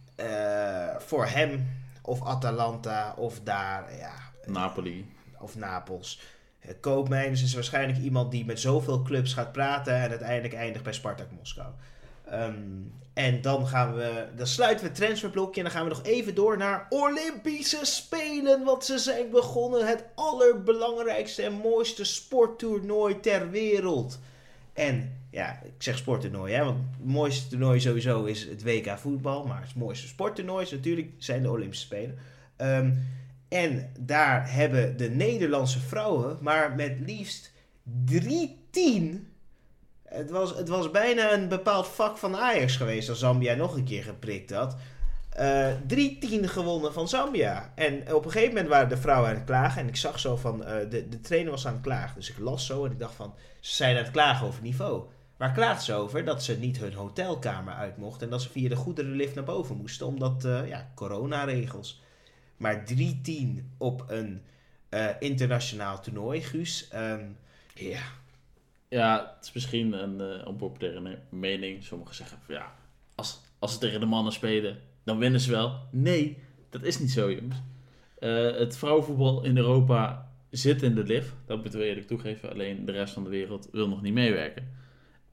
voor 0.99 1.27
hem 1.27 1.69
of 2.03 2.23
Atalanta 2.23 3.15
of 3.17 3.41
daar, 3.41 3.97
ja, 3.99 4.13
Napoli. 4.47 5.07
of 5.39 5.57
Napels. 5.57 6.21
Koopmeiners 6.81 7.43
is 7.43 7.55
waarschijnlijk 7.55 7.99
iemand 7.99 8.31
die 8.31 8.45
met 8.45 8.61
zoveel 8.61 9.03
clubs 9.03 9.35
gaat 9.35 9.53
praten 9.53 9.95
en 9.95 10.11
uiteindelijk 10.11 10.55
eindigt 10.55 10.85
bij 10.85 10.93
Spartak 10.93 11.31
Moskou. 11.31 11.69
Ehm, 12.25 12.55
en 13.19 13.41
dan 13.41 13.67
gaan 13.67 13.95
we, 13.95 14.27
dan 14.37 14.47
sluiten 14.47 14.85
we 14.85 14.91
het 14.91 15.01
transferblokje 15.01 15.57
en 15.61 15.63
dan 15.63 15.73
gaan 15.73 15.85
we 15.85 15.95
nog 15.95 16.03
even 16.03 16.35
door 16.35 16.57
naar 16.57 16.87
Olympische 16.89 17.79
Spelen. 17.83 18.65
Want 18.65 18.85
ze 18.85 18.99
zijn 18.99 19.31
begonnen 19.31 19.87
het 19.87 20.05
allerbelangrijkste 20.15 21.43
en 21.43 21.53
mooiste 21.53 22.05
sporttoernooi 22.05 23.21
ter 23.21 23.51
wereld. 23.51 24.21
En 24.73 25.23
ja, 25.31 25.61
ik 25.65 25.83
zeg 25.83 25.99
sporttoernooi, 25.99 26.55
hè, 26.55 26.65
want 26.65 26.79
het 26.79 27.07
mooiste 27.07 27.49
toernooi 27.49 27.81
sowieso 27.81 28.25
is 28.25 28.45
het 28.45 28.63
WK 28.63 28.99
voetbal. 28.99 29.47
Maar 29.47 29.63
het 29.63 29.75
mooiste 29.75 30.07
sporttoernooi 30.07 30.65
is 30.65 30.71
natuurlijk 30.71 31.11
zijn 31.19 31.43
de 31.43 31.51
Olympische 31.51 31.85
Spelen. 31.85 32.19
Ehm, 32.57 32.93
en 33.49 33.93
daar 33.99 34.53
hebben 34.53 34.97
de 34.97 35.11
Nederlandse 35.11 35.81
vrouwen 35.81 36.39
maar 36.41 36.75
met 36.75 36.97
liefst 37.07 37.53
3-10. 38.05 39.28
Het 40.09 40.31
was, 40.31 40.57
het 40.57 40.69
was 40.69 40.91
bijna 40.91 41.33
een 41.33 41.49
bepaald 41.49 41.87
vak 41.87 42.17
van 42.17 42.37
Ajax 42.37 42.77
geweest 42.77 43.09
als 43.09 43.19
Zambia 43.19 43.55
nog 43.55 43.75
een 43.75 43.85
keer 43.85 44.03
geprikt 44.03 44.51
had. 44.51 44.77
Eh 45.31 45.73
3-10 45.87 46.45
gewonnen 46.45 46.93
van 46.93 47.09
Zambia. 47.09 47.73
En 47.75 48.15
op 48.15 48.25
een 48.25 48.31
gegeven 48.31 48.55
moment 48.55 48.69
waren 48.69 48.89
de 48.89 48.97
vrouwen 48.97 49.29
aan 49.29 49.35
het 49.35 49.45
klagen. 49.45 49.81
En 49.83 49.89
ik 49.89 49.97
zag 49.97 50.19
zo 50.19 50.37
van, 50.37 50.65
eh, 50.65 50.91
de, 50.91 51.09
de 51.09 51.21
trainer 51.21 51.51
was 51.51 51.67
aan 51.67 51.73
het 51.73 51.83
klagen. 51.83 52.15
Dus 52.15 52.31
ik 52.31 52.39
las 52.39 52.67
zo 52.67 52.85
en 52.85 52.93
ik 52.93 52.99
dacht 52.99 53.15
van, 53.15 53.35
ze 53.61 53.75
zijn 53.75 53.97
aan 53.97 54.03
het 54.03 54.13
klagen 54.13 54.47
over 54.47 54.63
niveau. 54.63 55.03
Waar 55.37 55.53
klaagt 55.53 55.83
ze 55.83 55.95
over? 55.95 56.25
Dat 56.25 56.43
ze 56.43 56.59
niet 56.59 56.79
hun 56.79 56.95
hotelkamer 56.95 57.75
uit 57.75 57.97
mochten. 57.97 58.23
En 58.23 58.31
dat 58.31 58.43
ze 58.43 58.51
via 58.51 58.69
de 58.69 58.77
goederenlift 58.77 59.35
naar 59.35 59.45
boven 59.45 59.77
moesten. 59.77 60.07
Omdat, 60.07 60.45
eh, 60.45 60.69
ja, 60.69 60.91
coronaregels. 60.95 62.03
Maar 62.57 62.85
3-10 62.85 63.75
op 63.79 64.05
een 64.07 64.43
internationaal 65.19 66.01
toernooi, 66.01 66.43
Guus. 66.43 66.89
Ehm, 66.89 67.25
ja, 67.75 68.01
Ja, 68.89 69.35
het 69.37 69.45
is 69.45 69.53
misschien 69.53 69.93
een 69.93 70.39
uh, 70.39 70.47
onpopulaire 70.47 71.19
mening. 71.31 71.85
Sommigen 71.85 72.15
zeggen 72.15 72.39
van 72.41 72.55
ja, 72.55 72.75
als, 73.15 73.41
als 73.59 73.73
ze 73.73 73.79
tegen 73.79 74.01
de 74.01 74.07
mannen 74.07 74.33
spelen, 74.33 74.79
dan 75.05 75.19
winnen 75.19 75.41
ze 75.41 75.51
wel. 75.51 75.81
Nee, 75.91 76.39
dat 76.71 76.83
is 76.83 76.99
niet 76.99 77.11
zo, 77.11 77.33
jongens. 77.33 77.63
Eh, 78.19 78.57
het 78.57 78.77
vrouwenvoetbal 78.77 79.45
in 79.45 79.57
Europa 79.57 80.33
zit 80.51 80.83
in 80.83 80.95
de 80.95 81.05
lift. 81.05 81.35
Dat 81.47 81.61
moeten 81.61 81.79
we 81.79 81.87
eerlijk 81.87 82.07
toegeven. 82.07 82.51
Alleen 82.51 82.85
de 82.85 82.93
rest 82.93 83.15
van 83.15 83.25
de 83.25 83.31
wereld 83.31 83.69
wil 83.73 83.89
nog 83.89 84.03
niet 84.03 84.13
meewerken. 84.13 84.69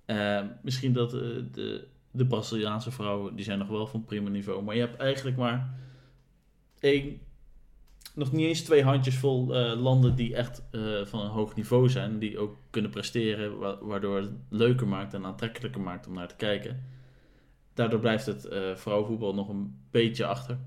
Eh, 0.05 0.41
misschien 0.61 0.93
dat 0.93 1.11
de, 1.11 1.87
de 2.11 2.25
Braziliaanse 2.25 2.91
vrouwen, 2.91 3.35
die 3.35 3.45
zijn 3.45 3.59
nog 3.59 3.67
wel 3.67 3.87
van 3.87 4.05
prima 4.05 4.29
niveau. 4.29 4.63
Maar 4.63 4.75
je 4.75 4.81
hebt 4.81 4.97
eigenlijk 4.97 5.37
maar 5.37 5.73
één, 6.79 7.19
nog 8.15 8.31
niet 8.31 8.45
eens 8.47 8.61
twee 8.61 8.83
handjes 8.83 9.17
vol 9.17 9.55
eh, 9.55 9.79
landen 9.81 10.15
die 10.15 10.35
echt 10.35 10.63
eh, 10.71 10.81
van 11.05 11.19
een 11.19 11.29
hoog 11.29 11.55
niveau 11.55 11.89
zijn. 11.89 12.19
Die 12.19 12.37
ook 12.39 12.57
kunnen 12.69 12.91
presteren, 12.91 13.57
wa- 13.57 13.77
waardoor 13.81 14.17
het 14.17 14.31
leuker 14.49 14.87
maakt 14.87 15.13
en 15.13 15.25
aantrekkelijker 15.25 15.81
maakt 15.81 16.07
om 16.07 16.13
naar 16.13 16.27
te 16.27 16.35
kijken. 16.35 16.83
Daardoor 17.73 17.99
blijft 17.99 18.25
het 18.25 18.45
eh 18.45 18.75
vrouwenvoetbal 18.75 19.33
nog 19.33 19.49
een 19.49 19.77
beetje 19.91 20.25
achter. 20.25 20.57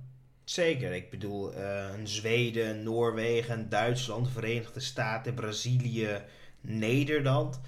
zeker. 0.45 0.93
Ik 0.93 1.11
bedoel, 1.11 1.55
een 1.57 2.09
Zweden, 2.09 2.83
Noorwegen, 2.83 3.69
Duitsland, 3.69 4.31
Verenigde 4.31 4.81
Staten, 4.81 5.35
Brazilië, 5.35 6.23
Nederland. 6.61 7.61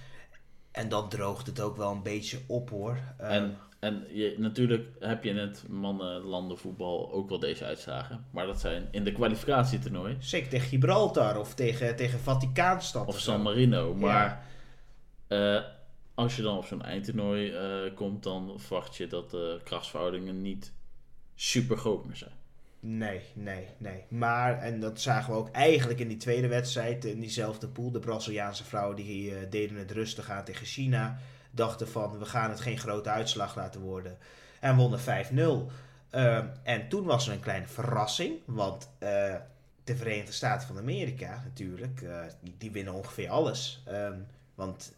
En 0.71 0.88
dan 0.88 1.09
droogt 1.09 1.47
het 1.47 1.61
ook 1.61 1.77
wel 1.77 1.90
een 1.90 2.03
beetje 2.03 2.38
op 2.47 2.71
hoor. 2.71 2.99
En, 3.19 3.57
en 3.81 4.07
je, 4.09 4.35
natuurlijk 4.38 4.88
heb 4.99 5.25
je 5.25 5.31
in 5.31 5.37
het 5.37 5.64
mannen-landenvoetbal 5.69 7.12
ook 7.12 7.29
wel 7.29 7.38
deze 7.38 7.64
uitslagen. 7.64 8.27
Maar 8.31 8.47
dat 8.47 8.61
zijn 8.61 8.88
in 8.90 9.05
de 9.05 9.12
kwalificatietoernooi. 9.12 10.16
Zeker 10.19 10.49
tegen 10.49 10.69
Gibraltar 10.69 11.38
of 11.38 11.55
tegen, 11.55 11.97
tegen 11.97 12.21
Vaticaanstad. 12.21 13.07
Of. 13.07 13.19
San 13.19 13.43
Marino. 13.43 13.95
Maar 13.95 14.47
eh, 15.27 15.61
als 16.14 16.37
je 16.37 16.43
dan 16.43 16.57
op 16.57 16.64
zo'n 16.64 16.83
eindtoernooi 16.83 17.51
eh, 17.51 17.95
komt, 17.95 18.23
dan 18.23 18.55
verwacht 18.57 18.97
je 18.97 19.07
dat 19.07 19.31
de 19.31 19.61
krachtsverhoudingen 19.64 20.43
niet 20.43 20.73
super 21.35 21.77
groot 21.77 22.05
meer 22.05 22.16
zijn. 22.16 22.38
Nee, 22.81 23.21
nee, 23.35 23.66
nee. 23.79 24.05
Maar, 24.09 24.59
en 24.59 24.81
dat 24.81 25.01
zagen 25.01 25.33
we 25.33 25.38
ook 25.38 25.51
eigenlijk 25.51 26.01
in 26.01 26.09
die 26.09 26.16
tweede 26.16 26.49
wedstrijd, 26.49 27.05
in 27.05 27.21
diezelfde 27.21 27.69
pool. 27.69 27.90
De 27.90 27.99
Braziliaanse 27.99 28.64
vrouwen 28.64 28.97
die 28.97 29.35
eh, 29.35 29.51
deden 29.51 29.77
het 29.77 29.90
rustig 29.90 30.31
aan 30.31 30.45
tegen 30.45 30.66
China. 30.66 31.19
Dachten 31.51 31.89
van, 31.89 32.19
we 32.19 32.25
gaan 32.25 32.51
het 32.51 32.61
geen 32.61 32.79
grote 32.79 33.11
uitslag 33.11 33.57
laten 33.57 33.81
worden. 33.81 34.19
En 34.61 34.77
wonnen 34.77 35.01
5-0. 35.01 35.71
Ehm, 36.11 36.47
en 36.63 36.89
toen 36.89 37.05
was 37.05 37.27
er 37.27 37.33
een 37.33 37.41
kleine 37.41 37.67
verrassing. 37.67 38.39
Want 38.45 38.89
eh, 38.99 39.35
de 39.85 39.97
Verenigde 39.97 40.33
Staten 40.33 40.67
van 40.67 40.79
Amerika 40.79 41.43
natuurlijk, 41.45 42.03
eh, 42.03 42.19
die, 42.59 42.71
winnen 42.71 42.95
ongeveer 42.95 43.31
alles. 43.31 43.83
Ehm, 43.87 44.19
want 44.55 44.93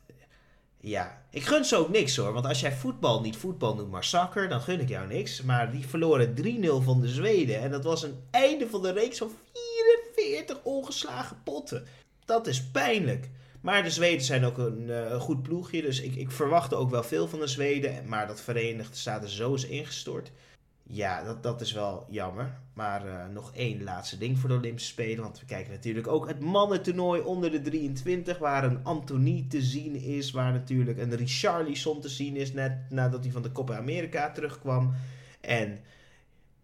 ja, 0.81 1.23
ik 1.31 1.45
gun 1.45 1.65
ze 1.65 1.77
ook 1.77 1.89
niks 1.89 2.17
hoor. 2.17 2.33
Want 2.33 2.47
als 2.47 2.61
jij 2.61 2.73
voetbal 2.73 3.21
niet 3.21 3.37
voetbal 3.37 3.75
noemt, 3.75 3.91
maar 3.91 4.05
soccer, 4.05 4.49
dan 4.49 4.61
gun 4.61 4.81
ik 4.81 4.89
jou 4.89 5.07
niks. 5.07 5.43
Maar 5.43 5.71
die 5.71 5.87
verloren 5.87 6.35
3-0 6.35 6.83
van 6.83 7.01
de 7.01 7.09
Zweden. 7.09 7.61
En 7.61 7.71
dat 7.71 7.85
was 7.85 8.03
een 8.03 8.23
einde 8.31 8.69
van 8.69 8.83
de 8.83 8.93
reeks 8.93 9.19
van 9.19 9.31
44 10.15 10.63
ongeslagen 10.63 11.43
potten. 11.43 11.87
Dat 12.25 12.47
is 12.47 12.63
pijnlijk. 12.63 13.29
Maar 13.63 13.83
de 13.83 13.91
Zweden 13.91 14.25
zijn 14.25 14.45
ook 14.45 14.59
een, 14.59 14.91
eh, 14.91 15.11
een 15.11 15.21
goed 15.21 15.43
ploegje. 15.43 15.83
Dus 15.83 16.01
ik, 16.01 16.15
ik 16.15 16.31
verwachtte 16.31 16.75
ook 16.75 16.91
wel 16.91 17.03
veel 17.03 17.29
van 17.29 17.39
de 17.39 17.47
Zweden. 17.47 18.09
Maar 18.09 18.27
dat 18.27 18.41
Verenigde 18.41 18.97
Staten 18.97 19.29
zo 19.29 19.55
is 19.55 19.67
ingestort. 19.67 20.33
Ja, 20.83 21.25
dat, 21.25 21.43
dat 21.43 21.61
is 21.61 21.73
wel 21.73 22.07
jammer. 22.11 22.59
Maar 22.75 23.07
eh, 23.07 23.29
nog 23.33 23.53
één 23.55 23.83
laatste 23.83 24.19
ding 24.19 24.39
voor 24.39 24.49
de 24.49 24.55
Olympische 24.55 24.91
Spelen. 24.91 25.23
Want 25.23 25.41
we 25.41 25.47
kijken 25.47 25.73
natuurlijk 25.73 26.07
ook 26.07 26.29
het 26.29 26.41
mannentoernooi 26.41 27.21
onder 27.21 27.51
de 27.51 27.61
23. 27.61 28.39
Waar 28.39 28.65
een 28.65 28.85
Anthony 28.85 29.47
te 29.49 29.63
zien 29.63 29.95
is. 29.95 30.31
Waar 30.31 30.53
natuurlijk 30.53 30.99
een 30.99 31.17
Richarlison 31.17 32.01
te 32.01 32.09
zien 32.09 32.37
is. 32.37 32.53
Net 32.53 32.91
nadat 32.91 33.23
hij 33.23 33.33
van 33.33 33.43
de 33.43 33.53
Copa 33.53 33.77
America 33.77 34.31
terugkwam. 34.31 34.95
En 35.41 35.81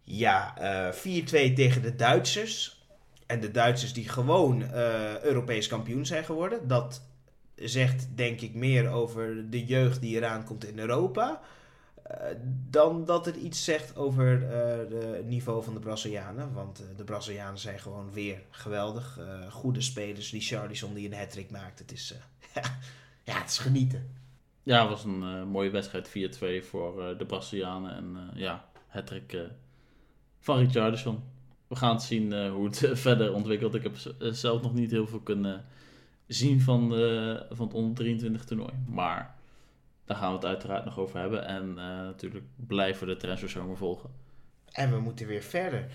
ja, 0.02 0.58
eh 0.58 0.92
4-2 0.92 1.52
tegen 1.54 1.82
de 1.82 1.94
Duitsers. 1.96 2.77
En 3.28 3.40
de 3.40 3.50
Duitsers 3.50 3.92
die 3.92 4.08
gewoon 4.08 4.62
eh, 4.62 5.20
Europees 5.22 5.66
kampioen 5.68 6.06
zijn 6.06 6.24
geworden. 6.24 6.68
Dat 6.68 7.02
zegt 7.54 8.08
denk 8.16 8.40
ik 8.40 8.54
meer 8.54 8.88
over 8.90 9.50
de 9.50 9.64
jeugd 9.66 10.00
die 10.00 10.16
eraan 10.16 10.44
komt 10.44 10.64
in 10.64 10.78
Europa. 10.78 11.40
eh, 12.02 12.16
dan 12.70 13.04
dat 13.04 13.24
het 13.26 13.36
iets 13.36 13.64
zegt 13.64 13.96
over 13.96 14.50
eh, 14.50 14.78
het 15.18 15.26
niveau 15.26 15.62
van 15.62 15.74
de 15.74 15.80
Brazilianen. 15.80 16.52
Want 16.52 16.80
eh, 16.80 16.86
de 16.96 17.04
Brazilianen 17.04 17.58
zijn 17.58 17.78
gewoon 17.78 18.12
weer 18.12 18.42
geweldig. 18.50 19.18
eh, 19.18 19.52
goede 19.52 19.80
spelers. 19.80 20.30
Die 20.30 20.40
Charlison 20.40 20.94
die 20.94 21.06
een 21.12 21.18
hat-trick 21.18 21.50
maakt. 21.50 21.78
Het 21.78 21.92
is, 21.92 22.14
eh, 22.54 22.62
ja, 23.24 23.38
het 23.40 23.50
is 23.50 23.58
genieten. 23.58 24.16
Ja, 24.62 24.80
het 24.80 24.90
was 24.90 25.04
een 25.04 25.22
uh, 25.22 25.44
mooie 25.44 25.70
wedstrijd 25.70 26.08
4-2 26.08 26.64
voor 26.68 27.10
uh, 27.12 27.18
de 27.18 27.26
Brazilianen. 27.26 27.96
En 27.96 28.16
uh, 28.34 28.40
ja, 28.40 28.68
het 28.88 29.12
van 30.40 30.58
Richardson. 30.58 31.22
We 31.68 31.76
gaan 31.76 31.94
het 31.94 32.02
zien 32.02 32.48
hoe 32.48 32.64
het 32.64 32.90
verder 33.06 33.32
ontwikkelt. 33.34 33.74
Ik 33.74 33.82
heb 33.82 33.96
zelf 34.18 34.62
nog 34.62 34.74
niet 34.74 34.90
heel 34.90 35.06
veel 35.06 35.20
kunnen 35.20 35.64
zien 36.26 36.60
van, 36.60 36.88
van 37.50 37.66
het 37.66 37.74
onder 37.74 37.94
23 37.94 38.44
toernooi. 38.44 38.72
Maar 38.86 39.34
daar 40.04 40.16
gaan 40.16 40.28
we 40.28 40.36
het 40.36 40.46
uiteraard 40.46 40.84
nog 40.84 40.98
over 40.98 41.20
hebben. 41.20 41.46
En 41.46 41.74
natuurlijk 41.74 42.44
blijven 42.56 43.06
we 43.06 43.14
de 43.14 43.20
transferzomer 43.20 43.76
volgen. 43.76 44.10
En 44.72 44.90
we 44.90 45.00
moeten 45.00 45.26
weer 45.26 45.42
verder. 45.42 45.86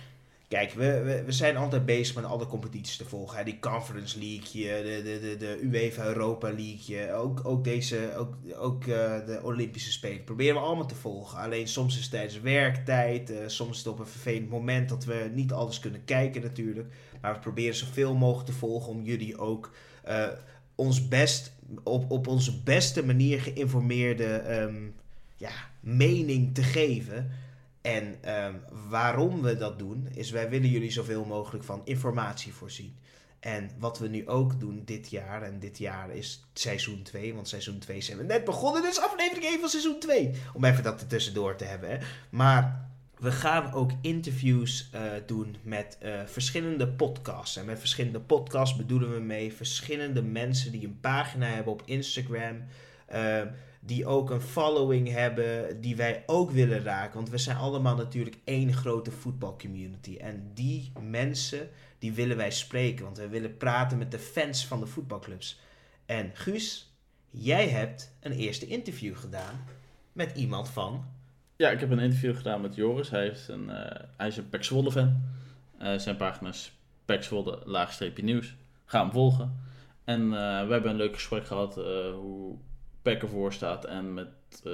Kijk, 0.53 0.73
we, 0.73 1.01
we, 1.01 1.23
we, 1.23 1.31
zijn 1.31 1.57
altijd 1.57 1.85
bezig 1.85 2.15
met 2.15 2.23
alle 2.23 2.45
competities 2.45 2.97
te 2.97 3.05
volgen. 3.05 3.37
Hè. 3.37 3.43
Die 3.43 3.59
Conference 3.59 4.19
League, 4.19 4.83
de, 4.83 5.01
de, 5.03 5.19
de, 5.19 5.37
de 5.37 5.59
UEFA 5.61 6.05
Europa 6.05 6.51
League, 6.51 7.13
ook, 7.13 7.41
ook, 7.43 7.63
deze, 7.63 8.15
ook, 8.17 8.35
ook 8.55 8.85
uh, 8.85 9.25
de 9.25 9.39
Olympische 9.43 9.91
Spelen. 9.91 10.23
Proberen 10.23 10.55
we 10.55 10.61
allemaal 10.61 10.85
te 10.85 10.95
volgen. 10.95 11.39
Alleen 11.39 11.67
soms 11.67 11.95
is 11.95 12.01
het 12.01 12.11
tijdens 12.11 12.39
werktijd, 12.39 13.31
uh, 13.31 13.37
soms 13.47 13.71
is 13.71 13.77
het 13.77 13.87
op 13.87 13.99
een 13.99 14.07
vervelend 14.07 14.49
moment 14.49 14.89
dat 14.89 15.05
we 15.05 15.31
niet 15.33 15.51
alles 15.51 15.79
kunnen 15.79 16.05
kijken 16.05 16.41
natuurlijk. 16.41 16.93
Maar 17.21 17.33
we 17.33 17.39
proberen 17.39 17.75
zoveel 17.75 18.15
mogelijk 18.15 18.49
te 18.49 18.55
volgen 18.55 18.91
om 18.91 19.03
jullie 19.03 19.37
ook 19.37 19.71
uh, 20.07 20.27
ons 20.75 21.07
best, 21.07 21.51
op, 21.83 22.11
op 22.11 22.27
onze 22.27 22.61
beste 22.63 23.05
manier 23.05 23.41
geïnformeerde 23.41 24.59
um, 24.61 24.95
ja, 25.35 25.51
mening 25.79 26.55
te 26.55 26.63
geven. 26.63 27.31
En 27.83 28.33
um, 28.45 28.61
waarom 28.89 29.41
we 29.41 29.57
dat 29.57 29.79
doen, 29.79 30.07
is 30.13 30.31
wij 30.31 30.49
willen 30.49 30.69
jullie 30.69 30.91
zoveel 30.91 31.25
mogelijk 31.25 31.63
van 31.63 31.81
informatie 31.83 32.53
voorzien. 32.53 32.95
En 33.39 33.69
wat 33.79 33.99
we 33.99 34.07
nu 34.07 34.27
ook 34.27 34.59
doen 34.59 34.81
dit 34.85 35.09
jaar, 35.09 35.41
en 35.41 35.59
dit 35.59 35.77
jaar 35.77 36.15
is 36.15 36.45
seizoen 36.53 37.03
2, 37.03 37.33
want 37.33 37.47
seizoen 37.47 37.79
2 37.79 38.01
zijn 38.01 38.17
we 38.17 38.23
net 38.23 38.43
begonnen, 38.43 38.81
dus 38.81 38.99
aflevering 38.99 39.45
1 39.45 39.59
van 39.59 39.69
seizoen 39.69 39.99
2. 39.99 40.31
Om 40.53 40.63
even 40.63 40.83
dat 40.83 41.01
er 41.01 41.07
tussendoor 41.07 41.55
te 41.55 41.63
hebben. 41.63 41.89
Hè. 41.89 41.97
Maar 42.29 42.89
we 43.17 43.31
gaan 43.31 43.73
ook 43.73 43.91
interviews 44.01 44.89
uh, 44.95 45.01
doen 45.25 45.55
met 45.61 45.97
uh, 46.03 46.21
verschillende 46.25 46.87
podcasts. 46.87 47.57
En 47.57 47.65
met 47.65 47.79
verschillende 47.79 48.19
podcasts 48.19 48.75
bedoelen 48.75 49.13
we 49.13 49.19
mee 49.19 49.53
verschillende 49.53 50.21
mensen 50.21 50.71
die 50.71 50.85
een 50.85 50.99
pagina 50.99 51.45
hebben 51.45 51.73
op 51.73 51.81
Instagram. 51.85 52.63
Uh, 53.13 53.41
die 53.85 54.05
ook 54.05 54.29
een 54.29 54.41
following 54.41 55.09
hebben, 55.09 55.81
die 55.81 55.95
wij 55.95 56.23
ook 56.25 56.51
willen 56.51 56.83
raken. 56.83 57.15
Want 57.15 57.29
we 57.29 57.37
zijn 57.37 57.57
allemaal 57.57 57.95
natuurlijk 57.95 58.37
één 58.43 58.73
grote 58.73 59.11
voetbalcommunity. 59.11 60.17
En 60.17 60.51
die 60.53 60.91
mensen, 61.01 61.69
die 61.99 62.13
willen 62.13 62.37
wij 62.37 62.51
spreken. 62.51 63.03
Want 63.03 63.17
wij 63.17 63.29
willen 63.29 63.57
praten 63.57 63.97
met 63.97 64.11
de 64.11 64.19
fans 64.19 64.65
van 64.65 64.79
de 64.79 64.85
voetbalclubs. 64.85 65.59
En 66.05 66.31
Guus, 66.33 66.93
jij 67.29 67.69
hebt 67.69 68.15
een 68.19 68.31
eerste 68.31 68.67
interview 68.67 69.15
gedaan 69.15 69.65
met 70.13 70.37
iemand 70.37 70.69
van... 70.69 71.05
Ja, 71.55 71.69
ik 71.69 71.79
heb 71.79 71.89
een 71.89 71.99
interview 71.99 72.35
gedaan 72.35 72.61
met 72.61 72.75
Joris. 72.75 73.09
Hij 73.09 73.27
is 73.27 73.47
een, 73.47 73.69
uh, 73.69 73.85
hij 74.17 74.27
is 74.27 74.37
een 74.37 74.49
Pek 74.49 74.65
fan. 74.65 75.21
Uh, 75.81 75.97
zijn 75.97 76.17
pagina 76.17 76.49
is 76.49 76.73
Pek 77.05 77.29
laagstreepje 77.63 78.23
nieuws. 78.23 78.55
Ga 78.85 79.01
hem 79.01 79.11
volgen. 79.11 79.61
En 80.03 80.21
uh, 80.21 80.31
we 80.65 80.71
hebben 80.71 80.89
een 80.89 80.95
leuk 80.95 81.13
gesprek 81.13 81.47
gehad 81.47 81.75
hoe 82.15 82.57
Peck 83.03 83.21
ervoor 83.21 83.53
staat 83.53 83.85
en 83.85 84.13
met 84.13 84.61
uh, 84.63 84.73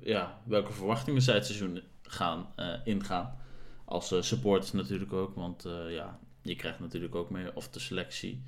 ja, 0.00 0.40
welke 0.44 0.72
verwachtingen 0.72 1.22
zij 1.22 1.34
het 1.34 1.46
seizoen 1.46 1.80
gaan 2.02 2.52
uh, 2.56 2.74
ingaan. 2.84 3.36
Als 3.84 4.12
uh, 4.12 4.22
supporters 4.22 4.72
natuurlijk 4.72 5.12
ook, 5.12 5.34
want 5.34 5.66
ja, 5.88 6.18
je 6.42 6.56
krijgt 6.56 6.80
natuurlijk 6.80 7.14
ook 7.14 7.30
mee 7.30 7.56
of 7.56 7.68
de 7.68 7.80
selectie 7.80 8.42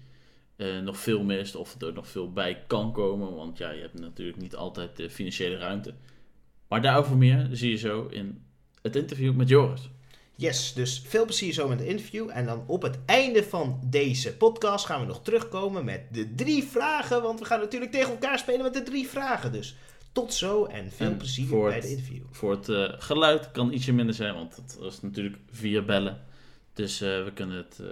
nog 0.83 0.99
veel 0.99 1.23
mist 1.25 1.55
of 1.55 1.81
er 1.81 1.93
nog 1.93 2.09
veel 2.09 2.33
bij 2.33 2.65
kan 2.67 2.93
komen. 2.93 3.35
Want 3.35 3.59
ja, 3.59 3.71
je 3.71 3.81
hebt 3.81 4.01
natuurlijk 4.01 4.39
niet 4.39 4.57
altijd 4.57 4.97
de 4.97 5.11
financiële 5.11 5.57
ruimte. 5.57 5.95
Maar 6.69 6.83
daarover 6.83 7.17
meer 7.17 7.49
zie 7.53 7.71
je 7.71 7.77
zo 7.77 8.07
in 8.07 8.45
het 8.83 8.97
interview 8.97 9.35
met 9.35 9.49
Joris. 9.49 9.91
Yes, 10.39 10.73
dus 10.73 11.03
veel 11.07 11.25
plezier 11.25 11.53
zo 11.53 11.69
met 11.69 11.79
het 11.79 11.89
interview. 11.89 12.31
En 12.33 12.47
dan 12.47 12.65
op 12.67 12.83
het 12.83 12.99
einde 13.07 13.45
van 13.45 13.81
deze 13.85 14.37
podcast 14.37 14.87
gaan 14.87 15.01
we 15.01 15.07
nog 15.07 15.23
terugkomen 15.23 15.85
met 15.85 16.03
de 16.11 16.35
drie 16.35 16.65
vragen. 16.65 17.23
Want 17.23 17.39
we 17.39 17.45
gaan 17.45 17.61
natuurlijk 17.61 17.93
tegen 17.93 18.11
elkaar 18.11 18.39
spelen 18.39 18.63
met 18.63 18.75
de 18.75 18.83
drie 18.83 19.09
vragen. 19.09 19.53
Dus 19.53 19.77
tot 20.13 20.35
zo 20.35 20.65
en 20.65 20.91
veel 20.91 21.17
plezier 21.17 21.49
bij 21.49 21.75
het 21.75 21.85
interview. 21.85 22.23
Voor 22.31 22.51
het 22.51 22.69
uh, 22.69 22.93
geluid 22.99 23.51
kan 23.51 23.73
ietsje 23.73 23.93
minder 23.93 24.15
zijn, 24.15 24.35
want 24.35 24.57
het 24.57 24.77
was 24.81 25.03
natuurlijk 25.03 25.37
via 25.51 25.83
bellen. 25.83 26.25
Dus 26.73 27.03
uh, 27.03 27.25
we 27.25 27.33
kunnen 27.33 27.57
het 27.57 27.79
uh, 27.81 27.89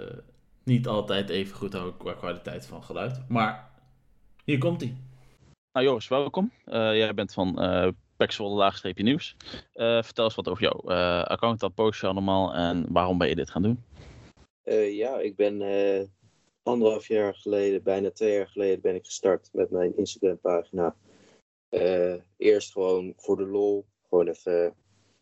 niet 0.63 0.87
altijd 0.87 1.29
even 1.29 1.55
goed 1.55 1.73
houden 1.73 1.97
qua 1.97 2.13
kwaliteit 2.13 2.65
van 2.65 2.83
geluid. 2.83 3.29
Maar 3.29 3.69
hier 4.43 4.57
komt 4.57 4.81
hij. 4.81 4.95
Nou 5.71 5.85
Joris, 5.85 6.07
welkom. 6.07 6.51
jij 6.71 7.13
bent 7.13 7.33
van 7.33 7.59
Pexel 8.17 8.49
laagstreepje 8.49 9.03
nieuws. 9.03 9.35
Uh, 9.75 10.03
vertel 10.03 10.23
eens 10.23 10.35
wat 10.35 10.47
over 10.47 10.63
jou. 10.63 10.93
Uh, 10.93 11.23
account, 11.23 11.59
dat 11.59 11.75
post 11.75 12.01
je 12.01 12.07
allemaal 12.07 12.53
en 12.53 12.85
waarom 12.89 13.17
ben 13.17 13.29
je 13.29 13.35
dit 13.35 13.49
gaan 13.49 13.61
doen? 13.61 13.83
Uh, 14.63 14.95
ja, 14.95 15.19
ik 15.19 15.35
ben 15.35 15.61
anderhalf 16.63 17.07
jaar 17.07 17.35
geleden, 17.35 17.83
bijna 17.83 18.11
twee 18.11 18.33
jaar 18.33 18.47
geleden, 18.47 18.81
ben 18.81 18.95
ik 18.95 19.05
gestart 19.05 19.49
met 19.53 19.69
mijn 19.69 19.97
Instagram 19.97 20.39
pagina. 20.39 20.95
eerst 22.37 22.71
gewoon 22.71 23.13
voor 23.17 23.37
de 23.37 23.45
lol, 23.45 23.85
gewoon 24.09 24.27
even, 24.27 24.65
ik 24.65 24.73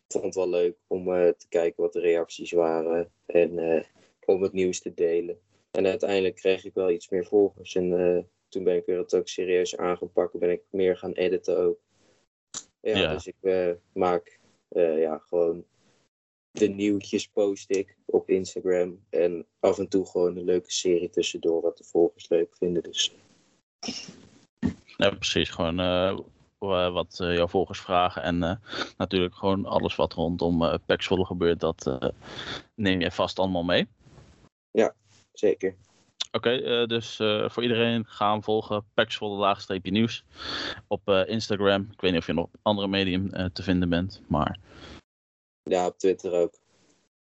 vond 0.08 0.24
het 0.24 0.36
wel 0.36 0.50
leuk 0.50 0.76
om 0.88 1.06
te 1.38 1.46
kijken 1.50 1.84
wat 1.84 1.94
de 1.94 2.00
reacties 2.00 2.52
waren 2.52 3.12
en 3.26 3.86
om 4.26 4.42
het 4.42 4.54
nieuws 4.54 4.82
te 4.82 4.94
delen. 4.94 5.40
En 5.72 5.86
uiteindelijk 5.86 6.36
kreeg 6.36 6.66
ik 6.66 6.74
wel 6.74 6.92
iets 6.92 7.10
meer 7.10 7.26
volgers 7.26 7.76
en 7.76 8.28
toen 8.50 8.64
ben 8.64 8.76
ik 8.76 8.86
weer 8.86 8.96
dat 8.96 9.16
ook 9.16 9.28
serieus 9.28 9.78
aan 9.78 9.98
gaan 9.98 10.12
pakken, 10.12 10.40
ben 10.40 10.52
ik 10.52 10.62
meer 10.70 10.98
gaan 10.98 11.12
editen 11.12 11.58
ook. 11.58 11.80
Ja, 12.84 13.14
dus 13.14 13.28
ik 13.28 13.36
uh, 13.42 13.72
maak 13.94 14.40
uh, 14.70 15.00
ja, 15.00 15.18
gewoon 15.18 15.66
de 16.52 16.68
nieuwtjes 16.68 17.28
post 17.28 17.70
ik 17.72 17.98
op 18.06 18.30
Instagram. 18.30 19.00
En 19.10 19.46
af 19.60 19.80
en 19.80 19.88
toe 19.88 20.06
gewoon 20.06 20.38
een 20.38 20.44
leuke 20.44 20.72
serie 20.72 21.10
tussendoor, 21.10 21.62
wat 21.62 21.78
de 21.78 21.84
volgers 21.84 22.30
leuk 22.30 22.56
vinden. 22.56 22.84
Dus. 22.84 23.16
Ja, 24.98 25.10
precies. 25.10 25.50
Gewoon 25.50 25.80
uh, 25.80 26.18
wat 26.94 27.16
jouw 27.18 27.48
volgers 27.48 27.82
vragen. 27.82 28.22
En 28.22 28.62
natuurlijk 28.98 29.36
gewoon 29.36 29.66
alles 29.66 29.96
wat 29.96 30.14
rondom 30.14 30.62
uh, 30.62 30.76
gebeurt, 31.08 31.60
dat 31.60 31.98
neem 32.76 33.00
jij 33.00 33.12
vast 33.12 33.40
allemaal 33.40 33.64
mee. 33.64 33.88
Ja, 34.72 34.96
zeker. 35.32 35.76
Oké, 36.36 36.82
uh, 36.82 36.88
dus 36.88 37.20
uh, 37.20 37.50
voor 37.50 37.64
iedereen 37.64 38.06
gaan 38.06 38.44
volgen 38.44 38.86
Paxvolle 38.94 39.38
laagstreepje 39.38 39.92
nieuws 39.92 40.24
op 40.88 41.10
uh, 41.10 41.28
Instagram. 41.28 41.88
Ik 41.92 42.02
weet 42.02 42.12
niet 42.12 42.20
of 42.20 42.28
je 42.28 42.34
nog 42.34 42.46
op 42.46 42.56
andere 42.62 42.88
medium 42.88 43.30
te 43.54 43.64
vinden 43.64 43.90
bent, 43.90 44.22
maar... 44.28 44.60
Ja, 45.64 45.86
op 45.86 45.98
Twitter 45.98 46.32
ook. 46.32 46.54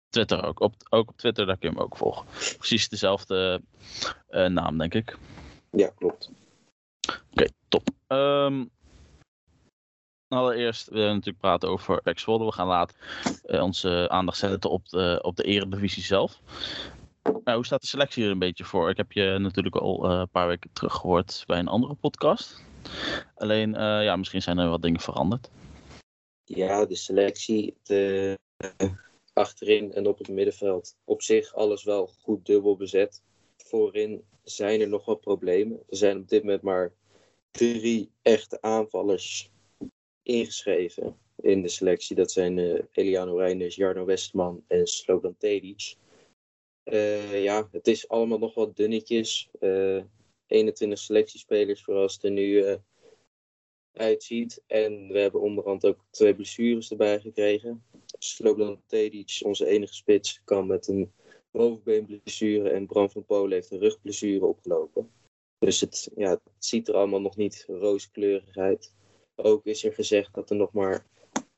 Twitter 0.09 0.45
ook. 0.45 0.61
Op, 0.61 0.75
ook 0.91 1.09
op 1.09 1.17
Twitter, 1.17 1.47
daar 1.47 1.57
kun 1.57 1.71
je 1.71 1.77
hem 1.77 1.85
ook 1.85 1.97
volgen. 1.97 2.27
Precies 2.57 2.89
dezelfde 2.89 3.63
naam, 4.29 4.79
denk 4.79 4.95
ik. 4.95 5.17
Ja, 5.71 5.89
klopt. 5.89 6.31
Oké, 7.09 7.21
okay, 7.31 7.51
top. 7.69 7.89
Um, 8.09 8.71
allereerst 10.29 10.89
willen 10.89 11.07
we 11.07 11.13
natuurlijk 11.13 11.41
praten 11.41 11.69
over 11.69 12.03
Paxvolle. 12.03 12.45
We 12.45 12.53
gaan 12.53 12.67
later 12.67 12.97
onze 13.63 14.09
aandacht 14.09 14.39
zetten 14.39 14.71
op 14.71 14.89
de, 14.89 15.19
op 15.23 15.37
de 15.37 15.45
eredivisie 15.45 16.03
zelf. 16.03 16.41
Nou, 17.44 17.57
hoe 17.57 17.66
staat 17.66 17.81
de 17.81 17.87
selectie 17.87 18.24
er 18.24 18.31
een 18.31 18.38
beetje 18.38 18.64
voor? 18.64 18.90
Ik 18.90 18.96
heb 18.96 19.12
je 19.12 19.38
natuurlijk 19.38 19.76
al 19.76 20.11
uh, 20.11 20.18
een 20.18 20.29
paar 20.29 20.46
weken 20.46 20.70
terug 20.72 20.92
gehoord 20.92 21.44
bij 21.46 21.59
een 21.59 21.68
andere 21.68 21.94
podcast. 21.94 22.62
Alleen, 23.35 23.68
uh, 23.68 23.79
ja, 23.79 24.17
misschien 24.17 24.42
zijn 24.42 24.58
er 24.58 24.69
wat 24.69 24.83
dingen 24.83 25.00
veranderd. 25.00 25.50
Ja, 26.44 26.87
de 26.87 26.96
selectie 26.96 27.77
de, 27.83 28.38
achterin 29.33 29.92
en 29.92 30.06
op 30.06 30.19
het 30.19 30.29
middenveld. 30.29 30.96
Op 31.04 31.23
zich 31.23 31.54
alles 31.54 31.85
wel 31.85 32.06
goed 32.06 32.46
dubbel 32.46 32.77
bezet. 32.77 33.23
Voorin 33.56 34.25
zijn 34.42 34.81
er 34.81 34.88
nog 34.88 35.04
wat 35.04 35.21
problemen. 35.21 35.83
Er 35.88 35.96
zijn 35.96 36.19
op 36.19 36.29
dit 36.29 36.42
moment 36.42 36.62
maar 36.62 36.92
drie 37.50 38.10
echte 38.23 38.62
aanvallers 38.62 39.50
ingeschreven 40.23 41.17
in 41.37 41.62
de 41.62 41.69
selectie. 41.69 42.17
Dat 42.17 42.33
zijn 42.33 42.56
uh, 42.56 42.81
Eliano 42.92 43.37
Reinders, 43.37 43.75
Jarno 43.75 44.04
Westman 44.04 44.65
en 44.67 44.87
Slobodan 44.87 45.37
Tedic. 45.38 45.96
Uh, 46.91 47.43
ja, 47.43 47.69
het 47.73 47.87
is 47.87 48.09
allemaal 48.09 48.38
nog 48.38 48.55
wat 48.55 48.77
dunnetjes. 48.77 49.49
Uh, 49.61 49.97
eh, 49.97 50.05
21 50.47 50.99
selectiespelers, 50.99 51.85
vooral 51.85 52.03
als 52.03 52.15
het 52.15 52.25
er 52.25 52.31
nu 52.31 52.67
uh, 52.67 52.75
uitziet. 53.93 54.63
En 54.67 55.09
we 55.09 55.19
hebben 55.19 55.41
onderhand 55.41 55.87
ook 55.87 56.05
twee 56.11 56.35
blessures 56.35 56.91
erbij 56.91 57.21
gekregen. 57.21 57.85
Slobodan 58.19 58.83
Tedic, 58.87 59.41
onze 59.45 59.67
enige 59.67 59.95
spits, 59.95 60.41
kan 60.45 60.67
met 60.67 60.88
een 60.88 61.13
bovenbeenblessure. 61.51 62.71
En 62.71 62.87
Bram 62.87 63.11
van 63.11 63.25
Polen 63.25 63.53
heeft 63.53 63.71
een 63.71 63.79
rugblessure 63.79 64.47
opgelopen. 64.47 65.11
Dus 65.59 65.81
het, 65.81 66.11
ja, 66.17 66.31
het 66.31 66.41
ziet 66.59 66.88
er 66.88 66.95
allemaal 66.95 67.21
nog 67.21 67.37
niet 67.37 67.65
rooskleurig 67.69 68.57
uit. 68.57 68.95
Ook 69.35 69.67
is 69.67 69.85
er 69.85 69.93
gezegd 69.93 70.35
dat 70.35 70.51
er 70.51 70.57
nog 70.57 70.73
maar 70.73 71.07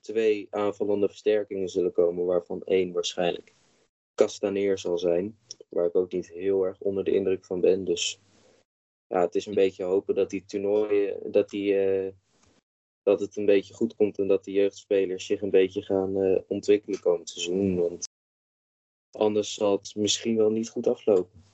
twee 0.00 0.46
aanvallende 0.50 1.08
versterkingen 1.08 1.68
zullen 1.68 1.92
komen, 1.92 2.24
waarvan 2.24 2.62
één 2.64 2.92
waarschijnlijk 2.92 3.54
Castaneer 4.22 4.78
zal 4.78 4.98
zijn. 4.98 5.38
Waar 5.68 5.86
ik 5.86 5.96
ook 5.96 6.12
niet 6.12 6.28
heel 6.28 6.64
erg 6.64 6.80
onder 6.80 7.04
de 7.04 7.14
indruk 7.14 7.44
van 7.44 7.60
ben. 7.60 7.84
Dus 7.84 8.20
ja, 9.06 9.20
het 9.20 9.34
is 9.34 9.46
een 9.46 9.54
beetje 9.54 9.84
hopen 9.84 10.14
dat 10.14 10.30
die 10.30 10.44
toernooien, 10.44 11.32
dat 11.32 11.48
die 11.50 11.72
uh, 12.04 12.12
dat 13.02 13.20
het 13.20 13.36
een 13.36 13.46
beetje 13.46 13.74
goed 13.74 13.96
komt 13.96 14.18
en 14.18 14.26
dat 14.26 14.44
de 14.44 14.52
jeugdspelers 14.52 15.26
zich 15.26 15.42
een 15.42 15.50
beetje 15.50 15.82
gaan 15.82 16.16
uh, 16.16 16.38
ontwikkelen 16.46 17.00
komend 17.00 17.28
seizoen. 17.28 17.80
Want 17.80 18.08
anders 19.10 19.54
zal 19.54 19.72
het 19.72 19.94
misschien 19.94 20.36
wel 20.36 20.50
niet 20.50 20.68
goed 20.68 20.86
aflopen. 20.86 21.44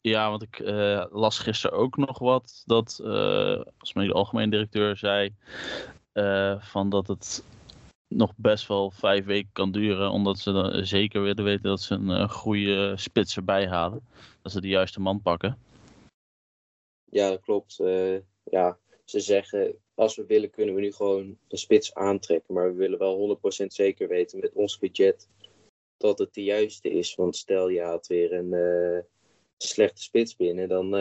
Ja, 0.00 0.30
want 0.30 0.42
ik 0.42 0.58
uh, 0.58 1.04
las 1.10 1.38
gisteren 1.38 1.78
ook 1.78 1.96
nog 1.96 2.18
wat 2.18 2.62
dat, 2.66 3.00
uh, 3.02 3.62
als 3.78 3.92
mijn 3.92 4.12
algemeen 4.12 4.50
directeur 4.50 4.96
zei, 4.96 5.34
van 6.58 6.90
dat 6.90 7.06
het 7.06 7.44
nog 8.14 8.32
best 8.36 8.68
wel 8.68 8.90
vijf 8.90 9.24
weken 9.24 9.50
kan 9.52 9.72
duren, 9.72 10.10
omdat 10.10 10.38
ze 10.38 10.52
dan 10.52 10.86
zeker 10.86 11.22
willen 11.22 11.44
weten 11.44 11.62
dat 11.62 11.80
ze 11.80 11.94
een 11.94 12.30
goede 12.30 12.96
spits 12.96 13.36
erbij 13.36 13.66
halen. 13.68 14.06
Dat 14.42 14.52
ze 14.52 14.60
de 14.60 14.68
juiste 14.68 15.00
man 15.00 15.22
pakken. 15.22 15.58
Ja, 17.10 17.30
dat 17.30 17.40
klopt. 17.40 17.76
ja, 18.44 18.78
ze 19.04 19.20
zeggen, 19.20 19.74
als 19.94 20.16
we 20.16 20.26
willen 20.26 20.50
kunnen 20.50 20.74
we 20.74 20.80
nu 20.80 20.92
gewoon 20.92 21.38
een 21.48 21.58
spits 21.58 21.94
aantrekken. 21.94 22.54
Maar 22.54 22.70
we 22.70 22.76
willen 22.76 22.98
wel 22.98 23.38
100% 23.62 23.66
zeker 23.66 24.08
weten 24.08 24.40
met 24.40 24.52
ons 24.52 24.78
budget 24.78 25.28
dat 25.96 26.18
het 26.18 26.34
de 26.34 26.42
juiste 26.42 26.90
is. 26.90 27.14
Want 27.14 27.36
stel 27.36 27.68
je 27.68 27.82
had 27.82 28.06
weer 28.06 28.32
een 28.32 28.52
uh, 28.52 28.98
slechte 29.56 30.02
spits 30.02 30.36
binnen, 30.36 30.68
dan 30.68 30.94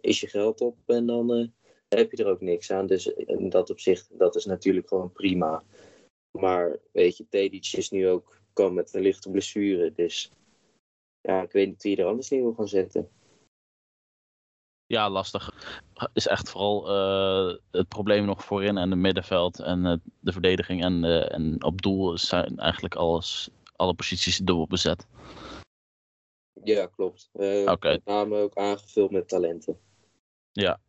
is 0.00 0.20
je 0.20 0.26
geld 0.26 0.60
op 0.60 0.76
en 0.86 1.06
dan 1.06 1.52
heb 1.88 2.10
je 2.10 2.24
er 2.24 2.30
ook 2.30 2.40
niks 2.40 2.70
aan. 2.70 2.86
Dus 2.86 3.06
in 3.06 3.48
dat 3.48 3.70
opzicht, 3.70 4.08
dat 4.18 4.36
is 4.36 4.44
natuurlijk 4.44 4.88
gewoon 4.88 5.12
prima. 5.12 5.62
Maar 6.40 6.76
weet 6.92 7.16
je, 7.16 7.28
Tedic 7.28 7.72
is 7.72 7.90
nu 7.90 8.08
ook, 8.08 8.38
kan 8.52 8.74
met 8.74 8.94
een 8.94 9.02
lichte 9.02 9.30
blessure. 9.30 9.92
Dus 9.92 10.30
ja, 11.20 11.42
ik 11.42 11.52
weet 11.52 11.68
niet 11.68 11.82
wie 11.82 11.96
er 11.96 12.06
anders 12.06 12.30
in 12.30 12.42
wil 12.42 12.54
gaan 12.54 12.68
zetten. 12.68 13.08
Ja, 14.86 15.10
lastig. 15.10 15.52
Is 16.12 16.26
echt 16.26 16.50
vooral 16.50 16.90
uh, 16.90 17.56
het 17.70 17.88
probleem 17.88 18.24
nog 18.24 18.44
voorin 18.44 18.76
en 18.76 18.90
het 18.90 18.98
middenveld 18.98 19.60
en 19.60 19.84
uh, 19.84 19.96
de 20.20 20.32
verdediging 20.32 20.82
en, 20.82 21.04
uh, 21.04 21.32
en 21.32 21.64
op 21.64 21.82
doel 21.82 22.18
zijn 22.18 22.58
eigenlijk 22.58 22.94
alles, 22.94 23.50
alle 23.76 23.94
posities 23.94 24.36
dubbel 24.36 24.66
bezet. 24.66 25.06
Ja, 26.64 26.86
klopt. 26.86 27.28
Okay. 27.66 27.92
Met 27.92 28.04
name 28.04 28.36
ook 28.36 28.54
aangevuld 28.54 29.10
met 29.10 29.28
talenten. 29.28 29.78
Ja. 30.52 30.80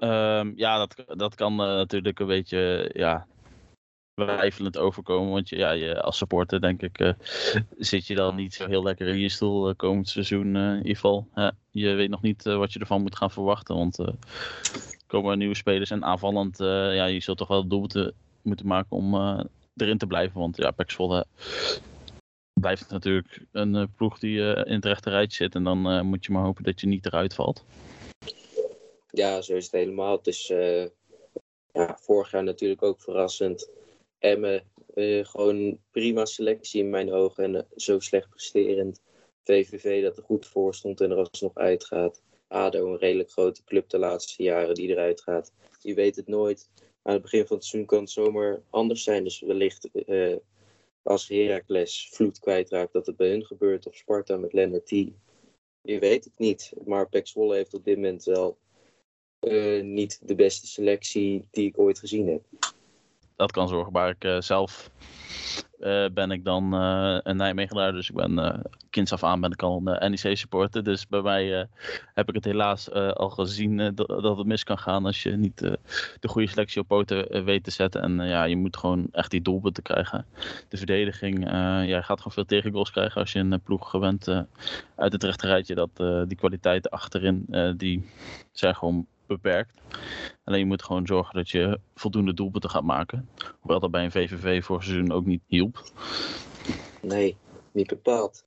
Um, 0.00 0.52
ja, 0.56 0.86
dat, 0.86 1.18
dat 1.18 1.34
kan 1.34 1.56
natuurlijk 1.56 2.18
een 2.18 2.26
beetje 2.26 2.90
ja, 2.92 3.26
twijfelend 4.24 4.78
overkomen. 4.78 5.32
Want 5.32 5.48
ja, 5.48 5.70
je, 5.70 6.00
als 6.02 6.16
supporter 6.16 6.60
denk 6.60 6.82
ik 6.82 7.00
uh, 7.00 7.12
zit 7.78 8.06
je 8.06 8.14
dan 8.14 8.34
niet 8.34 8.54
zo 8.54 8.66
heel 8.66 8.82
lekker 8.82 9.06
in 9.06 9.18
je 9.18 9.28
stoel 9.28 9.68
uh, 9.68 9.74
komend 9.76 10.08
seizoen 10.08 10.54
uh, 10.54 10.70
in 10.70 10.76
ieder 10.76 10.94
geval. 10.94 11.28
je 11.70 11.92
weet 11.92 12.10
nog 12.10 12.22
niet 12.22 12.42
wat 12.42 12.72
je 12.72 12.78
ervan 12.78 13.02
moet 13.02 13.16
gaan 13.16 13.30
verwachten. 13.30 13.76
Want 13.76 13.98
er 13.98 14.14
komen 15.06 15.38
nieuwe 15.38 15.54
spelers 15.54 15.90
en 15.90 16.04
aanvallend, 16.04 16.58
ja, 16.58 17.04
je 17.04 17.20
zult 17.20 17.38
toch 17.38 17.48
wel 17.48 17.66
doelpunten 17.66 18.14
moeten 18.42 18.66
maken 18.66 18.96
om 18.96 19.14
erin 19.76 19.98
te 19.98 20.06
blijven. 20.06 20.40
Want 20.40 20.56
ja, 20.56 20.72
Zwolle 20.76 21.26
blijft 22.52 22.90
natuurlijk 22.90 23.40
een 23.52 23.92
ploeg 23.96 24.18
die 24.18 24.38
in 24.40 24.74
het 24.74 24.84
rechte 24.84 25.10
rijtje 25.10 25.44
zit. 25.44 25.54
En 25.54 25.64
dan 25.64 26.06
moet 26.06 26.24
je 26.24 26.32
maar 26.32 26.42
hopen 26.42 26.64
dat 26.64 26.80
je 26.80 26.86
niet 26.86 27.06
eruit 27.06 27.34
valt. 27.34 27.64
Ja, 29.10 29.40
zo 29.40 29.54
is 29.54 29.64
het 29.64 29.72
helemaal. 29.72 30.20
Is 30.22 30.46
ja, 31.72 31.98
vorig 32.00 32.30
jaar 32.30 32.44
natuurlijk 32.44 32.82
ook 32.82 33.00
verrassend 33.00 33.70
Emmen, 34.18 34.62
uh, 34.94 35.24
gewoon 35.24 35.78
prima 35.90 36.24
selectie 36.24 36.82
in 36.82 36.90
mijn 36.90 37.12
ogen. 37.12 37.44
En 37.44 37.54
uh, 37.54 37.60
zo 37.76 38.00
slecht 38.00 38.28
presterend. 38.28 39.02
VVV 39.44 40.02
dat 40.02 40.16
er 40.16 40.22
goed 40.22 40.46
voor 40.46 40.74
stond 40.74 41.00
en 41.00 41.10
er 41.10 41.16
alsnog 41.16 41.54
uitgaat. 41.54 42.22
ADO, 42.48 42.92
een 42.92 42.98
redelijk 42.98 43.30
grote 43.30 43.64
club 43.64 43.88
de 43.88 43.98
laatste 43.98 44.42
jaren 44.42 44.74
die 44.74 44.88
eruit 44.88 45.20
gaat. 45.20 45.52
Je 45.80 45.94
weet 45.94 46.16
het 46.16 46.26
nooit. 46.26 46.70
Aan 47.02 47.12
het 47.12 47.22
begin 47.22 47.46
van 47.46 47.56
het 47.56 47.64
seizoen 47.64 47.90
kan 47.90 48.00
het 48.00 48.10
zomaar 48.10 48.62
anders 48.70 49.02
zijn. 49.02 49.24
Dus 49.24 49.40
wellicht 49.40 49.88
uh, 49.92 50.36
als 51.02 51.28
Heracles 51.28 52.08
vloed 52.12 52.38
kwijtraakt 52.38 52.92
dat 52.92 53.06
het 53.06 53.16
bij 53.16 53.28
hun 53.28 53.44
gebeurt. 53.44 53.86
Of 53.86 53.94
Sparta 53.94 54.36
met 54.36 54.52
Lennart 54.52 54.86
T. 54.86 54.90
Je 55.80 55.98
weet 55.98 56.24
het 56.24 56.38
niet. 56.38 56.72
Maar 56.84 57.08
Pek 57.08 57.26
Zwolle 57.26 57.54
heeft 57.54 57.74
op 57.74 57.84
dit 57.84 57.96
moment 57.96 58.24
wel 58.24 58.58
niet 59.82 60.20
de 60.22 60.34
beste 60.34 60.66
selectie 60.66 61.48
die 61.50 61.66
ik 61.66 61.78
ooit 61.78 61.98
gezien 61.98 62.28
heb 62.28 62.42
dat 63.38 63.52
kan 63.52 63.68
zorgen. 63.68 63.92
Maar 63.92 64.08
ik 64.08 64.24
uh, 64.24 64.40
zelf 64.40 64.90
uh, 65.80 66.04
ben 66.12 66.30
ik 66.30 66.44
dan 66.44 66.74
uh, 66.74 67.18
een 67.22 67.36
Nijmegenaar. 67.36 67.92
Dus 67.92 68.08
ik 68.08 68.14
ben 68.14 68.62
kinds 68.90 69.12
af 69.12 69.24
aan 69.24 69.40
ben 69.40 69.50
ik 69.50 69.62
al 69.62 69.80
een 69.84 70.10
NEC 70.10 70.36
supporter. 70.36 70.84
Dus 70.84 71.06
bij 71.06 71.22
mij 71.22 71.68
heb 72.14 72.28
ik 72.28 72.34
het 72.34 72.44
helaas 72.44 72.90
al 72.92 73.30
gezien 73.30 73.94
dat, 73.94 74.36
het 74.38 74.46
mis 74.46 74.64
kan 74.64 74.78
gaan 74.78 75.06
als 75.06 75.22
je 75.22 75.30
niet 75.30 75.58
de 76.20 76.28
goede 76.28 76.48
selectie 76.48 76.80
op 76.80 76.88
poten 76.88 77.44
weet 77.44 77.64
te 77.64 77.70
zetten. 77.70 78.02
En 78.02 78.28
ja, 78.28 78.44
je 78.44 78.56
moet 78.56 78.76
gewoon 78.76 79.08
echt 79.12 79.30
die 79.30 79.42
doelpunten 79.42 79.82
krijgen. 79.82 80.26
De 80.68 80.76
verdediging, 80.76 81.44
ja, 81.44 81.80
je 81.80 82.02
gaat 82.02 82.18
gewoon 82.18 82.32
veel 82.32 82.44
tegengoals 82.44 82.90
krijgen 82.90 83.20
als 83.20 83.32
je 83.32 83.38
een 83.38 83.60
ploeg 83.60 83.90
gewend 83.90 84.28
uit 84.96 85.12
het 85.12 85.22
rechterrijtje. 85.22 85.74
Dat 85.74 85.96
die 86.28 86.36
kwaliteiten 86.36 86.90
achterin, 86.90 87.46
die 87.76 88.08
zijn 88.52 88.74
gewoon 88.74 89.06
beperkt. 89.28 89.80
Alleen 90.44 90.60
je 90.60 90.66
moet 90.66 90.82
gewoon 90.82 91.06
zorgen 91.06 91.34
dat 91.34 91.50
je 91.50 91.80
voldoende 91.94 92.34
doelpunten 92.34 92.70
gaat 92.70 92.82
maken. 92.82 93.28
Hoewel 93.60 93.80
dat 93.80 93.90
bij 93.90 94.04
een 94.04 94.10
VVV 94.10 94.64
voor 94.64 94.82
seizoen 94.82 95.12
ook 95.12 95.24
niet 95.24 95.42
hielp. 95.46 95.92
Nee, 97.02 97.36
niet 97.72 97.86
bepaald. 97.86 98.44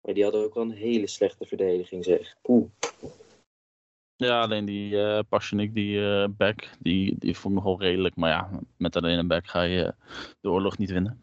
Maar 0.00 0.14
die 0.14 0.22
hadden 0.22 0.44
ook 0.44 0.54
wel 0.54 0.64
een 0.64 0.70
hele 0.70 1.06
slechte 1.06 1.46
verdediging, 1.46 2.04
zeg. 2.04 2.36
Poeh. 2.42 2.66
Ja, 4.16 4.40
alleen 4.40 4.64
die 4.64 4.92
uh, 4.92 5.20
die 5.72 5.98
uh, 5.98 6.24
back, 6.36 6.68
die, 6.78 7.14
die 7.18 7.36
vond 7.36 7.54
ik 7.54 7.60
nogal 7.60 7.80
redelijk. 7.80 8.16
Maar 8.16 8.30
ja, 8.30 8.50
met 8.76 8.96
alleen 8.96 9.18
een 9.18 9.28
back 9.28 9.46
ga 9.46 9.62
je 9.62 9.94
de 10.40 10.50
oorlog 10.50 10.78
niet 10.78 10.90
winnen. 10.90 11.22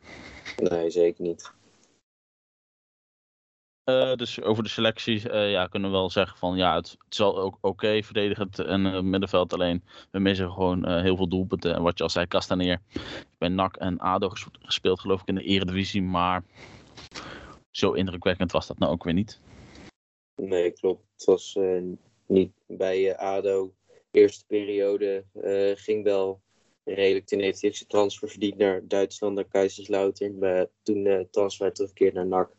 Nee, 0.58 0.90
zeker 0.90 1.24
niet. 1.24 1.54
Uh, 3.86 4.16
dus 4.16 4.42
over 4.42 4.64
de 4.64 4.70
selectie 4.70 5.30
uh, 5.30 5.52
ja, 5.52 5.68
kunnen 5.68 5.92
we 5.92 5.98
wel 5.98 6.10
zeggen 6.10 6.38
van 6.38 6.58
ja, 6.58 6.76
het, 6.76 6.90
het 6.90 7.14
is 7.14 7.20
al 7.20 7.38
ook 7.38 7.56
oké 7.56 7.68
okay, 7.68 8.04
verdedigend 8.04 8.60
en 8.60 8.86
uh, 8.86 9.00
middenveld. 9.00 9.54
Alleen 9.54 9.84
we 10.12 10.20
missen 10.20 10.52
gewoon 10.52 11.02
heel 11.02 11.16
veel 11.16 11.28
doelpunten. 11.28 11.76
En 11.76 11.82
wat 11.82 11.98
je 11.98 12.04
al 12.04 12.10
zei, 12.10 12.28
Castaneer. 12.28 12.82
Bij 13.38 13.50
NAC 13.50 13.76
en 13.76 13.98
ADO 13.98 14.30
gespeeld 14.60 15.00
geloof 15.00 15.22
ik 15.22 15.28
in 15.28 15.36
de 15.36 15.44
eredivisie. 15.44 16.02
Maar 16.02 16.44
zo 17.72 17.92
indrukwekkend 17.92 18.52
was 18.52 18.68
dat 18.68 18.80
nou 18.80 18.92
ook 18.92 19.04
weer 19.04 19.14
niet. 19.14 19.40
Nee, 20.36 20.72
klopt. 20.72 21.04
Het 21.16 21.26
was 21.26 21.58
niet 22.26 22.52
bij 22.68 23.18
ADO. 23.18 23.74
Eerste 24.12 24.46
periode 24.46 25.26
ging 25.76 26.04
wel 26.04 26.42
redelijk. 26.84 27.26
Toen 27.26 27.40
heeft 27.40 27.62
hij 27.62 27.72
transfer 27.88 28.30
verdiend 28.30 28.58
naar 28.58 28.82
Duitsland, 28.88 29.36
naar 29.36 29.48
Kaiserslautern. 29.48 30.38
Maar 30.38 30.68
toen 30.84 31.28
transfer 31.32 31.74
terugkeerd 31.74 32.14
naar 32.14 32.28
NAC 32.28 32.50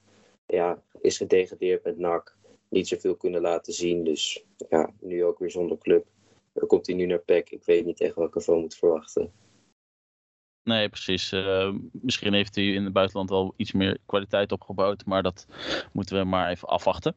ja, 0.46 0.82
is 1.00 1.16
gedegradeerd 1.16 1.84
met 1.84 1.98
NAC. 1.98 2.36
Niet 2.68 2.88
zoveel 2.88 3.16
kunnen 3.16 3.40
laten 3.40 3.72
zien. 3.72 4.04
Dus 4.04 4.44
ja, 4.68 4.90
nu 5.00 5.24
ook 5.24 5.38
weer 5.38 5.50
zonder 5.50 5.78
club. 5.78 6.06
Dan 6.52 6.68
komt 6.68 6.86
hij 6.86 6.96
nu 6.96 7.06
naar 7.06 7.18
PEC. 7.18 7.50
Ik 7.50 7.64
weet 7.64 7.84
niet 7.84 8.00
echt 8.00 8.14
wat 8.14 8.36
ik 8.36 8.46
moet 8.46 8.74
verwachten. 8.74 9.32
Nee, 10.62 10.88
precies. 10.88 11.32
Uh, 11.32 11.74
misschien 11.92 12.32
heeft 12.32 12.54
hij 12.54 12.64
in 12.64 12.84
het 12.84 12.92
buitenland 12.92 13.30
wel 13.30 13.54
iets 13.56 13.72
meer 13.72 13.98
kwaliteit 14.06 14.52
opgebouwd. 14.52 15.04
Maar 15.04 15.22
dat 15.22 15.46
moeten 15.92 16.18
we 16.18 16.24
maar 16.24 16.50
even 16.50 16.68
afwachten. 16.68 17.14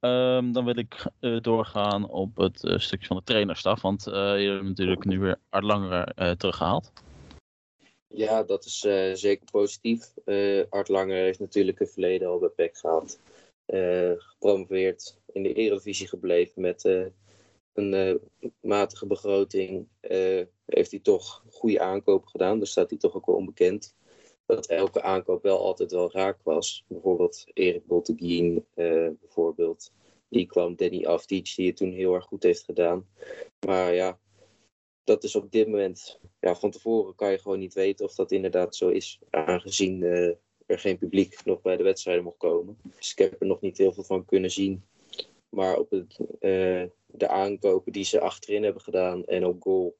Um, 0.00 0.52
dan 0.52 0.64
wil 0.64 0.78
ik 0.78 1.06
uh, 1.20 1.40
doorgaan 1.40 2.08
op 2.08 2.36
het 2.36 2.64
uh, 2.64 2.78
stukje 2.78 3.06
van 3.06 3.16
de 3.16 3.22
trainerstaf. 3.22 3.82
Want 3.82 4.04
je 4.04 4.50
hebt 4.52 4.64
natuurlijk 4.64 5.04
nu 5.04 5.18
weer 5.18 5.38
Art 5.48 5.64
Langer 5.64 6.14
teruggehaald. 6.36 6.92
Ja, 8.12 8.42
dat 8.42 8.64
is 8.64 8.84
uh, 8.84 9.14
zeker 9.14 9.50
positief. 9.50 10.14
Uh, 10.24 10.64
Art 10.68 10.88
Langer 10.88 11.16
heeft 11.16 11.38
natuurlijk 11.38 11.80
een 11.80 11.86
verleden 11.86 12.28
al 12.28 12.38
bij 12.38 12.48
PEC 12.48 12.76
gehad. 12.76 13.18
Uh, 13.66 14.12
gepromoveerd, 14.16 15.18
in 15.32 15.42
de 15.42 15.52
Eredivisie 15.52 16.08
gebleven 16.08 16.62
met 16.62 16.84
een 17.72 18.20
matige 18.60 19.06
begroting. 19.06 19.88
heeft 20.66 20.90
hij 20.90 21.00
toch 21.02 21.44
goede 21.50 21.80
aankopen 21.80 22.28
gedaan, 22.28 22.58
daar 22.58 22.66
staat 22.66 22.90
hij 22.90 22.98
toch 22.98 23.14
ook 23.14 23.26
wel 23.26 23.36
onbekend. 23.36 23.94
Dat 24.46 24.66
elke 24.66 25.02
aankoop 25.02 25.42
wel 25.42 25.58
altijd 25.58 25.92
wel 25.92 26.12
raak 26.12 26.38
was. 26.42 26.84
Bijvoorbeeld 26.86 27.46
Erik 27.52 27.86
Botteguin, 27.86 28.66
bijvoorbeeld. 29.20 29.92
Die 30.28 30.46
kwam 30.46 30.76
Danny 30.76 31.04
Afdic, 31.04 31.52
die 31.56 31.66
het 31.66 31.76
toen 31.76 31.92
heel 31.92 32.14
erg 32.14 32.24
goed 32.24 32.42
heeft 32.42 32.64
gedaan. 32.64 33.06
Maar 33.66 33.94
ja, 33.94 34.18
dat 35.04 35.24
is 35.24 35.36
op 35.36 35.50
dit 35.50 35.66
moment, 35.66 36.20
ja, 36.40 36.54
van 36.54 36.70
tevoren 36.70 37.14
kan 37.14 37.30
je 37.30 37.38
gewoon 37.38 37.58
niet 37.58 37.74
weten 37.74 38.04
of 38.04 38.14
dat 38.14 38.32
inderdaad 38.32 38.76
zo 38.76 38.88
is, 38.88 39.20
aangezien 39.30 40.00
uh, 40.02 40.34
er 40.66 40.78
geen 40.78 40.98
publiek 40.98 41.44
nog 41.44 41.60
bij 41.62 41.76
de 41.76 41.82
wedstrijden 41.82 42.24
mocht 42.24 42.36
komen. 42.36 42.78
Dus 42.96 43.10
ik 43.10 43.18
heb 43.18 43.40
er 43.40 43.46
nog 43.46 43.60
niet 43.60 43.78
heel 43.78 43.92
veel 43.92 44.04
van 44.04 44.24
kunnen 44.24 44.50
zien. 44.50 44.84
Maar 45.48 45.78
op 45.78 45.90
het, 45.90 46.18
uh, 46.40 46.84
de 47.06 47.28
aankopen 47.28 47.92
die 47.92 48.04
ze 48.04 48.20
achterin 48.20 48.62
hebben 48.62 48.82
gedaan 48.82 49.24
en 49.24 49.44
op 49.44 49.62
goal 49.62 49.96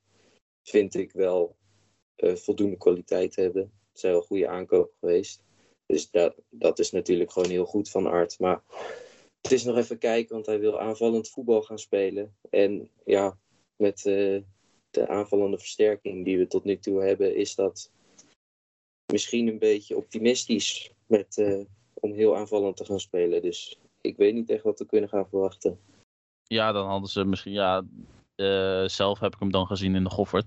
vind 0.62 0.94
ik 0.94 1.12
wel 1.12 1.56
uh, 2.16 2.34
voldoende 2.34 2.76
kwaliteit 2.76 3.36
hebben. 3.36 3.62
Het 3.90 4.00
zijn 4.00 4.12
wel 4.12 4.22
goede 4.22 4.48
aankopen 4.48 4.94
geweest. 5.00 5.42
Dus 5.86 6.10
dat, 6.10 6.34
dat 6.48 6.78
is 6.78 6.90
natuurlijk 6.90 7.30
gewoon 7.32 7.50
heel 7.50 7.64
goed 7.64 7.90
van 7.90 8.06
Art. 8.06 8.38
Maar 8.38 8.62
het 9.40 9.52
is 9.52 9.64
nog 9.64 9.76
even 9.76 9.98
kijken, 9.98 10.34
want 10.34 10.46
hij 10.46 10.60
wil 10.60 10.80
aanvallend 10.80 11.28
voetbal 11.28 11.62
gaan 11.62 11.78
spelen. 11.78 12.36
En 12.50 12.90
ja, 13.04 13.38
met 13.76 14.06
eh, 14.06 14.40
de 14.90 15.08
aanvallende 15.08 15.58
versterking 15.58 16.24
die 16.24 16.38
we 16.38 16.46
tot 16.46 16.64
nu 16.64 16.78
toe 16.78 17.02
hebben, 17.02 17.36
is 17.36 17.54
dat 17.54 17.90
misschien 19.12 19.48
een 19.48 19.58
beetje 19.58 19.96
optimistisch 19.96 20.92
met, 21.06 21.38
eh, 21.38 21.60
om 21.94 22.12
heel 22.12 22.36
aanvallend 22.36 22.76
te 22.76 22.84
gaan 22.84 23.00
spelen. 23.00 23.42
Dus 23.42 23.78
ik 24.00 24.16
weet 24.16 24.34
niet 24.34 24.50
echt 24.50 24.62
wat 24.62 24.78
we 24.78 24.86
kunnen 24.86 25.08
gaan 25.08 25.28
verwachten. 25.28 25.78
Ja, 26.44 26.72
dan 26.72 26.88
hadden 26.88 27.08
ze 27.08 27.24
misschien, 27.24 27.52
ja, 27.52 27.84
eh, 28.34 28.84
zelf 28.84 29.18
heb 29.18 29.34
ik 29.34 29.40
hem 29.40 29.50
dan 29.50 29.66
gezien 29.66 29.94
in 29.94 30.04
de 30.04 30.10
Goffert. 30.10 30.46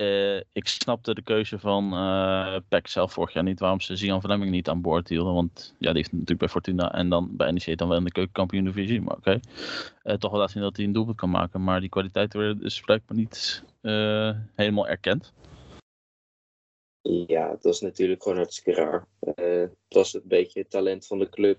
Eh, 0.00 0.36
ik 0.36 0.68
snapte 0.68 1.14
de 1.14 1.22
keuze 1.22 1.58
van 1.58 1.92
eh 1.92 2.56
Peck 2.68 2.86
zelf 2.86 3.12
vorig 3.12 3.32
jaar 3.32 3.42
niet 3.42 3.60
waarom 3.60 3.80
ze 3.80 3.96
Zian 3.96 4.20
Fleming 4.20 4.50
niet 4.50 4.68
aan 4.68 4.80
boord 4.80 5.08
hielden. 5.08 5.34
Want 5.34 5.74
ja, 5.78 5.88
die 5.88 5.96
heeft 5.96 6.12
natuurlijk 6.12 6.38
bij 6.38 6.48
Fortuna 6.48 6.92
en 6.92 7.08
dan 7.08 7.36
bij 7.36 7.50
NEC 7.50 7.78
dan 7.78 7.88
wel 7.88 7.96
in 7.96 8.04
de 8.04 8.12
keukenkampioen 8.12 8.64
divisie. 8.64 9.00
Maar 9.00 9.16
oké, 9.16 9.40
Eh, 10.02 10.14
toch 10.14 10.30
wel 10.30 10.40
laten 10.40 10.54
zien 10.54 10.62
dat 10.62 10.76
hij 10.76 10.84
een 10.84 10.92
doelpunt 10.92 11.16
kan 11.16 11.30
maken. 11.30 11.64
Maar 11.64 11.80
die 11.80 11.88
kwaliteiten 11.88 12.38
werden 12.38 12.58
dus 12.62 12.80
blijkbaar 12.80 13.16
niet 13.16 13.64
helemaal 14.54 14.88
erkend. 14.88 15.32
Ja, 17.26 17.48
dat 17.48 17.64
is 17.74 17.80
natuurlijk 17.80 18.22
gewoon 18.22 18.38
hartstikke 18.38 18.80
raar. 18.80 19.06
Het 19.34 19.74
was 19.88 20.14
een 20.14 20.22
beetje 20.24 20.60
het 20.60 20.70
talent 20.70 21.06
van 21.06 21.18
de 21.18 21.28
club. 21.28 21.58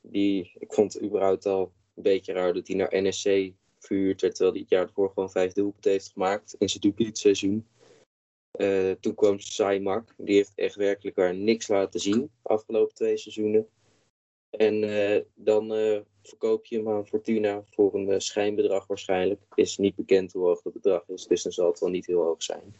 Die, 0.00 0.52
ik 0.58 0.72
vond 0.72 0.92
het 0.92 1.02
überhaupt 1.02 1.46
al 1.46 1.72
een 1.94 2.02
beetje 2.02 2.32
raar 2.32 2.52
dat 2.52 2.66
hij 2.66 2.76
naar 2.76 3.02
NSC 3.02 3.52
verhuurd 3.86 4.18
terwijl 4.18 4.50
hij 4.50 4.60
het 4.60 4.70
jaar 4.70 4.86
ervoor 4.86 5.08
gewoon 5.08 5.30
vijf 5.30 5.52
doelpunten 5.52 5.90
heeft 5.90 6.12
gemaakt 6.12 6.54
in 6.58 6.68
zijn 6.68 6.80
debuutseizoen. 6.80 7.66
Eh 8.50 8.90
toen 9.00 9.14
kwam 9.14 9.38
Saimak, 9.38 10.14
die 10.16 10.34
heeft 10.34 10.52
echt 10.54 10.74
werkelijk 10.74 11.16
waar 11.16 11.34
niks 11.34 11.68
laten 11.68 12.00
zien 12.00 12.30
afgelopen 12.42 12.94
twee 12.94 13.16
seizoenen. 13.16 13.68
En 14.50 14.82
eh, 14.82 15.22
dan 15.34 15.72
eh, 15.74 16.00
verkoop 16.22 16.66
je 16.66 16.76
hem 16.76 16.88
aan 16.88 17.06
Fortuna 17.06 17.62
voor 17.70 17.94
een 17.94 18.20
schijnbedrag 18.20 18.86
waarschijnlijk. 18.86 19.42
Is 19.54 19.78
niet 19.78 19.94
bekend 19.94 20.32
hoe 20.32 20.44
hoog 20.44 20.62
dat 20.62 20.72
bedrag 20.72 21.08
is, 21.08 21.26
dus 21.26 21.42
dan 21.42 21.52
zal 21.52 21.66
het 21.70 21.80
wel 21.80 21.90
niet 21.90 22.06
heel 22.06 22.22
hoog 22.22 22.42
zijn. 22.42 22.76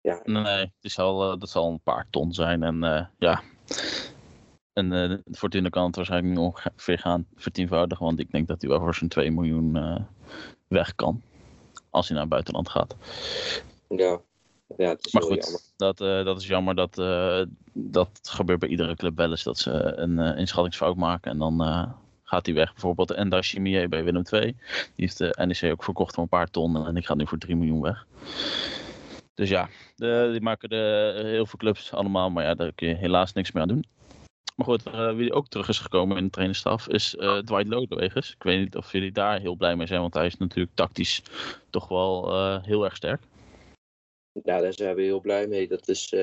Ja, 0.00 0.20
Nee, 0.24 0.44
het 0.44 0.72
is 0.80 0.98
al, 0.98 1.38
dat 1.38 1.48
zal 1.48 1.70
een 1.70 1.82
paar 1.82 2.06
ton 2.10 2.32
zijn. 2.32 2.62
En 2.62 3.10
ja, 3.18 3.42
en 4.72 4.92
eh 4.92 5.18
Fortuna 5.32 5.68
kan 5.68 5.86
het 5.86 5.96
waarschijnlijk 5.96 6.34
niet 6.34 6.44
ongeveer 6.44 6.98
gaan 6.98 7.26
vertienvoudigen. 7.36 8.04
Want 8.04 8.18
ik 8.18 8.30
denk 8.30 8.48
dat 8.48 8.60
hij 8.60 8.70
wel 8.70 8.78
voor 8.78 8.94
zijn 8.94 9.10
2 9.10 9.30
miljoen 9.30 9.76
eh, 9.76 10.00
weg 10.68 10.94
kan. 10.94 11.22
Als 11.90 12.06
hij 12.06 12.12
naar 12.14 12.24
het 12.24 12.32
buitenland 12.32 12.68
gaat. 12.68 12.96
ja. 13.88 14.20
ja 14.76 14.88
het 14.88 15.06
is 15.06 15.12
Maar 15.12 15.22
goed, 15.22 15.44
jammer. 15.44 15.60
dat, 15.76 16.00
eh, 16.00 16.24
dat 16.24 16.40
is 16.40 16.46
jammer. 16.46 16.74
Dat, 16.74 16.94
dat 17.72 18.20
gebeurt 18.22 18.58
bij 18.58 18.68
iedere 18.68 18.96
club 18.96 19.16
wel 19.16 19.30
eens. 19.30 19.42
Dat 19.42 19.58
ze 19.58 19.96
een 19.96 20.18
inschattingsfout 20.18 20.96
maken. 20.96 21.30
En 21.30 21.38
dan 21.38 21.60
gaat 22.32 22.46
hij 22.46 22.54
weg. 22.54 22.72
Bijvoorbeeld 22.72 23.10
Enda 23.10 23.42
Chimier 23.42 23.88
bij 23.88 24.04
Willem 24.04 24.22
II. 24.30 24.42
Die 24.44 24.56
heeft 24.94 25.18
de 25.18 25.44
NEC 25.46 25.72
ook 25.72 25.84
verkocht 25.84 26.14
voor 26.14 26.22
een 26.22 26.28
paar 26.28 26.50
ton. 26.50 26.86
En 26.86 26.94
die 26.94 27.04
gaat 27.06 27.16
nu 27.16 27.26
voor 27.26 27.38
3 27.38 27.56
miljoen 27.56 27.80
weg. 27.80 28.06
Dus 29.34 29.48
ja, 29.48 29.68
de, 29.96 30.28
die 30.32 30.40
maken 30.40 30.68
de, 30.68 31.12
heel 31.24 31.46
veel 31.46 31.58
clubs 31.58 31.92
allemaal. 31.92 32.30
Maar 32.30 32.44
ja, 32.44 32.54
daar 32.54 32.72
kun 32.72 32.88
je 32.88 32.94
helaas 32.94 33.32
niks 33.32 33.52
meer 33.52 33.62
aan 33.62 33.68
doen. 33.68 33.84
Maar 34.56 34.66
goed, 34.66 34.82
eh, 34.82 35.14
wie 35.14 35.32
ook 35.32 35.48
terug 35.48 35.68
is 35.68 35.78
gekomen 35.78 36.16
in 36.16 36.24
de 36.24 36.30
trainerstaf 36.30 36.88
is 36.88 37.16
eh, 37.16 37.38
Dwight 37.38 37.68
Lodewegers. 37.68 38.32
Ik 38.32 38.42
weet 38.42 38.58
niet 38.58 38.76
of 38.76 38.92
jullie 38.92 39.12
daar 39.12 39.40
heel 39.40 39.54
blij 39.54 39.76
mee 39.76 39.86
zijn. 39.86 40.00
Want 40.00 40.14
hij 40.14 40.26
is 40.26 40.36
natuurlijk 40.36 40.76
tactisch 40.76 41.22
toch 41.70 41.88
wel 41.88 42.28
eh, 42.28 42.64
heel 42.64 42.84
erg 42.84 42.96
sterk. 42.96 43.22
Ja, 44.44 44.60
daar 44.60 44.72
zijn 44.72 44.94
we 44.94 45.02
heel 45.02 45.20
blij 45.20 45.46
mee. 45.46 45.68
Dat 45.68 45.88
is 45.88 46.14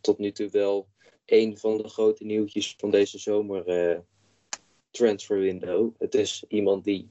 tot 0.00 0.18
nu 0.18 0.32
toe 0.32 0.50
wel 0.50 0.88
een 1.26 1.58
van 1.58 1.76
de 1.76 1.88
grote 1.88 2.24
nieuwtjes 2.24 2.74
van 2.76 2.90
deze 2.90 3.18
zomer 3.18 3.64
transfer 4.90 5.38
window. 5.38 5.90
Het 5.98 6.14
is 6.14 6.44
iemand 6.48 6.84
die 6.84 7.10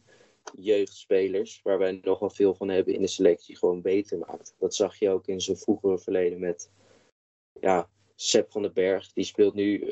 jeugdspelers, 0.56 1.60
waar 1.64 1.78
wij 1.78 2.00
nogal 2.02 2.30
veel 2.30 2.56
van 2.56 2.70
hebben 2.70 2.94
in 2.94 3.02
de 3.02 3.08
selectie, 3.08 3.58
gewoon 3.58 3.82
beter 3.82 4.18
maakt. 4.18 4.56
Dat 4.60 4.76
zag 4.76 4.96
je 5.00 5.10
ook 5.10 5.28
in 5.28 5.42
zijn 5.42 5.58
vroegere 5.58 6.00
verleden 6.00 6.40
met 6.40 6.72
ja, 7.60 7.90
Sepp 8.16 8.52
van 8.52 8.62
den 8.62 8.74
Berg. 8.74 9.14
Die 9.14 9.24
speelt 9.24 9.54
nu 9.54 9.90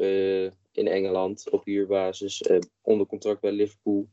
in 0.77 0.87
Engeland 0.87 1.49
op 1.49 1.65
huurbasis, 1.65 2.41
eh, 2.41 2.59
onder 2.81 3.07
contract 3.07 3.41
bij 3.41 3.51
Liverpool. 3.51 4.07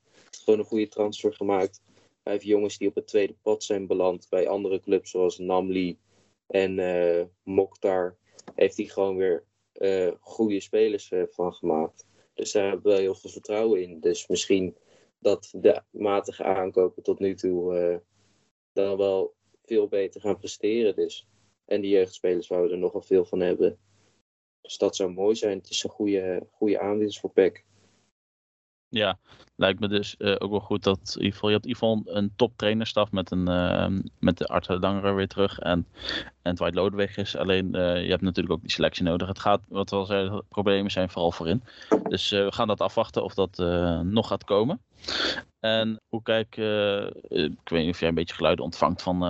Gewoon 0.44 0.58
een 0.58 0.64
goede 0.64 0.88
transfer 0.88 1.34
gemaakt. 1.34 1.80
Hij 2.22 2.32
heeft 2.32 2.44
jongens 2.44 2.78
die 2.78 2.88
op 2.88 2.94
het 2.94 3.06
tweede 3.06 3.34
pad 3.42 3.64
zijn 3.64 3.86
beland 3.86 4.26
bij 4.28 4.48
andere 4.48 4.80
clubs 4.80 5.10
zoals 5.10 5.38
Namli 5.38 5.98
en 6.46 6.78
eh 6.78 7.24
Mokhtar. 7.42 8.16
Heeft 8.54 8.76
hij 8.76 8.86
gewoon 8.86 9.16
weer 9.16 9.44
eh, 9.72 10.12
goede 10.20 10.60
spelers 10.60 11.12
van 11.30 11.54
gemaakt. 11.54 12.06
Dus 12.34 12.52
daar 12.52 12.68
hebben 12.68 12.92
we 12.92 13.00
heel 13.00 13.14
veel 13.14 13.30
vertrouwen 13.30 13.82
in. 13.82 14.00
Dus 14.00 14.26
misschien 14.26 14.76
dat 15.18 15.48
de 15.52 15.82
matige 15.90 16.44
aankopen 16.44 17.02
tot 17.02 17.18
nu 17.18 17.34
toe 17.34 18.02
dan 18.72 18.96
wel 18.96 19.34
veel 19.64 19.88
beter 19.88 20.20
gaan 20.20 20.38
presteren. 20.38 20.94
Dus. 20.94 21.26
En 21.64 21.80
die 21.80 21.90
jeugdspelers 21.90 22.48
waar 22.48 22.62
we 22.62 22.70
er 22.70 22.78
nogal 22.78 23.02
veel 23.02 23.24
van 23.24 23.40
hebben. 23.40 23.78
Dus 24.70 24.78
dat 24.78 24.96
zou 24.96 25.12
mooi 25.12 25.36
zijn. 25.36 25.58
Het 25.58 25.70
is 25.70 25.84
een 25.84 25.90
goede, 25.90 26.46
goede 26.50 26.80
aanwinst 26.80 27.20
voor 27.20 27.30
PEC. 27.30 27.64
Ja, 28.88 29.18
lijkt 29.56 29.80
me 29.80 29.88
dus 29.88 30.16
eh, 30.16 30.36
ook 30.38 30.50
wel 30.50 30.60
goed 30.60 30.82
dat 30.82 31.16
geval, 31.18 31.48
je 31.48 31.54
hebt 31.54 31.68
geval 31.68 32.02
een 32.04 32.32
top 32.36 32.52
trainerstaf 32.56 33.12
met, 33.12 33.30
een, 33.30 33.48
eh, 33.48 33.88
met 34.18 34.38
de 34.38 34.46
Art 34.46 34.66
Danger 34.66 35.14
weer 35.14 35.28
terug 35.28 35.58
en, 35.58 35.86
en 36.42 36.54
Dwight 36.54 36.74
Lodewegers. 36.74 37.36
Alleen 37.36 37.74
eh, 37.74 38.02
je 38.02 38.10
hebt 38.10 38.22
natuurlijk 38.22 38.54
ook 38.54 38.60
die 38.60 38.70
selectie 38.70 39.04
nodig. 39.04 39.28
Het 39.28 39.38
gaat, 39.38 39.60
wat 39.68 39.90
we 39.90 39.96
al 39.96 40.06
zeiden, 40.06 40.32
de 40.32 40.44
problemen 40.48 40.90
zijn 40.90 41.10
vooral 41.10 41.32
voorin. 41.32 41.62
Dus 42.08 42.32
eh, 42.32 42.44
we 42.44 42.52
gaan 42.52 42.68
dat 42.68 42.80
afwachten 42.80 43.24
of 43.24 43.34
dat 43.34 43.58
nog 44.04 44.28
gaat 44.28 44.44
komen. 44.44 44.80
En 45.60 46.00
hoe 46.08 46.22
kijk, 46.22 46.56
ik 47.28 47.68
weet 47.68 47.84
niet 47.84 47.90
of 47.90 48.00
jij 48.00 48.08
een 48.08 48.14
beetje 48.14 48.34
geluiden 48.34 48.64
ontvangt 48.64 49.02
van 49.02 49.20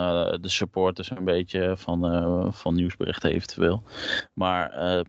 de 0.41 0.49
supporters, 0.49 1.11
een 1.11 1.25
beetje 1.25 1.75
van, 1.77 2.55
van 2.55 2.75
nieuwsberichten 2.75 3.31
eventueel. 3.31 3.83
Maar 4.35 5.05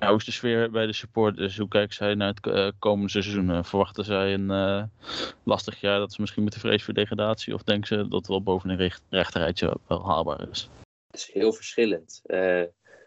ja, 0.00 0.08
hoe 0.08 0.16
is 0.16 0.24
de 0.24 0.32
sfeer 0.32 0.70
bij 0.70 0.86
de 0.86 0.92
supporters? 0.92 1.58
Hoe 1.58 1.68
kijken 1.68 1.94
zij 1.94 2.14
naar 2.14 2.34
het 2.34 2.46
eh, 2.46 2.68
komende 2.78 3.10
seizoen? 3.10 3.50
Eh, 3.50 3.64
verwachten 3.64 4.04
zij 4.04 4.34
een 4.34 4.50
eh, 4.50 4.82
lastig 5.42 5.80
jaar 5.80 5.98
dat 5.98 6.12
ze 6.12 6.20
misschien 6.20 6.42
moeten 6.42 6.60
vrezen 6.60 6.84
voor 6.84 6.94
degradatie? 6.94 7.54
Of 7.54 7.62
denken 7.62 7.86
ze 7.86 8.08
dat 8.08 8.26
wel 8.26 8.42
boven 8.42 8.70
een 8.70 8.76
recht, 8.76 9.02
rechterrijtje 9.10 9.76
wel 9.88 10.06
haalbaar 10.06 10.48
is? 10.50 10.68
Het 11.10 11.20
is 11.20 11.32
heel 11.32 11.52
verschillend. 11.52 12.22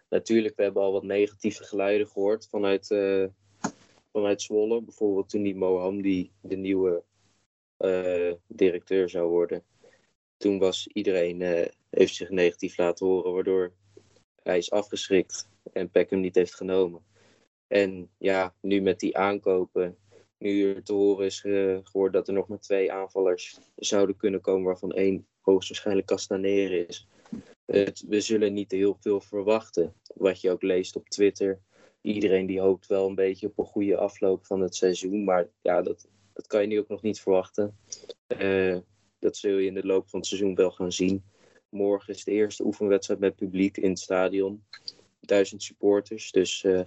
Natuurlijk, 0.10 0.56
we 0.56 0.64
hebben 0.64 0.82
al 0.82 0.92
wat 0.92 1.04
negatieve 1.04 1.64
geluiden 1.64 2.08
gehoord 2.08 2.48
vanuit, 2.50 2.88
vanuit 4.12 4.42
Zwolle. 4.42 4.82
Bijvoorbeeld 4.82 5.30
toen 5.30 5.44
die 5.44 5.56
Moham, 5.56 6.02
die 6.02 6.32
de 6.42 6.56
nieuwe 6.56 7.04
directeur 8.48 9.10
zou 9.10 9.30
worden. 9.30 9.64
Toen 10.38 10.60
was 10.60 10.88
iedereen, 10.88 11.70
heeft 11.90 12.16
zich 12.16 12.30
negatief 12.30 12.78
laten 12.78 13.08
horen, 13.08 13.34
waardoor 13.34 13.72
hij 14.44 14.58
is 14.58 14.72
afgeschrikt 14.72 15.48
en 15.74 15.90
Peck 15.90 16.10
hem 16.10 16.20
niet 16.20 16.36
heeft 16.36 16.56
genomen. 16.56 17.02
En 17.68 18.10
ja, 18.18 18.56
nu 18.62 18.82
met 18.82 19.00
die 19.00 19.18
aankopen, 19.18 19.98
nu 20.38 20.74
er 20.76 20.84
te 20.84 20.94
horen 20.94 21.26
is 21.26 21.40
ge- 21.40 21.80
geworden 21.84 22.14
dat 22.14 22.28
er 22.28 22.34
nog 22.34 22.48
maar 22.48 22.60
twee 22.60 22.92
aanvallers 22.92 23.60
zouden 23.76 24.16
kunnen 24.16 24.42
komen, 24.42 24.66
waarvan 24.66 24.92
één 24.92 25.28
hoogstwaarschijnlijk 25.40 26.08
Castanere 26.08 26.86
is. 26.86 27.08
Het, 27.66 28.04
we 28.08 28.22
zullen 28.22 28.54
niet 28.54 28.72
heel 28.72 28.98
veel 29.00 29.22
verwachten. 29.22 29.94
Wat 30.16 30.42
je 30.42 30.52
ook 30.52 30.62
leest 30.62 30.96
op 30.96 31.10
Twitter. 31.10 31.60
Iedereen 32.02 32.46
die 32.46 32.60
hoopt 32.60 32.88
wel 32.88 33.08
een 33.08 33.16
beetje 33.16 33.48
op 33.48 33.58
een 33.58 33.66
goede 33.66 33.98
afloop 33.98 34.46
van 34.46 34.62
het 34.62 34.76
seizoen. 34.76 35.24
Maar 35.24 35.50
ja, 35.62 35.82
dat, 35.82 36.08
dat 36.34 36.48
kan 36.48 36.62
je 36.62 36.68
nu 36.68 36.80
ook 36.80 36.88
nog 36.88 37.02
niet 37.02 37.22
verwachten. 37.22 37.78
Eh, 38.28 38.78
dat 39.20 39.38
zul 39.38 39.58
je 39.58 39.68
in 39.68 39.74
de 39.74 39.86
loop 39.86 40.10
van 40.10 40.20
het 40.20 40.28
seizoen 40.28 40.56
wel 40.56 40.72
gaan 40.72 40.92
zien. 40.92 41.24
Morgen 41.70 42.14
is 42.14 42.24
de 42.24 42.32
eerste 42.32 42.66
oefenwedstrijd 42.66 43.20
met 43.20 43.36
publiek 43.36 43.78
in 43.78 43.90
het 43.90 44.00
stadion. 44.00 44.64
Duizend 45.20 45.64
supporters. 45.64 46.32
Dus 46.32 46.64
eh, 46.64 46.82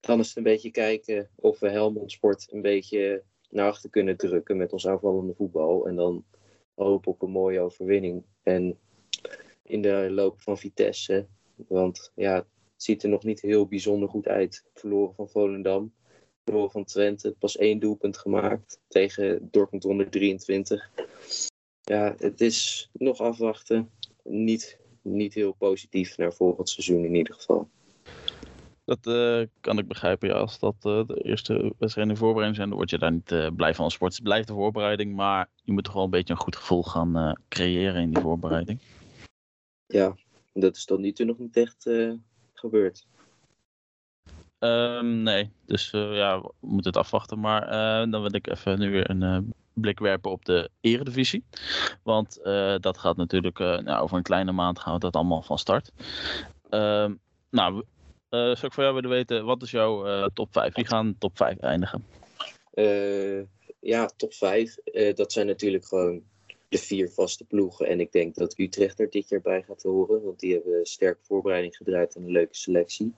dan 0.00 0.20
is 0.20 0.28
het 0.28 0.36
een 0.36 0.42
beetje 0.42 0.70
kijken 0.70 1.30
of 1.34 1.58
we 1.58 1.68
Helmond 1.68 2.12
Sport 2.12 2.52
een 2.52 2.62
beetje 2.62 3.22
naar 3.50 3.68
achter 3.68 3.90
kunnen 3.90 4.16
drukken 4.16 4.56
met 4.56 4.72
ons 4.72 4.86
aanvallende 4.86 5.34
voetbal. 5.34 5.86
En 5.86 5.96
dan 5.96 6.24
hopen 6.74 7.12
op 7.12 7.22
een 7.22 7.30
mooie 7.30 7.60
overwinning. 7.60 8.24
En 8.42 8.78
in 9.62 9.82
de 9.82 10.08
loop 10.10 10.40
van 10.40 10.58
Vitesse. 10.58 11.26
Want 11.56 12.12
ja, 12.14 12.34
het 12.34 12.46
ziet 12.76 13.02
er 13.02 13.08
nog 13.08 13.24
niet 13.24 13.40
heel 13.40 13.66
bijzonder 13.66 14.08
goed 14.08 14.28
uit. 14.28 14.64
Verloren 14.74 15.14
van 15.14 15.28
Volendam. 15.28 15.94
Verloren 16.44 16.70
van 16.70 16.84
Twente. 16.84 17.34
Pas 17.38 17.56
één 17.56 17.78
doelpunt 17.78 18.18
gemaakt 18.18 18.80
tegen 18.88 19.48
Dortmund 19.50 19.84
onder 19.84 20.10
23. 20.10 20.90
Ja, 21.80 22.14
het 22.18 22.40
is 22.40 22.90
nog 22.92 23.20
afwachten. 23.20 23.90
Niet, 24.22 24.78
niet 25.04 25.34
heel 25.34 25.52
positief 25.52 26.16
naar 26.16 26.32
volgend 26.32 26.68
seizoen 26.68 27.04
in 27.04 27.14
ieder 27.14 27.34
geval. 27.34 27.68
Dat 28.84 29.06
eh, 29.06 29.42
kan 29.60 29.78
ik 29.78 29.88
begrijpen. 29.88 30.28
Ja, 30.28 30.34
als 30.34 30.58
dat 30.58 30.74
eh, 30.80 31.06
de 31.06 31.22
eerste 31.22 31.74
wedstrijden 31.78 32.14
in 32.14 32.20
voorbereiding 32.20 32.56
zijn, 32.56 32.68
dan 32.68 32.76
word 32.76 32.90
je 32.90 32.98
daar 32.98 33.12
niet 33.12 33.32
eh, 33.32 33.48
blij 33.56 33.74
van 33.74 33.84
als 33.84 33.94
sport. 33.94 34.14
Het 34.14 34.22
blijft 34.22 34.48
de 34.48 34.54
voorbereiding, 34.54 35.14
maar 35.14 35.48
je 35.62 35.72
moet 35.72 35.84
toch 35.84 35.94
wel 35.94 36.04
een 36.04 36.10
beetje 36.10 36.32
een 36.32 36.40
goed 36.40 36.56
gevoel 36.56 36.82
gaan 36.82 37.38
creëren 37.48 38.02
in 38.02 38.10
die 38.10 38.22
voorbereiding. 38.22 38.80
Ja, 39.86 40.16
dat 40.52 40.76
is 40.76 40.84
tot 40.84 40.98
nu 40.98 41.12
toe 41.12 41.26
nog 41.26 41.38
niet 41.38 41.56
echt 41.56 41.90
gebeurd. 42.52 43.06
Ehm, 44.58 45.22
nee, 45.22 45.50
dus 45.66 45.90
ja, 45.90 46.40
we 46.40 46.52
moeten 46.60 46.92
het 46.92 46.96
afwachten. 46.96 47.40
Maar 47.40 47.66
dan 48.10 48.22
wil 48.22 48.34
ik 48.34 48.50
even 48.50 48.78
nu 48.78 48.90
weer 48.90 49.10
een 49.10 49.54
blik 49.74 49.98
werpen 49.98 50.30
op 50.30 50.44
de 50.44 50.70
eredivisie. 50.80 51.44
Want 52.02 52.40
eh, 52.40 52.74
dat 52.78 52.98
gaat 52.98 53.16
natuurlijk, 53.16 53.58
uh, 53.58 53.78
nou, 53.78 54.02
over 54.02 54.16
een 54.16 54.22
kleine 54.22 54.52
maand 54.52 54.78
gaan 54.78 54.94
we 54.94 55.00
dat 55.00 55.14
allemaal 55.14 55.42
van 55.42 55.58
start. 55.58 55.92
Ehm, 56.70 57.14
nou, 57.50 57.74
uh, 57.76 57.82
zou 58.30 58.66
ik 58.66 58.72
voor 58.72 58.82
jou 58.82 58.94
willen 58.94 59.10
weten, 59.10 59.44
wat 59.44 59.62
is 59.62 59.70
jouw 59.70 60.28
top 60.28 60.48
5? 60.52 60.74
Wie 60.74 60.86
gaan 60.86 61.16
top 61.18 61.36
5 61.36 61.58
eindigen? 61.58 62.04
ja, 63.80 64.06
top 64.16 64.32
5. 64.32 64.76
dat 65.14 65.32
zijn 65.32 65.46
natuurlijk 65.46 65.84
gewoon 65.86 66.22
de 66.68 66.78
vier 66.78 67.10
vaste 67.10 67.44
ploegen. 67.44 67.86
En 67.86 68.00
ik 68.00 68.12
denk 68.12 68.34
dat 68.34 68.58
Utrecht 68.58 69.00
er 69.00 69.10
dit 69.10 69.28
jaar 69.28 69.40
bij 69.40 69.62
gaat 69.62 69.82
horen. 69.82 70.22
Want 70.22 70.40
die 70.40 70.54
hebben 70.54 70.78
een 70.78 70.86
sterke 70.86 71.22
voorbereiding 71.22 71.76
gedraaid 71.76 72.14
en 72.14 72.22
een 72.22 72.30
leuke 72.30 72.54
selectie. 72.56 73.14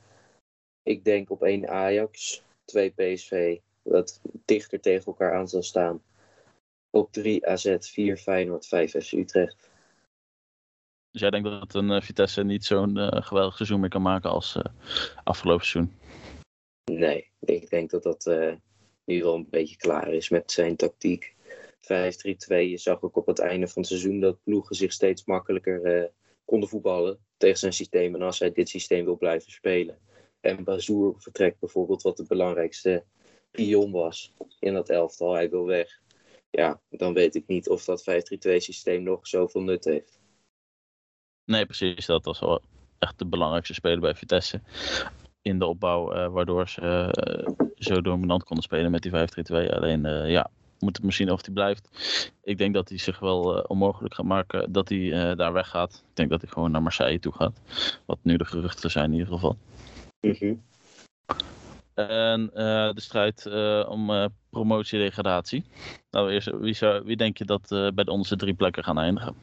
Ik 0.83 1.05
denk 1.05 1.31
op 1.31 1.43
één 1.43 1.69
Ajax, 1.69 2.43
twee 2.65 2.91
PSV, 2.91 3.59
wat 3.83 4.21
dichter 4.45 4.81
tegen 4.81 5.07
elkaar 5.07 5.35
aan 5.35 5.49
zal 5.49 5.63
staan. 5.63 6.03
Op 6.97 7.13
3 7.13 7.47
AZ, 7.47 7.77
4 7.81 8.17
Feyenoord, 8.17 8.67
5 8.67 8.91
FC 8.91 9.13
Utrecht. 9.13 9.71
Dus 11.11 11.21
jij 11.21 11.31
denkt 11.31 11.49
dat 11.49 11.75
een 11.75 11.91
uh, 11.91 12.01
Vitesse 12.01 12.43
niet 12.43 12.65
zo'n 12.65 12.97
uh, 12.97 13.09
geweldig 13.11 13.57
seizoen 13.57 13.81
meer 13.81 13.89
kan 13.89 14.03
maken 14.03 14.31
als 14.31 14.57
uh, 14.57 14.63
afgelopen 15.25 15.67
seizoen? 15.67 15.95
Nee, 16.85 17.31
ik 17.41 17.71
denk 17.71 17.91
dat 17.91 18.03
dat 18.03 18.31
nu 19.05 19.23
wel 19.23 19.35
een 19.35 19.47
beetje 19.51 19.77
klaar 19.77 20.13
is 20.13 20.29
met 20.29 20.53
zijn 20.53 20.77
tactiek. 20.77 21.35
5-3-2. 21.81 21.87
Je 22.47 22.79
zag 22.79 23.03
ook 23.03 23.17
op 23.17 23.27
het 23.27 23.39
einde 23.39 23.69
van 23.69 23.83
het 23.83 23.91
seizoen 23.91 24.21
dat 24.21 24.43
ploegen 24.43 24.77
zich 24.77 24.93
steeds 24.93 25.25
makkelijker 25.25 26.11
konden 26.45 26.69
voetballen 26.69 27.19
tegen 27.37 27.59
zijn 27.59 27.73
systeem. 27.73 28.15
En 28.15 28.23
als 28.23 28.39
hij 28.39 28.53
dit 28.53 28.69
systeem 28.69 29.05
wil 29.05 29.17
blijven 29.17 29.53
spelen. 29.53 29.99
En 30.41 30.65
Bazoer 30.65 31.15
vertrekt 31.19 31.61
bijvoorbeeld, 31.61 32.03
wat 32.03 32.17
de 32.17 32.27
belangrijkste 32.27 33.05
pion 33.51 33.91
was 33.91 34.35
in 34.59 34.75
dat 34.75 34.89
elftal. 34.89 35.33
Hij 35.33 35.51
wil 35.51 35.67
weg. 35.67 36.05
Ja, 36.51 36.81
dan 36.89 37.15
weet 37.15 37.35
ik 37.35 37.47
niet 37.47 37.69
of 37.69 37.85
dat 37.85 38.01
5-3-2 38.01 38.05
systeem 38.57 39.03
nog 39.03 39.27
zoveel 39.27 39.63
nut 39.63 39.85
heeft. 39.85 40.19
Nee, 41.45 41.67
precies. 41.67 42.07
Dat 42.07 42.25
was 42.25 42.41
wel 42.41 42.63
echt 42.99 43.19
de 43.19 43.27
belangrijkste 43.27 43.75
speler 43.75 44.01
bij 44.01 44.15
Vitesse. 44.15 44.61
In 45.43 45.59
de 45.59 45.67
opbouw, 45.67 46.15
uh, 46.15 46.29
waardoor 46.29 46.69
ze 46.69 47.15
uh, 47.27 47.67
zo 47.75 48.01
dominant 48.01 48.45
konden 48.45 48.65
spelen 48.65 48.91
met 48.91 49.03
die 49.03 49.13
5-3-2. 49.13 49.15
Alleen, 49.71 50.05
uh, 50.05 50.31
ja, 50.31 50.51
moet 50.79 50.97
het 50.97 51.05
misschien 51.05 51.31
of 51.31 51.45
hij 51.45 51.55
blijft. 51.55 51.89
Ik 52.43 52.59
denk 52.59 52.75
dat 52.75 52.89
hij 52.89 52.99
zich 52.99 53.19
wel 53.19 53.61
onmogelijk 53.61 54.15
gaat 54.15 54.27
maken 54.27 54.73
dat 54.73 54.89
hij 54.89 55.35
daar 55.35 55.53
weggaat. 55.53 56.05
Ik 56.09 56.17
denk 56.17 56.31
dat 56.31 56.41
hij 56.41 56.51
gewoon 56.51 56.71
naar 56.71 56.83
Marseille 56.83 57.19
toe 57.19 57.33
gaat. 57.33 57.61
Wat 58.07 58.19
nu 58.23 58.37
de 58.37 58.45
geruchten 58.45 58.91
zijn 58.91 59.13
in 59.13 59.19
ieder 59.19 59.33
geval. 59.33 59.57
Mm 60.21 60.35
-hmm. 60.39 60.63
En 61.95 62.51
de 62.95 63.01
strijd 63.01 63.47
om 63.89 64.31
promotie-degradatie. 64.57 65.65
Nou, 66.11 66.33
eerst, 66.33 66.51
wie, 66.51 66.75
zou, 66.75 67.05
wie 67.05 67.17
denk 67.17 67.39
je 67.39 67.45
dat 67.45 67.69
bij 67.69 68.05
de 68.05 68.11
onderste 68.11 68.37
drie 68.37 68.55
plekken 68.55 68.85
gaan 68.85 68.99
eindigen? 68.99 69.35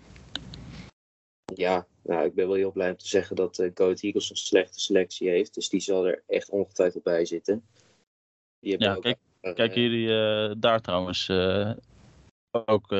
Ja, 1.55 1.87
nou, 2.03 2.25
ik 2.25 2.33
ben 2.33 2.47
wel 2.47 2.55
heel 2.55 2.71
blij 2.71 2.89
om 2.89 2.97
te 2.97 3.07
zeggen 3.07 3.35
dat 3.35 3.59
uh, 3.59 3.71
Go 3.73 3.93
Eagles 3.93 4.29
een 4.29 4.35
slechte 4.35 4.79
selectie 4.79 5.29
heeft. 5.29 5.53
Dus 5.53 5.69
die 5.69 5.79
zal 5.79 6.07
er 6.07 6.23
echt 6.27 6.49
ongetwijfeld 6.49 7.03
bij 7.03 7.25
zitten. 7.25 7.63
Die 8.59 8.79
ja, 8.79 8.95
kijk, 8.95 9.17
kijken 9.41 9.81
jullie 9.81 10.59
daar 10.59 10.81
trouwens 10.81 11.29
ook 12.51 12.91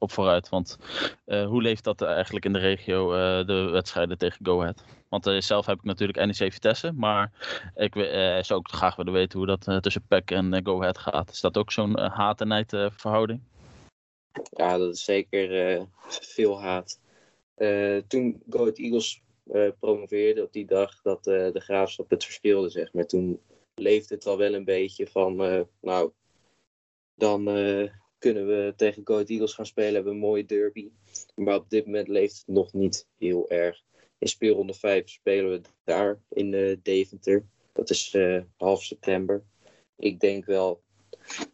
op 0.00 0.12
vooruit? 0.12 0.48
Want 0.48 0.78
hoe 1.24 1.62
leeft 1.62 1.84
dat 1.84 2.02
eigenlijk 2.02 2.44
in 2.44 2.52
de 2.52 2.58
regio, 2.58 3.10
de 3.44 3.68
wedstrijden 3.72 4.18
tegen 4.18 4.46
Go 4.46 4.60
Ahead? 4.60 4.84
Want 5.08 5.26
uh, 5.26 5.40
zelf 5.40 5.66
heb 5.66 5.78
ik 5.78 5.84
natuurlijk 5.84 6.18
NEC 6.18 6.52
Vitesse. 6.52 6.92
Maar 6.92 7.32
ik 7.74 7.94
zou 8.44 8.58
ook 8.60 8.70
graag 8.70 8.96
willen 8.96 9.12
weten 9.12 9.38
hoe 9.38 9.46
dat 9.46 9.82
tussen 9.82 10.06
PEC 10.08 10.30
en 10.30 10.60
Go 10.64 10.80
Ahead 10.80 10.98
gaat. 10.98 11.30
Is 11.30 11.40
dat 11.40 11.56
ook 11.56 11.72
zo'n 11.72 11.98
haat- 11.98 12.40
en 12.40 12.66
verhouding? 12.96 13.40
Ja, 14.50 14.78
dat 14.78 14.94
is 14.94 15.04
zeker 15.04 15.86
veel 16.08 16.60
haat. 16.60 17.00
toen 18.08 18.42
Go 18.50 18.60
Ahead 18.60 18.78
Eagles 18.78 19.22
promoveerde 19.78 20.42
op 20.42 20.52
die 20.52 20.66
dag 20.66 21.02
dat 21.02 21.24
de 21.24 21.60
graafschap 21.60 22.10
het 22.10 22.24
verspeelde, 22.24 22.70
zeg 22.70 22.92
maar. 22.92 23.06
Toen 23.06 23.40
leefde 23.74 24.14
het 24.14 24.26
al 24.26 24.38
wel 24.38 24.54
een 24.54 24.64
beetje 24.64 25.06
van, 25.06 25.36
nou, 25.80 26.10
dan 27.14 27.44
kunnen 28.20 28.46
we 28.46 28.72
tegen 28.76 29.06
Go 29.06 29.14
Ahead 29.14 29.28
Eagles 29.28 29.54
gaan 29.54 29.66
spelen, 29.66 29.94
hebben 29.94 30.12
een 30.12 30.18
mooie 30.18 30.44
derby. 30.44 30.90
Maar 31.34 31.54
op 31.54 31.70
dit 31.70 31.86
moment 31.86 32.08
leeft 32.08 32.36
het 32.36 32.46
nog 32.46 32.72
niet 32.72 33.06
heel 33.18 33.50
erg. 33.50 33.82
In 34.18 34.28
speelronde 34.28 34.74
5 34.74 35.08
spelen 35.08 35.50
we 35.50 35.60
daar 35.84 36.20
in 36.28 36.52
uh, 36.52 36.76
Deventer. 36.82 37.46
Dat 37.72 37.90
is 37.90 38.14
uh, 38.14 38.42
half 38.56 38.82
september. 38.82 39.44
Ik 39.96 40.20
denk 40.20 40.44
wel, 40.44 40.82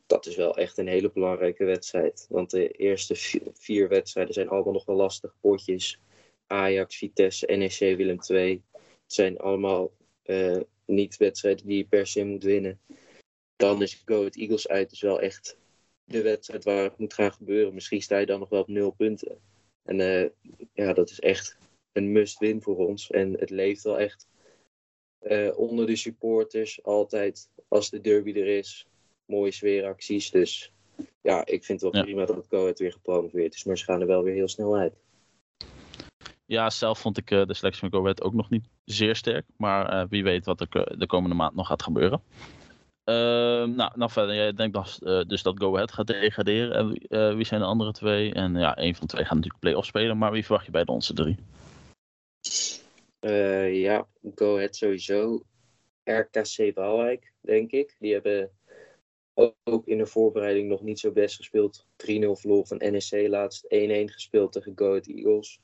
dat 0.06 0.26
is 0.26 0.36
wel 0.36 0.56
echt 0.56 0.78
een 0.78 0.88
hele 0.88 1.10
belangrijke 1.10 1.64
wedstrijd. 1.64 2.26
Want 2.28 2.50
de 2.50 2.68
eerste 2.68 3.14
vier 3.52 3.88
wedstrijden 3.88 4.34
zijn 4.34 4.48
allemaal 4.48 4.72
nog 4.72 4.84
wel 4.84 4.96
lastig 4.96 5.34
potjes. 5.40 6.00
Ajax, 6.46 6.96
Vitesse, 6.96 7.46
NEC, 7.46 7.96
Willem 7.96 8.18
II. 8.28 8.62
Het 8.72 9.12
zijn 9.12 9.38
allemaal 9.38 9.92
uh, 10.24 10.60
niet 10.86 11.16
wedstrijden 11.16 11.66
die 11.66 11.76
je 11.76 11.86
per 11.86 12.06
se 12.06 12.24
moet 12.24 12.42
winnen. 12.42 12.80
Dan 13.56 13.82
is 13.82 14.02
Go 14.04 14.28
Eagles 14.30 14.68
uit 14.68 14.90
dus 14.90 15.00
wel 15.00 15.20
echt 15.20 15.56
de 16.06 16.22
wedstrijd 16.22 16.64
waar 16.64 16.82
het 16.82 16.98
moet 16.98 17.14
gaan 17.14 17.32
gebeuren. 17.32 17.74
Misschien 17.74 18.02
sta 18.02 18.18
je 18.18 18.26
dan 18.26 18.38
nog 18.38 18.48
wel 18.48 18.60
op 18.60 18.68
nul 18.68 18.90
punten. 18.90 19.38
En 19.84 20.32
ja, 20.72 20.92
dat 20.92 21.10
is 21.10 21.20
echt 21.20 21.58
een 21.92 22.12
must-win 22.12 22.62
voor 22.62 22.76
ons. 22.76 23.10
En 23.10 23.32
het 23.32 23.50
leeft 23.50 23.82
wel 23.82 23.98
echt 23.98 24.28
uh, 25.22 25.58
onder 25.58 25.86
de 25.86 25.96
supporters. 25.96 26.82
Altijd 26.82 27.48
als 27.68 27.90
de 27.90 28.00
derby 28.00 28.30
er 28.30 28.46
is. 28.46 28.86
Mooie 29.24 29.50
sfeeracties. 29.50 30.30
Dus 30.30 30.72
ja, 31.20 31.46
ik 31.46 31.64
vind 31.64 31.80
het 31.80 31.92
wel 31.92 31.96
ja. 31.96 32.02
prima 32.02 32.24
dat 32.24 32.36
het 32.36 32.46
Go 32.48 32.72
weer 32.74 32.92
gepromoveerd 32.92 33.54
is. 33.54 33.64
Maar 33.64 33.78
ze 33.78 33.84
gaan 33.84 34.00
er 34.00 34.06
wel 34.06 34.22
weer 34.22 34.34
heel 34.34 34.48
snel 34.48 34.76
uit. 34.76 34.94
Ja, 36.44 36.70
zelf 36.70 36.98
vond 36.98 37.18
ik 37.18 37.30
uh, 37.30 37.46
de 37.46 37.54
selectie 37.54 37.88
van 37.88 38.00
Go 38.00 38.24
ook 38.24 38.34
nog 38.34 38.50
niet 38.50 38.64
zeer 38.84 39.16
sterk. 39.16 39.46
Maar 39.56 40.08
wie 40.08 40.22
weet 40.22 40.44
wat 40.44 40.60
er 40.60 40.98
de 40.98 41.06
komende 41.06 41.36
maand 41.36 41.54
nog 41.54 41.66
gaat 41.66 41.82
gebeuren. 41.82 42.22
Ehm, 43.06 43.74
nou, 43.74 43.92
nou 43.94 44.10
verder, 44.10 44.34
jij 44.34 44.52
denkt 44.52 44.74
dat, 44.74 44.98
dus 45.28 45.42
dat 45.42 45.58
Go 45.58 45.74
Ahead 45.74 45.92
gaat 45.92 46.06
degraderen. 46.06 46.98
En 47.08 47.36
wie 47.36 47.46
zijn 47.46 47.60
de 47.60 47.66
andere 47.66 47.92
twee? 47.92 48.32
En 48.32 48.54
ja, 48.54 48.76
één 48.76 48.94
van 48.94 49.06
twee 49.06 49.24
gaat 49.24 49.34
natuurlijk 49.34 49.60
play-off 49.60 49.86
spelen. 49.86 50.18
Maar 50.18 50.32
wie 50.32 50.44
verwacht 50.44 50.64
je 50.64 50.70
bij 50.70 50.84
de 50.84 50.92
onze 50.92 51.12
drie? 51.12 51.36
Uh, 53.20 53.80
ja, 53.80 54.06
Go 54.34 54.56
Ahead 54.56 54.76
sowieso. 54.76 55.42
RKC 56.04 56.74
Waalwijk, 56.74 57.32
denk 57.40 57.70
ik. 57.70 57.96
Die 57.98 58.12
hebben 58.12 58.50
ook 59.64 59.86
in 59.86 59.98
de 59.98 60.06
voorbereiding 60.06 60.68
nog 60.68 60.82
niet 60.82 60.98
zo 60.98 61.12
best 61.12 61.36
gespeeld. 61.36 61.86
3-0 61.86 61.86
verloren 62.32 62.66
van 62.66 62.76
NEC 62.76 63.28
laatst. 63.28 63.64
1-1 63.64 63.68
gespeeld 64.04 64.52
tegen 64.52 64.72
Go 64.76 64.88
Ahead 64.88 65.06
Eagles. 65.06 65.60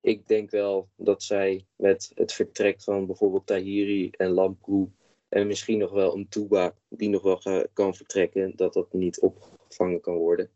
Ik 0.00 0.26
denk 0.26 0.50
wel 0.50 0.88
dat 0.96 1.22
zij 1.22 1.66
met 1.76 2.12
het 2.14 2.32
vertrek 2.32 2.82
van 2.82 3.06
bijvoorbeeld 3.06 3.46
Tahiri 3.46 4.10
en 4.10 4.30
Lamproe 4.30 4.88
en 5.36 5.46
misschien 5.46 5.78
nog 5.78 5.90
wel 5.90 6.14
een 6.14 6.28
Tuba 6.28 6.74
die 6.88 7.08
nog 7.08 7.22
wel 7.22 7.66
kan 7.72 7.94
vertrekken, 7.94 8.52
dat 8.56 8.72
dat 8.72 8.92
niet 8.92 9.20
opgevangen 9.20 10.00
kan 10.00 10.14
worden. 10.14 10.50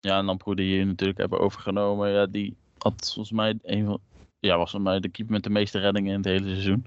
Ja, 0.00 0.18
en 0.18 0.24
Lamproe 0.24 0.56
die 0.56 0.76
je 0.76 0.84
natuurlijk 0.84 1.18
hebben 1.18 1.40
overgenomen, 1.40 2.10
ja, 2.10 2.26
die 2.26 2.56
had 2.78 3.10
volgens 3.14 3.32
mij 3.32 3.58
een 3.62 3.84
van, 3.84 4.00
ja, 4.38 4.56
was 4.56 4.72
mij 4.72 5.00
de 5.00 5.08
keeper 5.08 5.34
met 5.34 5.42
de 5.42 5.50
meeste 5.50 5.78
reddingen 5.78 6.10
in 6.10 6.16
het 6.16 6.24
hele 6.24 6.48
seizoen. 6.48 6.86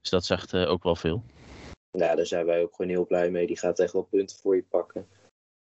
Dus 0.00 0.10
dat 0.10 0.24
zegt 0.24 0.52
uh, 0.52 0.70
ook 0.70 0.82
wel 0.82 0.96
veel. 0.96 1.22
Ja, 1.90 2.14
daar 2.14 2.26
zijn 2.26 2.46
wij 2.46 2.62
ook 2.62 2.74
gewoon 2.74 2.90
heel 2.90 3.06
blij 3.06 3.30
mee. 3.30 3.46
Die 3.46 3.58
gaat 3.58 3.78
echt 3.78 3.92
wel 3.92 4.08
punten 4.10 4.36
voor 4.36 4.56
je 4.56 4.64
pakken. 4.68 5.06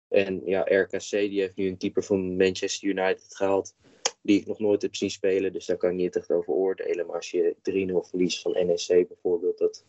En 0.07 0.41
ja, 0.45 0.61
RKC 0.61 1.09
die 1.09 1.39
heeft 1.39 1.55
nu 1.55 1.67
een 1.67 1.77
keeper 1.77 2.03
van 2.03 2.37
Manchester 2.37 2.89
United 2.89 3.35
gehaald. 3.35 3.75
Die 4.21 4.39
ik 4.39 4.47
nog 4.47 4.59
nooit 4.59 4.81
heb 4.81 4.95
zien 4.95 5.09
spelen. 5.09 5.53
Dus 5.53 5.65
daar 5.65 5.77
kan 5.77 5.89
ik 5.89 5.95
niet 5.95 6.15
echt 6.15 6.31
over 6.31 6.53
oordelen. 6.53 7.05
Maar 7.05 7.15
als 7.15 7.31
je 7.31 7.55
3-0 7.55 8.09
verliest 8.09 8.41
van 8.41 8.51
NEC 8.51 9.07
bijvoorbeeld, 9.07 9.57
dat 9.57 9.85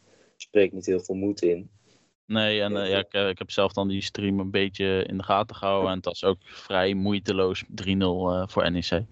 spreekt 0.51 0.73
niet 0.73 0.87
heel 0.87 1.01
veel 1.01 1.15
moed 1.15 1.43
in. 1.43 1.71
Nee, 2.27 2.61
en 2.61 2.73
uh, 2.73 2.89
ja, 2.89 2.99
ik, 2.99 3.13
ik, 3.13 3.39
heb 3.39 3.51
zelf 3.51 3.73
dan 3.73 3.89
die 3.89 4.03
stream 4.03 4.41
een 4.41 4.51
beetje 4.51 5.05
in 5.07 5.17
de 5.17 5.23
gaten 5.23 5.57
gehouden. 5.57 5.91
En 5.91 5.97
het 5.97 6.05
was 6.05 6.25
ook 6.25 6.39
vrij 6.43 6.95
moeiteloos 6.95 7.65
3-0 7.65 7.67
uh, 7.67 8.47
voor 8.47 8.71
NEC. 8.71 9.05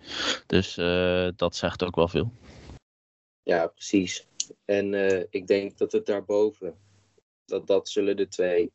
Dus 0.46 0.78
uh, 0.78 1.28
dat 1.36 1.56
zegt 1.56 1.84
ook 1.84 1.96
wel 1.96 2.08
veel. 2.08 2.32
Ja, 3.42 3.66
precies. 3.66 4.26
En 4.64 4.94
ik 5.30 5.46
denk 5.46 5.78
dat 5.78 5.92
het 5.92 6.06
daarboven, 6.06 6.74
dat 7.44 7.66
dat 7.66 7.88
zullen 7.88 8.16
de 8.16 8.28
twee 8.28 8.72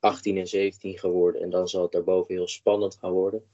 18 0.00 0.36
en 0.36 0.46
17 0.46 0.98
gaan 0.98 1.10
worden. 1.10 1.42
En 1.42 1.50
dan 1.50 1.68
zal 1.68 1.82
het 1.82 1.92
daarboven 1.92 2.34
heel 2.34 2.48
spannend 2.48 2.96
gaan 2.96 3.12
worden. 3.12 3.44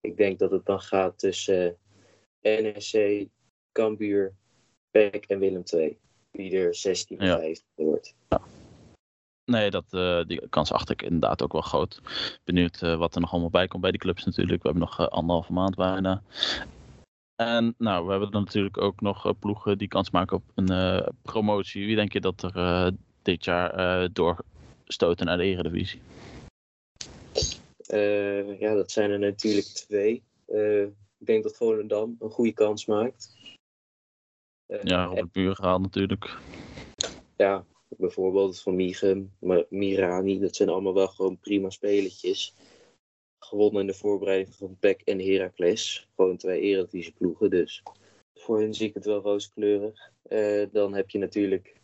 Ik 0.00 0.16
denk 0.16 0.38
dat 0.38 0.50
het 0.50 0.66
dan 0.66 0.80
gaat 0.80 1.18
tussen 1.18 1.78
NEC, 2.40 3.28
Cambuur, 3.72 4.34
PEC 4.90 5.24
en 5.24 5.38
Willem 5.38 5.62
II. 5.72 5.98
Wie 6.36 6.56
er 6.56 6.74
16 6.74 7.18
en 7.18 7.26
ja. 7.26 7.38
15 7.38 7.64
wordt. 7.74 8.14
Ja. 8.28 8.40
Nee, 9.44 9.70
dat, 9.70 9.84
uh, 9.90 10.24
die 10.26 10.48
kans 10.48 10.72
acht 10.72 10.90
ik 10.90 11.02
inderdaad 11.02 11.42
ook 11.42 11.52
wel 11.52 11.60
groot. 11.60 12.00
Benieuwd 12.44 12.82
uh, 12.82 12.96
wat 12.96 13.14
er 13.14 13.20
nog 13.20 13.32
allemaal 13.32 13.50
bij 13.50 13.66
komt 13.66 13.82
bij 13.82 13.90
die 13.90 14.00
clubs 14.00 14.24
natuurlijk. 14.24 14.62
We 14.62 14.68
hebben 14.68 14.88
nog 14.88 15.00
uh, 15.00 15.06
anderhalve 15.06 15.52
maand 15.52 15.74
bijna. 15.74 16.22
En 17.36 17.74
nou, 17.78 18.04
we 18.04 18.10
hebben 18.10 18.30
dan 18.30 18.42
natuurlijk 18.42 18.78
ook 18.78 19.00
nog 19.00 19.38
ploegen 19.38 19.78
die 19.78 19.88
kans 19.88 20.10
maken 20.10 20.36
op 20.36 20.42
een 20.54 21.04
promotie. 21.22 21.86
Wie 21.86 21.96
denk 21.96 22.12
je 22.12 22.20
dat 22.20 22.42
er 22.42 22.92
dit 23.22 23.44
jaar 23.44 24.08
doorstoten 24.12 25.26
naar 25.26 25.36
de 25.36 25.44
Eredivisie? 25.44 26.00
Eh, 27.86 28.60
ja, 28.60 28.74
dat 28.74 28.90
zijn 28.90 29.10
er 29.10 29.18
natuurlijk 29.18 29.66
twee. 29.66 30.22
Eh, 30.46 30.82
ik 30.82 31.26
denk 31.26 31.42
dat 31.42 31.56
Volendam 31.56 32.16
een 32.20 32.30
goede 32.30 32.52
kans 32.52 32.86
maakt. 32.86 33.36
Eh, 34.66 34.82
Ja, 34.82 35.04
Robert 35.04 35.32
Buur 35.32 35.54
gehaald 35.54 35.82
natuurlijk. 35.82 36.38
ja, 37.36 37.64
bijvoorbeeld 37.88 38.60
van 38.60 38.94
maar 39.38 39.64
Mirani, 39.68 40.38
dat 40.40 40.56
zijn 40.56 40.68
allemaal 40.68 40.94
wel 40.94 41.08
gewoon 41.08 41.38
prima 41.38 41.70
spelertjes. 41.70 42.54
Gewonnen 43.38 43.80
in 43.80 43.86
de 43.86 43.94
voorbereiding 43.94 44.54
van 44.54 44.76
PEC 44.80 45.00
en 45.00 45.20
Heracles. 45.20 46.08
Gewoon 46.16 46.36
twee 46.36 46.60
eredivisieploegen, 46.60 47.50
dus 47.50 47.82
voor 48.34 48.60
hen 48.60 48.74
zie 48.74 48.88
ik 48.88 48.94
het 48.94 49.04
wel 49.04 49.20
rooskleurig. 49.20 50.12
Eh, 50.22 50.66
dan 50.72 50.94
heb 50.94 51.10
je 51.10 51.18
natuurlijk 51.18 51.74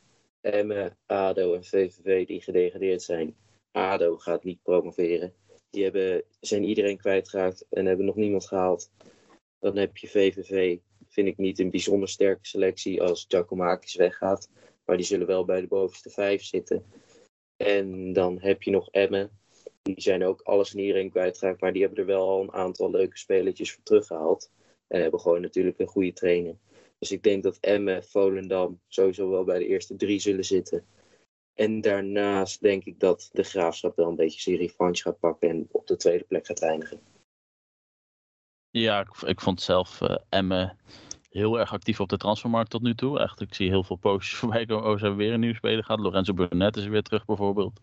Emmen, 0.41 0.97
ADO 1.07 1.55
en 1.55 1.65
VVV 1.65 2.27
die 2.27 2.43
gedegradeerd 2.43 3.03
zijn. 3.03 3.37
ADO 3.73 4.17
gaat 4.17 4.45
niet 4.45 4.63
promoveren. 4.63 5.35
Die 5.71 5.83
hebben, 5.83 6.23
zijn 6.41 6.65
iedereen 6.65 6.97
kwijtgeraakt 6.97 7.67
en 7.71 7.87
hebben 7.87 8.07
nog 8.07 8.17
niemand 8.17 8.47
gehaald. 8.47 8.91
Dan 9.59 9.77
heb 9.77 9.97
je 9.97 10.09
VVV, 10.09 10.79
vind 11.11 11.29
ik 11.29 11.37
niet 11.37 11.59
een 11.59 11.71
bijzonder 11.71 12.09
sterke 12.09 12.47
selectie 12.47 13.03
als 13.03 13.25
Giacomakis 13.29 13.95
weggaat. 13.95 14.49
Maar 14.85 14.97
die 14.97 15.07
zullen 15.07 15.27
wel 15.27 15.45
bij 15.45 15.61
de 15.61 15.67
bovenste 15.67 16.11
vijf 16.11 16.43
zitten. 16.43 16.85
En 17.57 18.13
dan 18.13 18.41
heb 18.41 18.63
je 18.63 18.71
nog 18.71 18.91
Emmen. 18.91 19.39
Die 19.83 20.01
zijn 20.01 20.25
ook 20.25 20.41
alles 20.41 20.73
en 20.73 20.79
iedereen 20.79 21.11
kwijtgeraakt. 21.11 21.61
Maar 21.61 21.73
die 21.73 21.83
hebben 21.83 22.01
er 22.01 22.07
wel 22.07 22.29
al 22.29 22.43
een 22.43 22.53
aantal 22.53 22.91
leuke 22.91 23.19
spelertjes 23.19 23.73
voor 23.73 23.83
teruggehaald. 23.83 24.51
En 24.87 25.01
hebben 25.01 25.21
gewoon 25.21 25.41
natuurlijk 25.41 25.79
een 25.79 25.87
goede 25.87 26.13
trainer. 26.13 26.57
Dus 26.99 27.13
ik 27.13 27.23
denk 27.23 27.43
dat 27.43 27.59
Emmen, 27.61 28.05
Volendam 28.05 28.81
sowieso 28.89 29.31
wel 29.31 29.45
bij 29.45 29.59
de 29.59 29.67
eerste 29.67 29.97
drie 29.97 30.21
zullen 30.21 30.45
zitten. 30.45 30.87
En 31.55 31.81
daarnaast 31.81 32.61
denk 32.61 32.85
ik 32.85 33.01
dat 33.01 33.29
de 33.33 33.43
Graafschap 33.43 33.97
wel 33.97 34.09
een 34.09 34.17
beetje 34.17 34.41
zijn 34.41 34.57
revanche 34.57 35.03
gaat 35.03 35.21
pakken. 35.21 35.49
En 35.49 35.69
op 35.71 35.87
de 35.87 35.97
tweede 35.97 36.25
plek 36.25 36.47
gaat 36.47 36.63
eindigen. 36.63 37.01
Ja, 38.71 39.01
ik, 39.01 39.23
ik 39.23 39.41
vond 39.41 39.61
zelf 39.61 40.01
eh 40.01 40.17
Emme 40.29 40.75
heel 41.31 41.59
erg 41.59 41.73
actief 41.73 42.01
op 42.01 42.09
de 42.09 42.17
transfermarkt 42.17 42.71
tot 42.71 42.83
nu 42.83 42.95
toe. 42.95 43.19
Echt, 43.19 43.41
ik 43.41 43.55
zie 43.55 43.69
heel 43.69 43.83
veel 43.83 43.97
postjes 43.97 44.39
voorbij 44.39 44.67
komen. 44.67 44.91
Oh, 44.91 44.99
ze 44.99 45.05
hebben 45.05 45.17
weer 45.17 45.33
een 45.33 45.41
nieuwe 45.41 45.55
speler 45.55 45.85
gehad. 45.85 46.01
Lorenzo 46.01 46.35
Burnett 46.35 46.77
is 46.77 46.87
weer 46.87 47.03
terug 47.03 47.25
bijvoorbeeld. 47.25 47.81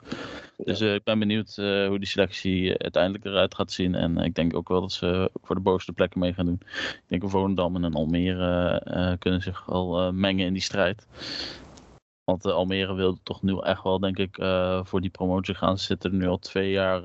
Dus 0.57 0.79
eh, 0.79 0.93
ik 0.93 1.03
ben 1.03 1.19
benieuwd 1.19 1.57
eh, 1.57 1.87
hoe 1.87 1.99
die 1.99 2.07
selectie 2.07 2.77
uiteindelijk 2.77 3.25
eruit 3.25 3.55
gaat 3.55 3.71
zien. 3.71 3.95
En 3.95 4.17
ik 4.17 4.35
denk 4.35 4.55
ook 4.55 4.67
wel 4.67 4.81
dat 4.81 4.91
ze 4.91 5.31
voor 5.33 5.55
de 5.55 5.61
bovenste 5.61 5.93
plekken 5.93 6.19
mee 6.19 6.33
gaan 6.33 6.45
doen. 6.45 6.59
Ik 6.81 7.03
denk 7.07 7.21
dat 7.21 7.31
Volendam 7.31 7.83
en 7.83 7.93
Almere 7.93 9.17
kunnen 9.19 9.41
zich 9.41 9.69
al 9.69 10.13
mengen 10.13 10.45
in 10.45 10.53
die 10.53 10.61
strijd. 10.61 11.07
Want 12.23 12.45
Almere 12.45 12.93
wil 12.93 13.17
toch 13.23 13.41
nu 13.41 13.59
echt 13.59 13.83
wel, 13.83 13.99
denk 13.99 14.17
ik, 14.17 14.35
voor 14.83 15.01
die 15.01 15.09
promotie 15.09 15.55
gaan. 15.55 15.77
Ze 15.77 15.85
zitten 15.85 16.11
er 16.11 16.17
nu 16.17 16.27
al 16.27 16.37
twee 16.37 16.71
jaar 16.71 17.01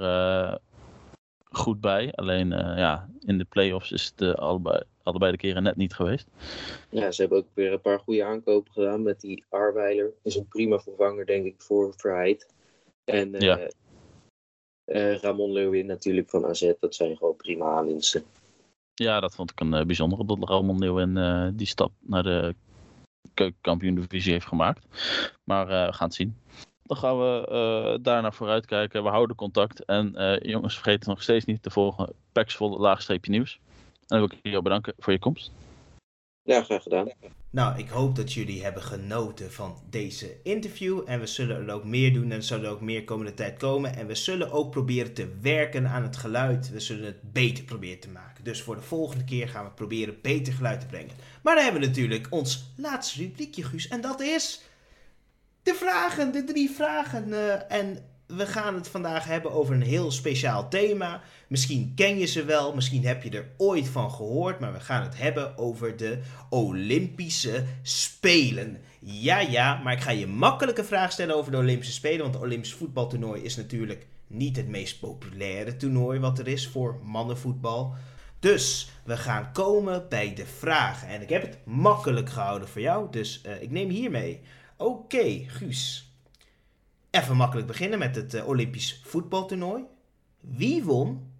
goed 1.52 1.80
bij. 1.80 2.12
Alleen 2.12 2.52
eh, 2.52 2.78
ja, 2.78 3.08
in 3.20 3.38
de 3.38 3.44
play-offs 3.44 3.92
is 3.92 4.04
het 4.04 4.20
eh, 4.20 4.34
allebei, 4.34 4.82
allebei 5.02 5.32
de 5.32 5.38
keren 5.38 5.62
net 5.62 5.76
niet 5.76 5.94
geweest. 5.94 6.28
Ja, 6.88 7.10
ze 7.10 7.20
hebben 7.20 7.38
ook 7.38 7.48
weer 7.54 7.72
een 7.72 7.80
paar 7.80 7.98
goede 7.98 8.24
aankopen 8.24 8.72
gedaan 8.72 9.02
met 9.02 9.20
die 9.20 9.44
Arweiler. 9.48 10.12
Is 10.22 10.36
een 10.36 10.48
prima 10.48 10.78
vervanger, 10.78 11.26
denk 11.26 11.46
ik, 11.46 11.54
voor 11.58 11.94
Verheid. 11.96 12.54
En 13.04 13.34
eh, 13.34 13.40
Ja. 13.40 13.68
Ramon 15.20 15.52
Lewin 15.52 15.86
natuurlijk 15.86 16.30
van 16.30 16.46
AZ. 16.46 16.72
Dat 16.80 16.94
zijn 16.94 17.16
gewoon 17.16 17.36
prima 17.36 17.64
aanwinsten. 17.64 18.24
Ja, 18.94 19.20
dat 19.20 19.34
vond 19.34 19.50
ik 19.50 19.60
een 19.60 19.74
uh, 19.74 19.84
bijzondere 19.84 20.24
dat 20.24 20.48
Ramon 20.48 20.82
uh, 21.18 21.48
die 21.52 21.66
stap 21.66 21.92
naar 22.00 22.22
de 22.22 22.54
keukenkampioen 23.34 23.94
divisie 23.94 24.32
heeft 24.32 24.46
gemaakt. 24.46 24.86
Maar 25.44 25.66
we 25.66 25.92
gaan 25.92 26.06
het 26.06 26.14
zien. 26.14 26.36
Dan 26.92 27.00
gaan 27.00 27.18
we 27.18 27.48
uh, 27.50 28.04
daarna 28.04 28.32
vooruit 28.32 28.66
kijken. 28.66 29.02
We 29.02 29.08
houden 29.08 29.36
contact. 29.36 29.84
En 29.84 30.12
uh, 30.14 30.38
jongens, 30.40 30.74
vergeet 30.74 31.06
nog 31.06 31.22
steeds 31.22 31.44
niet 31.44 31.62
te 31.62 31.70
volgen. 31.70 32.12
Paxvol 32.32 32.78
laagstreepje 32.78 33.30
nieuws. 33.30 33.60
En 33.90 34.18
dan 34.18 34.18
wil 34.18 34.30
ik 34.32 34.38
jou 34.42 34.62
bedanken 34.62 34.94
voor 34.98 35.12
je 35.12 35.18
komst. 35.18 35.50
Ja, 36.42 36.62
graag 36.62 36.82
gedaan. 36.82 37.10
Nou, 37.50 37.78
ik 37.78 37.88
hoop 37.88 38.16
dat 38.16 38.32
jullie 38.32 38.62
hebben 38.62 38.82
genoten 38.82 39.52
van 39.52 39.76
deze 39.90 40.36
interview. 40.42 41.02
En 41.06 41.20
we 41.20 41.26
zullen 41.26 41.68
er 41.68 41.74
ook 41.74 41.84
meer 41.84 42.12
doen 42.12 42.24
en 42.24 42.36
er 42.36 42.42
zullen 42.42 42.70
ook 42.70 42.80
meer 42.80 43.04
komende 43.04 43.34
tijd 43.34 43.58
komen. 43.58 43.96
En 43.96 44.06
we 44.06 44.14
zullen 44.14 44.50
ook 44.50 44.70
proberen 44.70 45.14
te 45.14 45.38
werken 45.40 45.88
aan 45.88 46.02
het 46.02 46.16
geluid. 46.16 46.70
We 46.70 46.80
zullen 46.80 47.04
het 47.04 47.32
beter 47.32 47.64
proberen 47.64 48.00
te 48.00 48.10
maken. 48.10 48.44
Dus 48.44 48.62
voor 48.62 48.74
de 48.74 48.82
volgende 48.82 49.24
keer 49.24 49.48
gaan 49.48 49.64
we 49.64 49.70
proberen 49.70 50.18
beter 50.22 50.52
geluid 50.52 50.80
te 50.80 50.86
brengen. 50.86 51.14
Maar 51.42 51.54
dan 51.54 51.64
hebben 51.64 51.80
we 51.80 51.86
natuurlijk 51.86 52.26
ons 52.30 52.72
laatste 52.76 53.22
rubriekje, 53.22 53.62
Guus. 53.62 53.88
En 53.88 54.00
dat 54.00 54.20
is 54.20 54.70
de 55.62 55.74
vragen, 55.74 56.32
de 56.32 56.44
drie 56.44 56.70
vragen. 56.70 57.28
Uh, 57.28 57.72
en 57.72 57.98
we 58.26 58.46
gaan 58.46 58.74
het 58.74 58.88
vandaag 58.88 59.24
hebben 59.24 59.52
over 59.52 59.74
een 59.74 59.82
heel 59.82 60.10
speciaal 60.10 60.68
thema. 60.68 61.20
Misschien 61.48 61.92
ken 61.94 62.18
je 62.18 62.26
ze 62.26 62.44
wel, 62.44 62.74
misschien 62.74 63.06
heb 63.06 63.22
je 63.22 63.30
er 63.30 63.48
ooit 63.56 63.88
van 63.88 64.10
gehoord, 64.10 64.60
maar 64.60 64.72
we 64.72 64.80
gaan 64.80 65.02
het 65.02 65.18
hebben 65.18 65.58
over 65.58 65.96
de 65.96 66.18
Olympische 66.50 67.64
Spelen. 67.82 68.80
Ja, 69.00 69.40
ja, 69.40 69.80
maar 69.82 69.92
ik 69.92 70.00
ga 70.00 70.10
je 70.10 70.26
makkelijke 70.26 70.84
vraag 70.84 71.12
stellen 71.12 71.36
over 71.36 71.52
de 71.52 71.58
Olympische 71.58 71.92
Spelen, 71.92 72.20
want 72.20 72.34
het 72.34 72.42
Olympisch 72.42 72.74
voetbaltoernooi 72.74 73.42
is 73.42 73.56
natuurlijk 73.56 74.06
niet 74.26 74.56
het 74.56 74.68
meest 74.68 75.00
populaire 75.00 75.76
toernooi 75.76 76.18
wat 76.18 76.38
er 76.38 76.48
is 76.48 76.68
voor 76.68 77.00
mannenvoetbal. 77.02 77.94
Dus 78.38 78.90
we 79.04 79.16
gaan 79.16 79.52
komen 79.52 80.06
bij 80.08 80.34
de 80.34 80.46
vragen. 80.46 81.08
En 81.08 81.22
ik 81.22 81.28
heb 81.28 81.42
het 81.42 81.58
makkelijk 81.64 82.30
gehouden 82.30 82.68
voor 82.68 82.80
jou, 82.80 83.10
dus 83.10 83.42
uh, 83.46 83.62
ik 83.62 83.70
neem 83.70 83.88
hiermee. 83.88 84.40
Oké, 84.82 85.44
Guus. 85.46 86.10
Even 87.10 87.36
makkelijk 87.36 87.66
beginnen 87.66 87.98
met 87.98 88.16
het 88.16 88.34
uh, 88.34 88.48
Olympisch 88.48 89.00
voetbaltoernooi. 89.04 89.84
Wie 90.40 90.84
won 90.84 91.32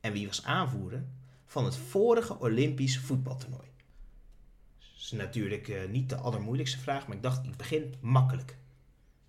en 0.00 0.12
wie 0.12 0.26
was 0.26 0.44
aanvoerder 0.44 1.04
van 1.46 1.64
het 1.64 1.76
vorige 1.76 2.38
Olympisch 2.38 2.98
voetbaltoernooi? 2.98 3.68
Dat 4.78 4.88
is 4.98 5.10
natuurlijk 5.10 5.68
uh, 5.68 5.88
niet 5.88 6.08
de 6.08 6.16
allermoeilijkste 6.16 6.78
vraag, 6.78 7.06
maar 7.06 7.16
ik 7.16 7.22
dacht 7.22 7.46
ik 7.46 7.56
begin 7.56 7.94
makkelijk. 8.00 8.56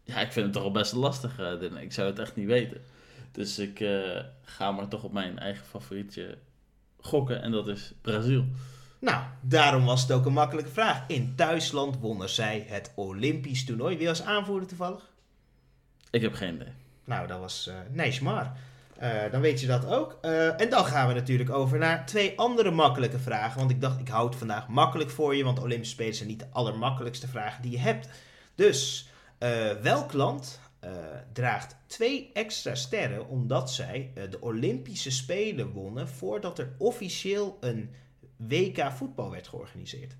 Ja, 0.04 0.20
ik 0.20 0.32
vind 0.32 0.46
het 0.46 0.54
toch 0.54 0.64
al 0.64 0.72
best 0.72 0.94
lastig, 0.94 1.40
uh, 1.40 1.82
Ik 1.82 1.92
zou 1.92 2.08
het 2.10 2.20
echt 2.20 2.36
niet 2.36 2.48
weten. 2.48 2.82
Dus 3.32 3.60
ik 3.60 3.78
ga 4.42 4.72
maar 4.72 4.88
toch 4.88 5.04
op 5.04 5.12
mijn 5.12 5.40
eigen 5.40 5.66
favorietje 5.66 6.38
gokken 7.00 7.42
en 7.42 7.52
dat 7.52 7.68
is 7.68 7.94
Brazil. 8.02 8.46
Nou, 9.02 9.24
daarom 9.42 9.86
was 9.86 10.02
het 10.02 10.12
ook 10.12 10.26
een 10.26 10.34
makkelijke 10.34 10.72
vraag. 10.72 11.04
In 11.08 11.34
Duitsland 11.36 12.00
wonnen 12.00 12.30
zij 12.30 12.66
het 12.68 12.92
Olympisch 12.96 13.66
toernooi. 13.66 13.98
Wie 13.98 14.08
was 14.08 14.24
aanvoerder 14.24 14.68
toevallig? 14.68 15.10
Ik 16.12 16.22
heb 16.22 16.34
geen 16.34 16.56
idee. 16.56 16.74
Nou, 17.06 17.28
dat 17.28 17.40
was 17.40 17.68
uh, 17.70 17.76
Neymar. 17.92 18.52
Uh, 19.02 19.32
dan 19.32 19.42
weet 19.42 19.62
je 19.62 19.68
dat 19.68 19.86
ook. 19.86 20.18
Uh, 20.22 20.62
en 20.62 20.70
dan 20.70 20.86
gaan 20.86 21.08
we 21.08 21.14
natuurlijk 21.14 21.50
over 21.50 21.78
naar 21.78 22.06
twee 22.06 22.38
andere 22.38 22.72
makkelijke 22.72 23.20
vragen. 23.20 23.60
Want 23.60 23.72
ik 23.72 23.82
dacht, 23.82 24.00
ik 24.00 24.08
houd 24.08 24.30
het 24.30 24.38
vandaag 24.38 24.68
makkelijk 24.68 25.10
voor 25.10 25.36
je. 25.36 25.44
Want 25.44 25.60
Olympische 25.60 25.94
Spelen 25.94 26.16
zijn 26.16 26.30
niet 26.30 26.40
de 26.40 26.50
allermakkelijkste 26.52 27.28
vragen 27.28 27.62
die 27.62 27.72
je 27.72 27.80
hebt. 27.80 28.10
Dus, 28.56 29.10
uh, 29.40 29.72
welk 29.72 30.14
land 30.14 30.60
draagt 31.34 31.76
twee 31.88 32.30
extra 32.34 32.76
sterren 32.76 33.28
omdat 33.28 33.72
zij 33.72 34.12
de 34.30 34.42
Olympische 34.42 35.12
Spelen 35.12 35.72
wonnen 35.72 36.08
voordat 36.08 36.60
er 36.60 36.72
officieel 36.78 37.58
een 37.60 37.90
WK 38.48 38.92
voetbal 38.92 39.32
werd 39.32 39.48
georganiseerd? 39.48 40.16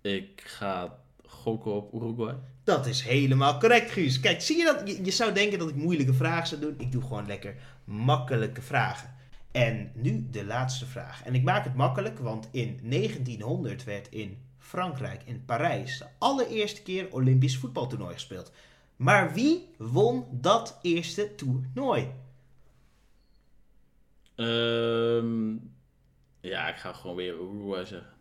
Ik 0.00 0.42
ga 0.44 0.98
gokken 1.24 1.72
op 1.72 1.94
Uruguay. 1.94 2.36
Dat 2.64 2.86
is 2.86 3.02
helemaal 3.02 3.58
correct, 3.58 3.90
Guus. 3.90 4.20
Kijk, 4.20 4.40
zie 4.40 4.56
je 4.56 4.64
dat? 4.64 4.88
Je, 4.88 5.04
je, 5.04 5.10
zou 5.10 5.32
denken 5.32 5.58
dat 5.58 5.68
ik 5.68 5.74
moeilijke 5.74 6.14
vragen 6.14 6.46
zou 6.46 6.60
doen. 6.60 6.74
Ik 6.78 6.92
doe 6.92 7.02
gewoon 7.02 7.26
lekker 7.26 7.54
makkelijke 7.84 8.62
vragen. 8.62 9.14
En 9.50 9.90
nu 9.94 10.26
de 10.30 10.44
laatste 10.44 10.86
vraag. 10.86 11.22
En 11.24 11.34
ik 11.34 11.42
maak 11.42 11.64
het 11.64 11.74
makkelijk, 11.74 12.18
want 12.18 12.48
in 12.50 12.80
1900 12.82 13.84
werd 13.84 14.08
in 14.08 14.38
Frankrijk, 14.58 15.22
in 15.24 15.44
Parijs, 15.44 15.98
de 15.98 16.06
allereerste 16.18 16.82
keer 16.82 17.12
Olympisch 17.12 17.56
voetbaltoernooi 17.56 18.14
gespeeld. 18.14 18.52
Maar 18.96 19.32
wie 19.34 19.68
won 19.78 20.24
dat 20.30 20.78
eerste 20.82 21.34
toernooi? 21.34 22.10
Um, 24.36 25.76
ja, 26.40 26.68
ik 26.68 26.76
ga 26.76 26.92
gewoon 26.92 27.16
weer 27.16 27.34
Uruguay 27.34 27.84
zeggen. 27.84 28.12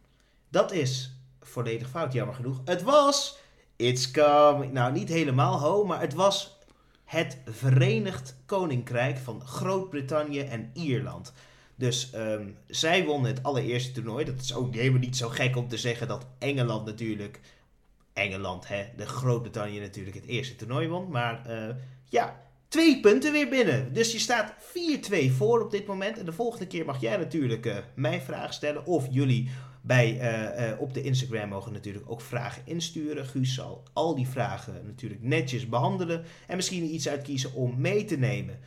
Dat 0.49 0.71
is 0.71 1.11
volledig 1.41 1.89
fout, 1.89 2.13
jammer 2.13 2.35
genoeg. 2.35 2.61
Het 2.65 2.83
was 2.83 3.37
It's 3.77 4.11
coming. 4.11 4.73
Nou, 4.73 4.91
niet 4.91 5.09
helemaal 5.09 5.59
ho, 5.59 5.85
maar 5.85 5.99
het 5.99 6.13
was 6.13 6.57
het 7.05 7.37
Verenigd 7.45 8.35
Koninkrijk 8.45 9.17
van 9.17 9.41
Groot-Brittannië 9.41 10.39
en 10.39 10.69
Ierland. 10.73 11.33
Dus 11.75 12.11
um, 12.15 12.57
zij 12.67 13.05
wonnen 13.05 13.31
het 13.31 13.43
allereerste 13.43 13.91
toernooi. 13.91 14.25
Dat 14.25 14.41
is 14.41 14.55
ook 14.55 14.73
helemaal 14.73 14.99
niet 14.99 15.17
zo 15.17 15.29
gek 15.29 15.55
om 15.55 15.67
te 15.67 15.77
zeggen 15.77 16.07
dat 16.07 16.25
Engeland 16.39 16.85
natuurlijk. 16.85 17.39
Engeland, 18.13 18.67
hè, 18.67 18.85
de 18.95 19.05
Groot-Brittannië 19.05 19.79
natuurlijk 19.79 20.15
het 20.15 20.25
eerste 20.25 20.55
toernooi 20.55 20.87
won. 20.87 21.09
Maar 21.09 21.41
uh, 21.47 21.75
ja, 22.09 22.41
twee 22.67 22.99
punten 22.99 23.31
weer 23.31 23.49
binnen. 23.49 23.93
Dus 23.93 24.11
je 24.11 24.19
staat 24.19 24.53
4-2 25.11 25.31
voor 25.31 25.61
op 25.61 25.71
dit 25.71 25.87
moment. 25.87 26.17
En 26.17 26.25
de 26.25 26.31
volgende 26.31 26.67
keer 26.67 26.85
mag 26.85 27.01
jij 27.01 27.17
natuurlijk 27.17 27.65
uh, 27.65 27.77
mijn 27.95 28.21
vraag 28.21 28.53
stellen. 28.53 28.85
Of 28.85 29.07
jullie 29.09 29.49
bij, 29.81 30.13
uh, 30.13 30.69
uh, 30.69 30.81
op 30.81 30.93
de 30.93 31.01
Instagram 31.01 31.49
mogen 31.49 31.73
natuurlijk 31.73 32.05
ook 32.07 32.21
vragen 32.21 32.61
insturen. 32.65 33.25
Guus 33.25 33.53
zal 33.53 33.83
al 33.93 34.15
die 34.15 34.27
vragen 34.27 34.81
natuurlijk 34.85 35.23
netjes 35.23 35.69
behandelen. 35.69 36.23
En 36.47 36.55
misschien 36.55 36.93
iets 36.93 37.09
uitkiezen 37.09 37.53
om 37.53 37.81
mee 37.81 38.05
te 38.05 38.17
nemen. 38.17 38.59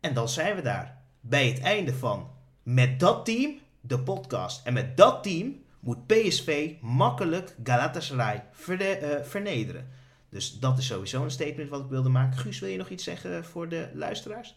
En 0.00 0.14
dan 0.14 0.28
zijn 0.28 0.56
we 0.56 0.62
daar. 0.62 1.02
Bij 1.20 1.46
het 1.46 1.60
einde 1.60 1.94
van 1.94 2.30
Met 2.62 3.00
dat 3.00 3.24
team, 3.24 3.58
de 3.80 3.98
podcast. 3.98 4.66
En 4.66 4.72
met 4.72 4.96
dat 4.96 5.22
team 5.22 5.62
moet 5.80 6.06
PSV 6.06 6.72
makkelijk 6.80 7.54
Galatasaray 7.64 8.44
eh, 8.66 9.08
vernederen. 9.22 9.88
Dus 10.30 10.58
dat 10.58 10.78
is 10.78 10.86
sowieso 10.86 11.24
een 11.24 11.30
statement 11.30 11.70
wat 11.70 11.80
ik 11.80 11.90
wilde 11.90 12.08
maken. 12.08 12.38
Guus, 12.38 12.58
wil 12.58 12.68
je 12.68 12.76
nog 12.76 12.88
iets 12.88 13.04
zeggen 13.04 13.44
voor 13.44 13.68
de 13.68 13.88
luisteraars? 13.94 14.54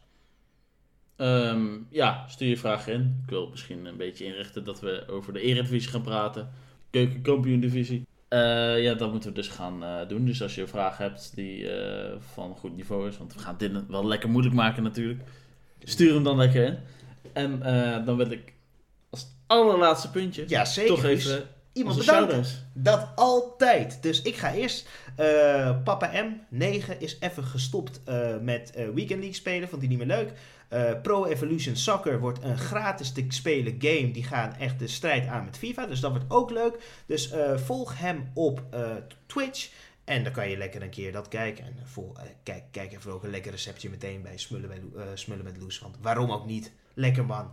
Ehm, 1.16 1.68
ja, 1.90 2.28
stuur 2.28 2.50
je 2.50 2.58
vragen 2.58 2.94
in. 2.94 3.20
Ik 3.24 3.30
wil 3.30 3.50
misschien 3.50 3.86
een 3.86 3.98
beetje 3.98 4.26
inrichten 4.26 4.64
dat 4.64 4.80
we 4.80 5.04
over 5.08 5.34
de 5.34 5.42
Eredivisie 5.42 5.90
gaan 5.90 6.02
praten. 6.02 6.50
Keukenkampioen-divisie. 6.90 8.08
Eh, 8.28 8.84
ja, 8.84 8.94
dat 8.94 9.12
moeten 9.12 9.30
we 9.30 9.36
dus 9.36 9.48
gaan 9.48 9.84
eh, 9.84 10.08
doen. 10.08 10.26
Dus 10.26 10.42
als 10.42 10.56
je 10.56 10.62
een 10.62 10.68
vraag 10.68 10.98
hebt 10.98 11.36
die 11.36 11.70
eh, 11.70 12.16
van 12.34 12.56
goed 12.56 12.76
niveau 12.76 13.08
is, 13.08 13.18
want 13.18 13.34
we 13.34 13.40
gaan 13.40 13.56
dit 13.58 13.88
wel 13.88 14.08
lekker 14.08 14.30
moeilijk 14.30 14.56
maken 14.56 14.84
natuurlijk. 14.84 15.22
Stuur 15.84 16.14
hem 16.14 16.24
dan 16.24 16.38
lekker 16.38 16.66
in. 16.66 16.78
En 17.34 17.60
dan 18.06 18.18
wil 18.18 18.32
ik 18.32 18.54
als 19.10 19.28
allerlaatste 19.48 20.10
puntje 20.10 20.44
Ja, 20.48 20.66
zeker. 20.66 20.96
toch 20.96 21.04
even 21.04 21.48
Iemand 21.74 21.98
bedanken. 21.98 22.28
shout-outs. 22.30 22.64
Dat 22.74 23.08
altijd. 23.16 24.04
Dus 24.04 24.22
ik 24.22 24.36
ga 24.36 24.54
eerst. 24.54 24.88
eh, 25.16 25.84
Papa 25.84 26.12
M9 26.26 26.98
is 26.98 27.18
even 27.20 27.44
gestopt 27.44 28.02
eh, 28.04 28.38
met 28.38 28.72
eh, 28.72 28.84
Weekend 28.90 29.20
League 29.20 29.34
spelen. 29.34 29.70
Vond 29.70 29.82
hij 29.82 29.90
niet 29.90 29.98
meer 29.98 30.08
leuk. 30.08 30.32
Pro 31.02 31.26
Evolution 31.26 31.76
Soccer 31.76 32.20
wordt 32.20 32.44
een 32.44 32.58
gratis 32.58 33.12
te 33.12 33.26
spelen 33.28 33.76
game. 33.80 34.12
Die 34.12 34.24
gaan 34.24 34.56
echt 34.56 34.80
de 34.80 34.88
strijd 34.88 35.28
aan 35.28 35.46
met 35.46 35.58
FIFA. 35.58 35.86
Dus 35.86 36.00
dat 36.00 36.12
wordt 36.12 36.26
ook 36.28 36.52
leuk. 36.52 37.02
Dus 37.06 37.34
volg 37.56 37.98
hem 38.00 38.32
op 38.34 38.62
Twitch. 39.26 39.70
En 40.04 40.24
dan 40.24 40.34
kan 40.34 40.50
je 40.50 40.58
lekker 40.58 40.82
een 40.82 40.90
keer 40.90 41.12
dat 41.12 41.28
kijken. 41.28 41.66
En 41.66 41.76
vol, 41.84 42.16
kijk, 42.44 42.64
kijk 42.72 42.94
even 42.94 43.12
ook 43.12 43.24
een 43.24 43.30
lekker 43.30 43.52
receptje 43.52 43.90
meteen 43.90 44.22
bij 44.22 44.38
Smullen, 44.38 44.70
bij, 44.70 44.82
Smullen 45.14 45.44
met 45.44 45.58
Loes. 45.58 45.80
Want 45.80 45.96
waarom 46.02 46.32
ook 46.32 46.46
niet? 46.46 46.72
Lekker 46.94 47.26
man. 47.26 47.52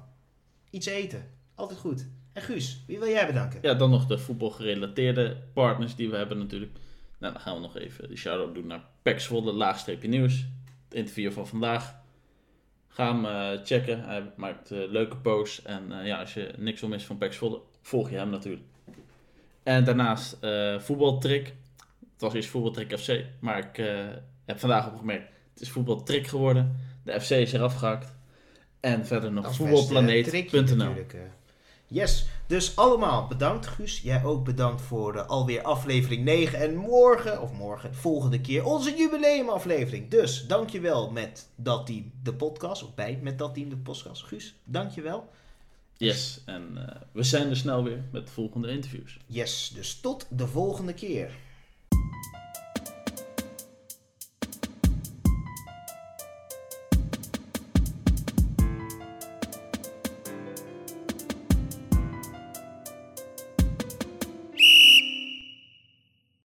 Iets 0.71 0.87
eten. 0.87 1.27
Altijd 1.55 1.79
goed. 1.79 2.07
En 2.39 2.45
Guus, 2.45 2.83
wie 2.87 2.99
wil 2.99 3.09
jij 3.09 3.27
bedanken? 3.27 3.59
Ja, 3.63 3.75
dan 3.75 3.91
nog 3.91 4.07
de 4.07 4.19
voetbalgerelateerde 4.19 5.37
partners 5.53 5.95
die 5.95 6.11
we 6.11 6.17
hebben 6.17 6.39
natuurlijk. 6.39 6.73
Nou, 7.19 7.33
dan 7.33 7.43
gaan 7.43 7.55
we 7.55 7.61
nog 7.61 7.77
even 7.77 8.09
de 8.09 8.17
shout-out 8.17 8.55
doen 8.55 8.67
naar 8.67 8.85
Pek 9.03 9.21
Zwolle, 9.21 9.53
laagstreepje 9.53 10.09
nieuws. 10.09 10.45
Het 10.85 10.95
interview 10.95 11.33
van 11.33 11.47
vandaag. 11.47 11.95
Ga 12.89 13.15
hem 13.15 13.25
eh, 13.25 13.65
checken. 13.65 14.05
Hij 14.05 14.33
maakt 14.37 14.71
eh, 14.71 14.79
leuke 14.89 15.17
posts. 15.17 15.63
En 15.63 16.01
eh, 16.01 16.07
ja, 16.07 16.21
als 16.21 16.35
je 16.35 16.53
niks 16.57 16.81
wil 16.81 16.89
missen 16.89 17.09
van 17.09 17.19
Pek 17.19 17.33
Zwolle, 17.33 17.61
volg 17.83 18.11
je 18.11 18.17
hem 18.17 18.31
natuurlijk. 18.31 18.65
En 19.63 19.85
daarnaast 19.85 20.39
voetbaltrick. 20.79 21.47
Het 22.13 22.21
was 22.21 22.35
eerst 22.35 22.49
voetbaltrick 22.49 22.99
FC. 22.99 23.25
Maar 23.41 23.59
ik 23.59 23.77
heb 24.45 24.59
vandaag 24.59 24.87
opgemerkt, 24.87 25.29
het 25.53 25.63
is 25.63 25.71
voetbaltrick 25.71 26.27
geworden. 26.27 26.77
De 27.05 27.21
FC 27.21 27.31
is 27.31 27.53
eraf 27.53 27.75
gehakt. 27.75 28.17
En 28.81 29.07
verder 29.07 29.33
nog 29.33 29.55
voetbalplaneet.nl. 29.55 30.95
Yes, 31.91 32.27
dus 32.47 32.77
allemaal 32.77 33.27
bedankt 33.27 33.67
Guus. 33.67 34.01
Jij 34.01 34.25
ook 34.25 34.45
bedankt 34.45 34.83
voor 34.83 35.17
eh, 35.17 35.27
alweer 35.27 35.63
aflevering 35.63 36.25
9. 36.25 36.59
En 36.59 36.77
morgen, 36.77 37.43
of 37.43 37.53
morgen, 37.53 37.95
volgende 37.95 38.41
keer, 38.41 38.65
onze 38.65 38.97
jubileumaflevering. 38.97 40.11
Dus 40.11 40.47
dankjewel 40.47 41.11
met 41.11 41.49
dat 41.57 41.87
team 41.87 42.13
de 42.23 42.35
podcast. 42.35 42.83
Of 42.83 42.95
bij 42.95 43.19
met 43.23 43.39
dat 43.39 43.55
team 43.55 43.69
de 43.69 43.77
podcast. 43.77 44.23
Guus, 44.23 44.55
dankjewel. 44.65 45.29
Yes, 45.97 46.43
en 46.47 46.73
eh, 46.77 47.01
we 47.13 47.23
zijn 47.23 47.49
er 47.49 47.57
snel 47.57 47.85
weer 47.85 48.05
met 48.13 48.27
de 48.27 48.33
volgende 48.33 48.71
interviews. 48.71 49.19
Yes, 49.27 49.73
dus 49.75 50.01
tot 50.01 50.27
de 50.31 50.47
volgende 50.47 50.95
keer. 50.95 51.31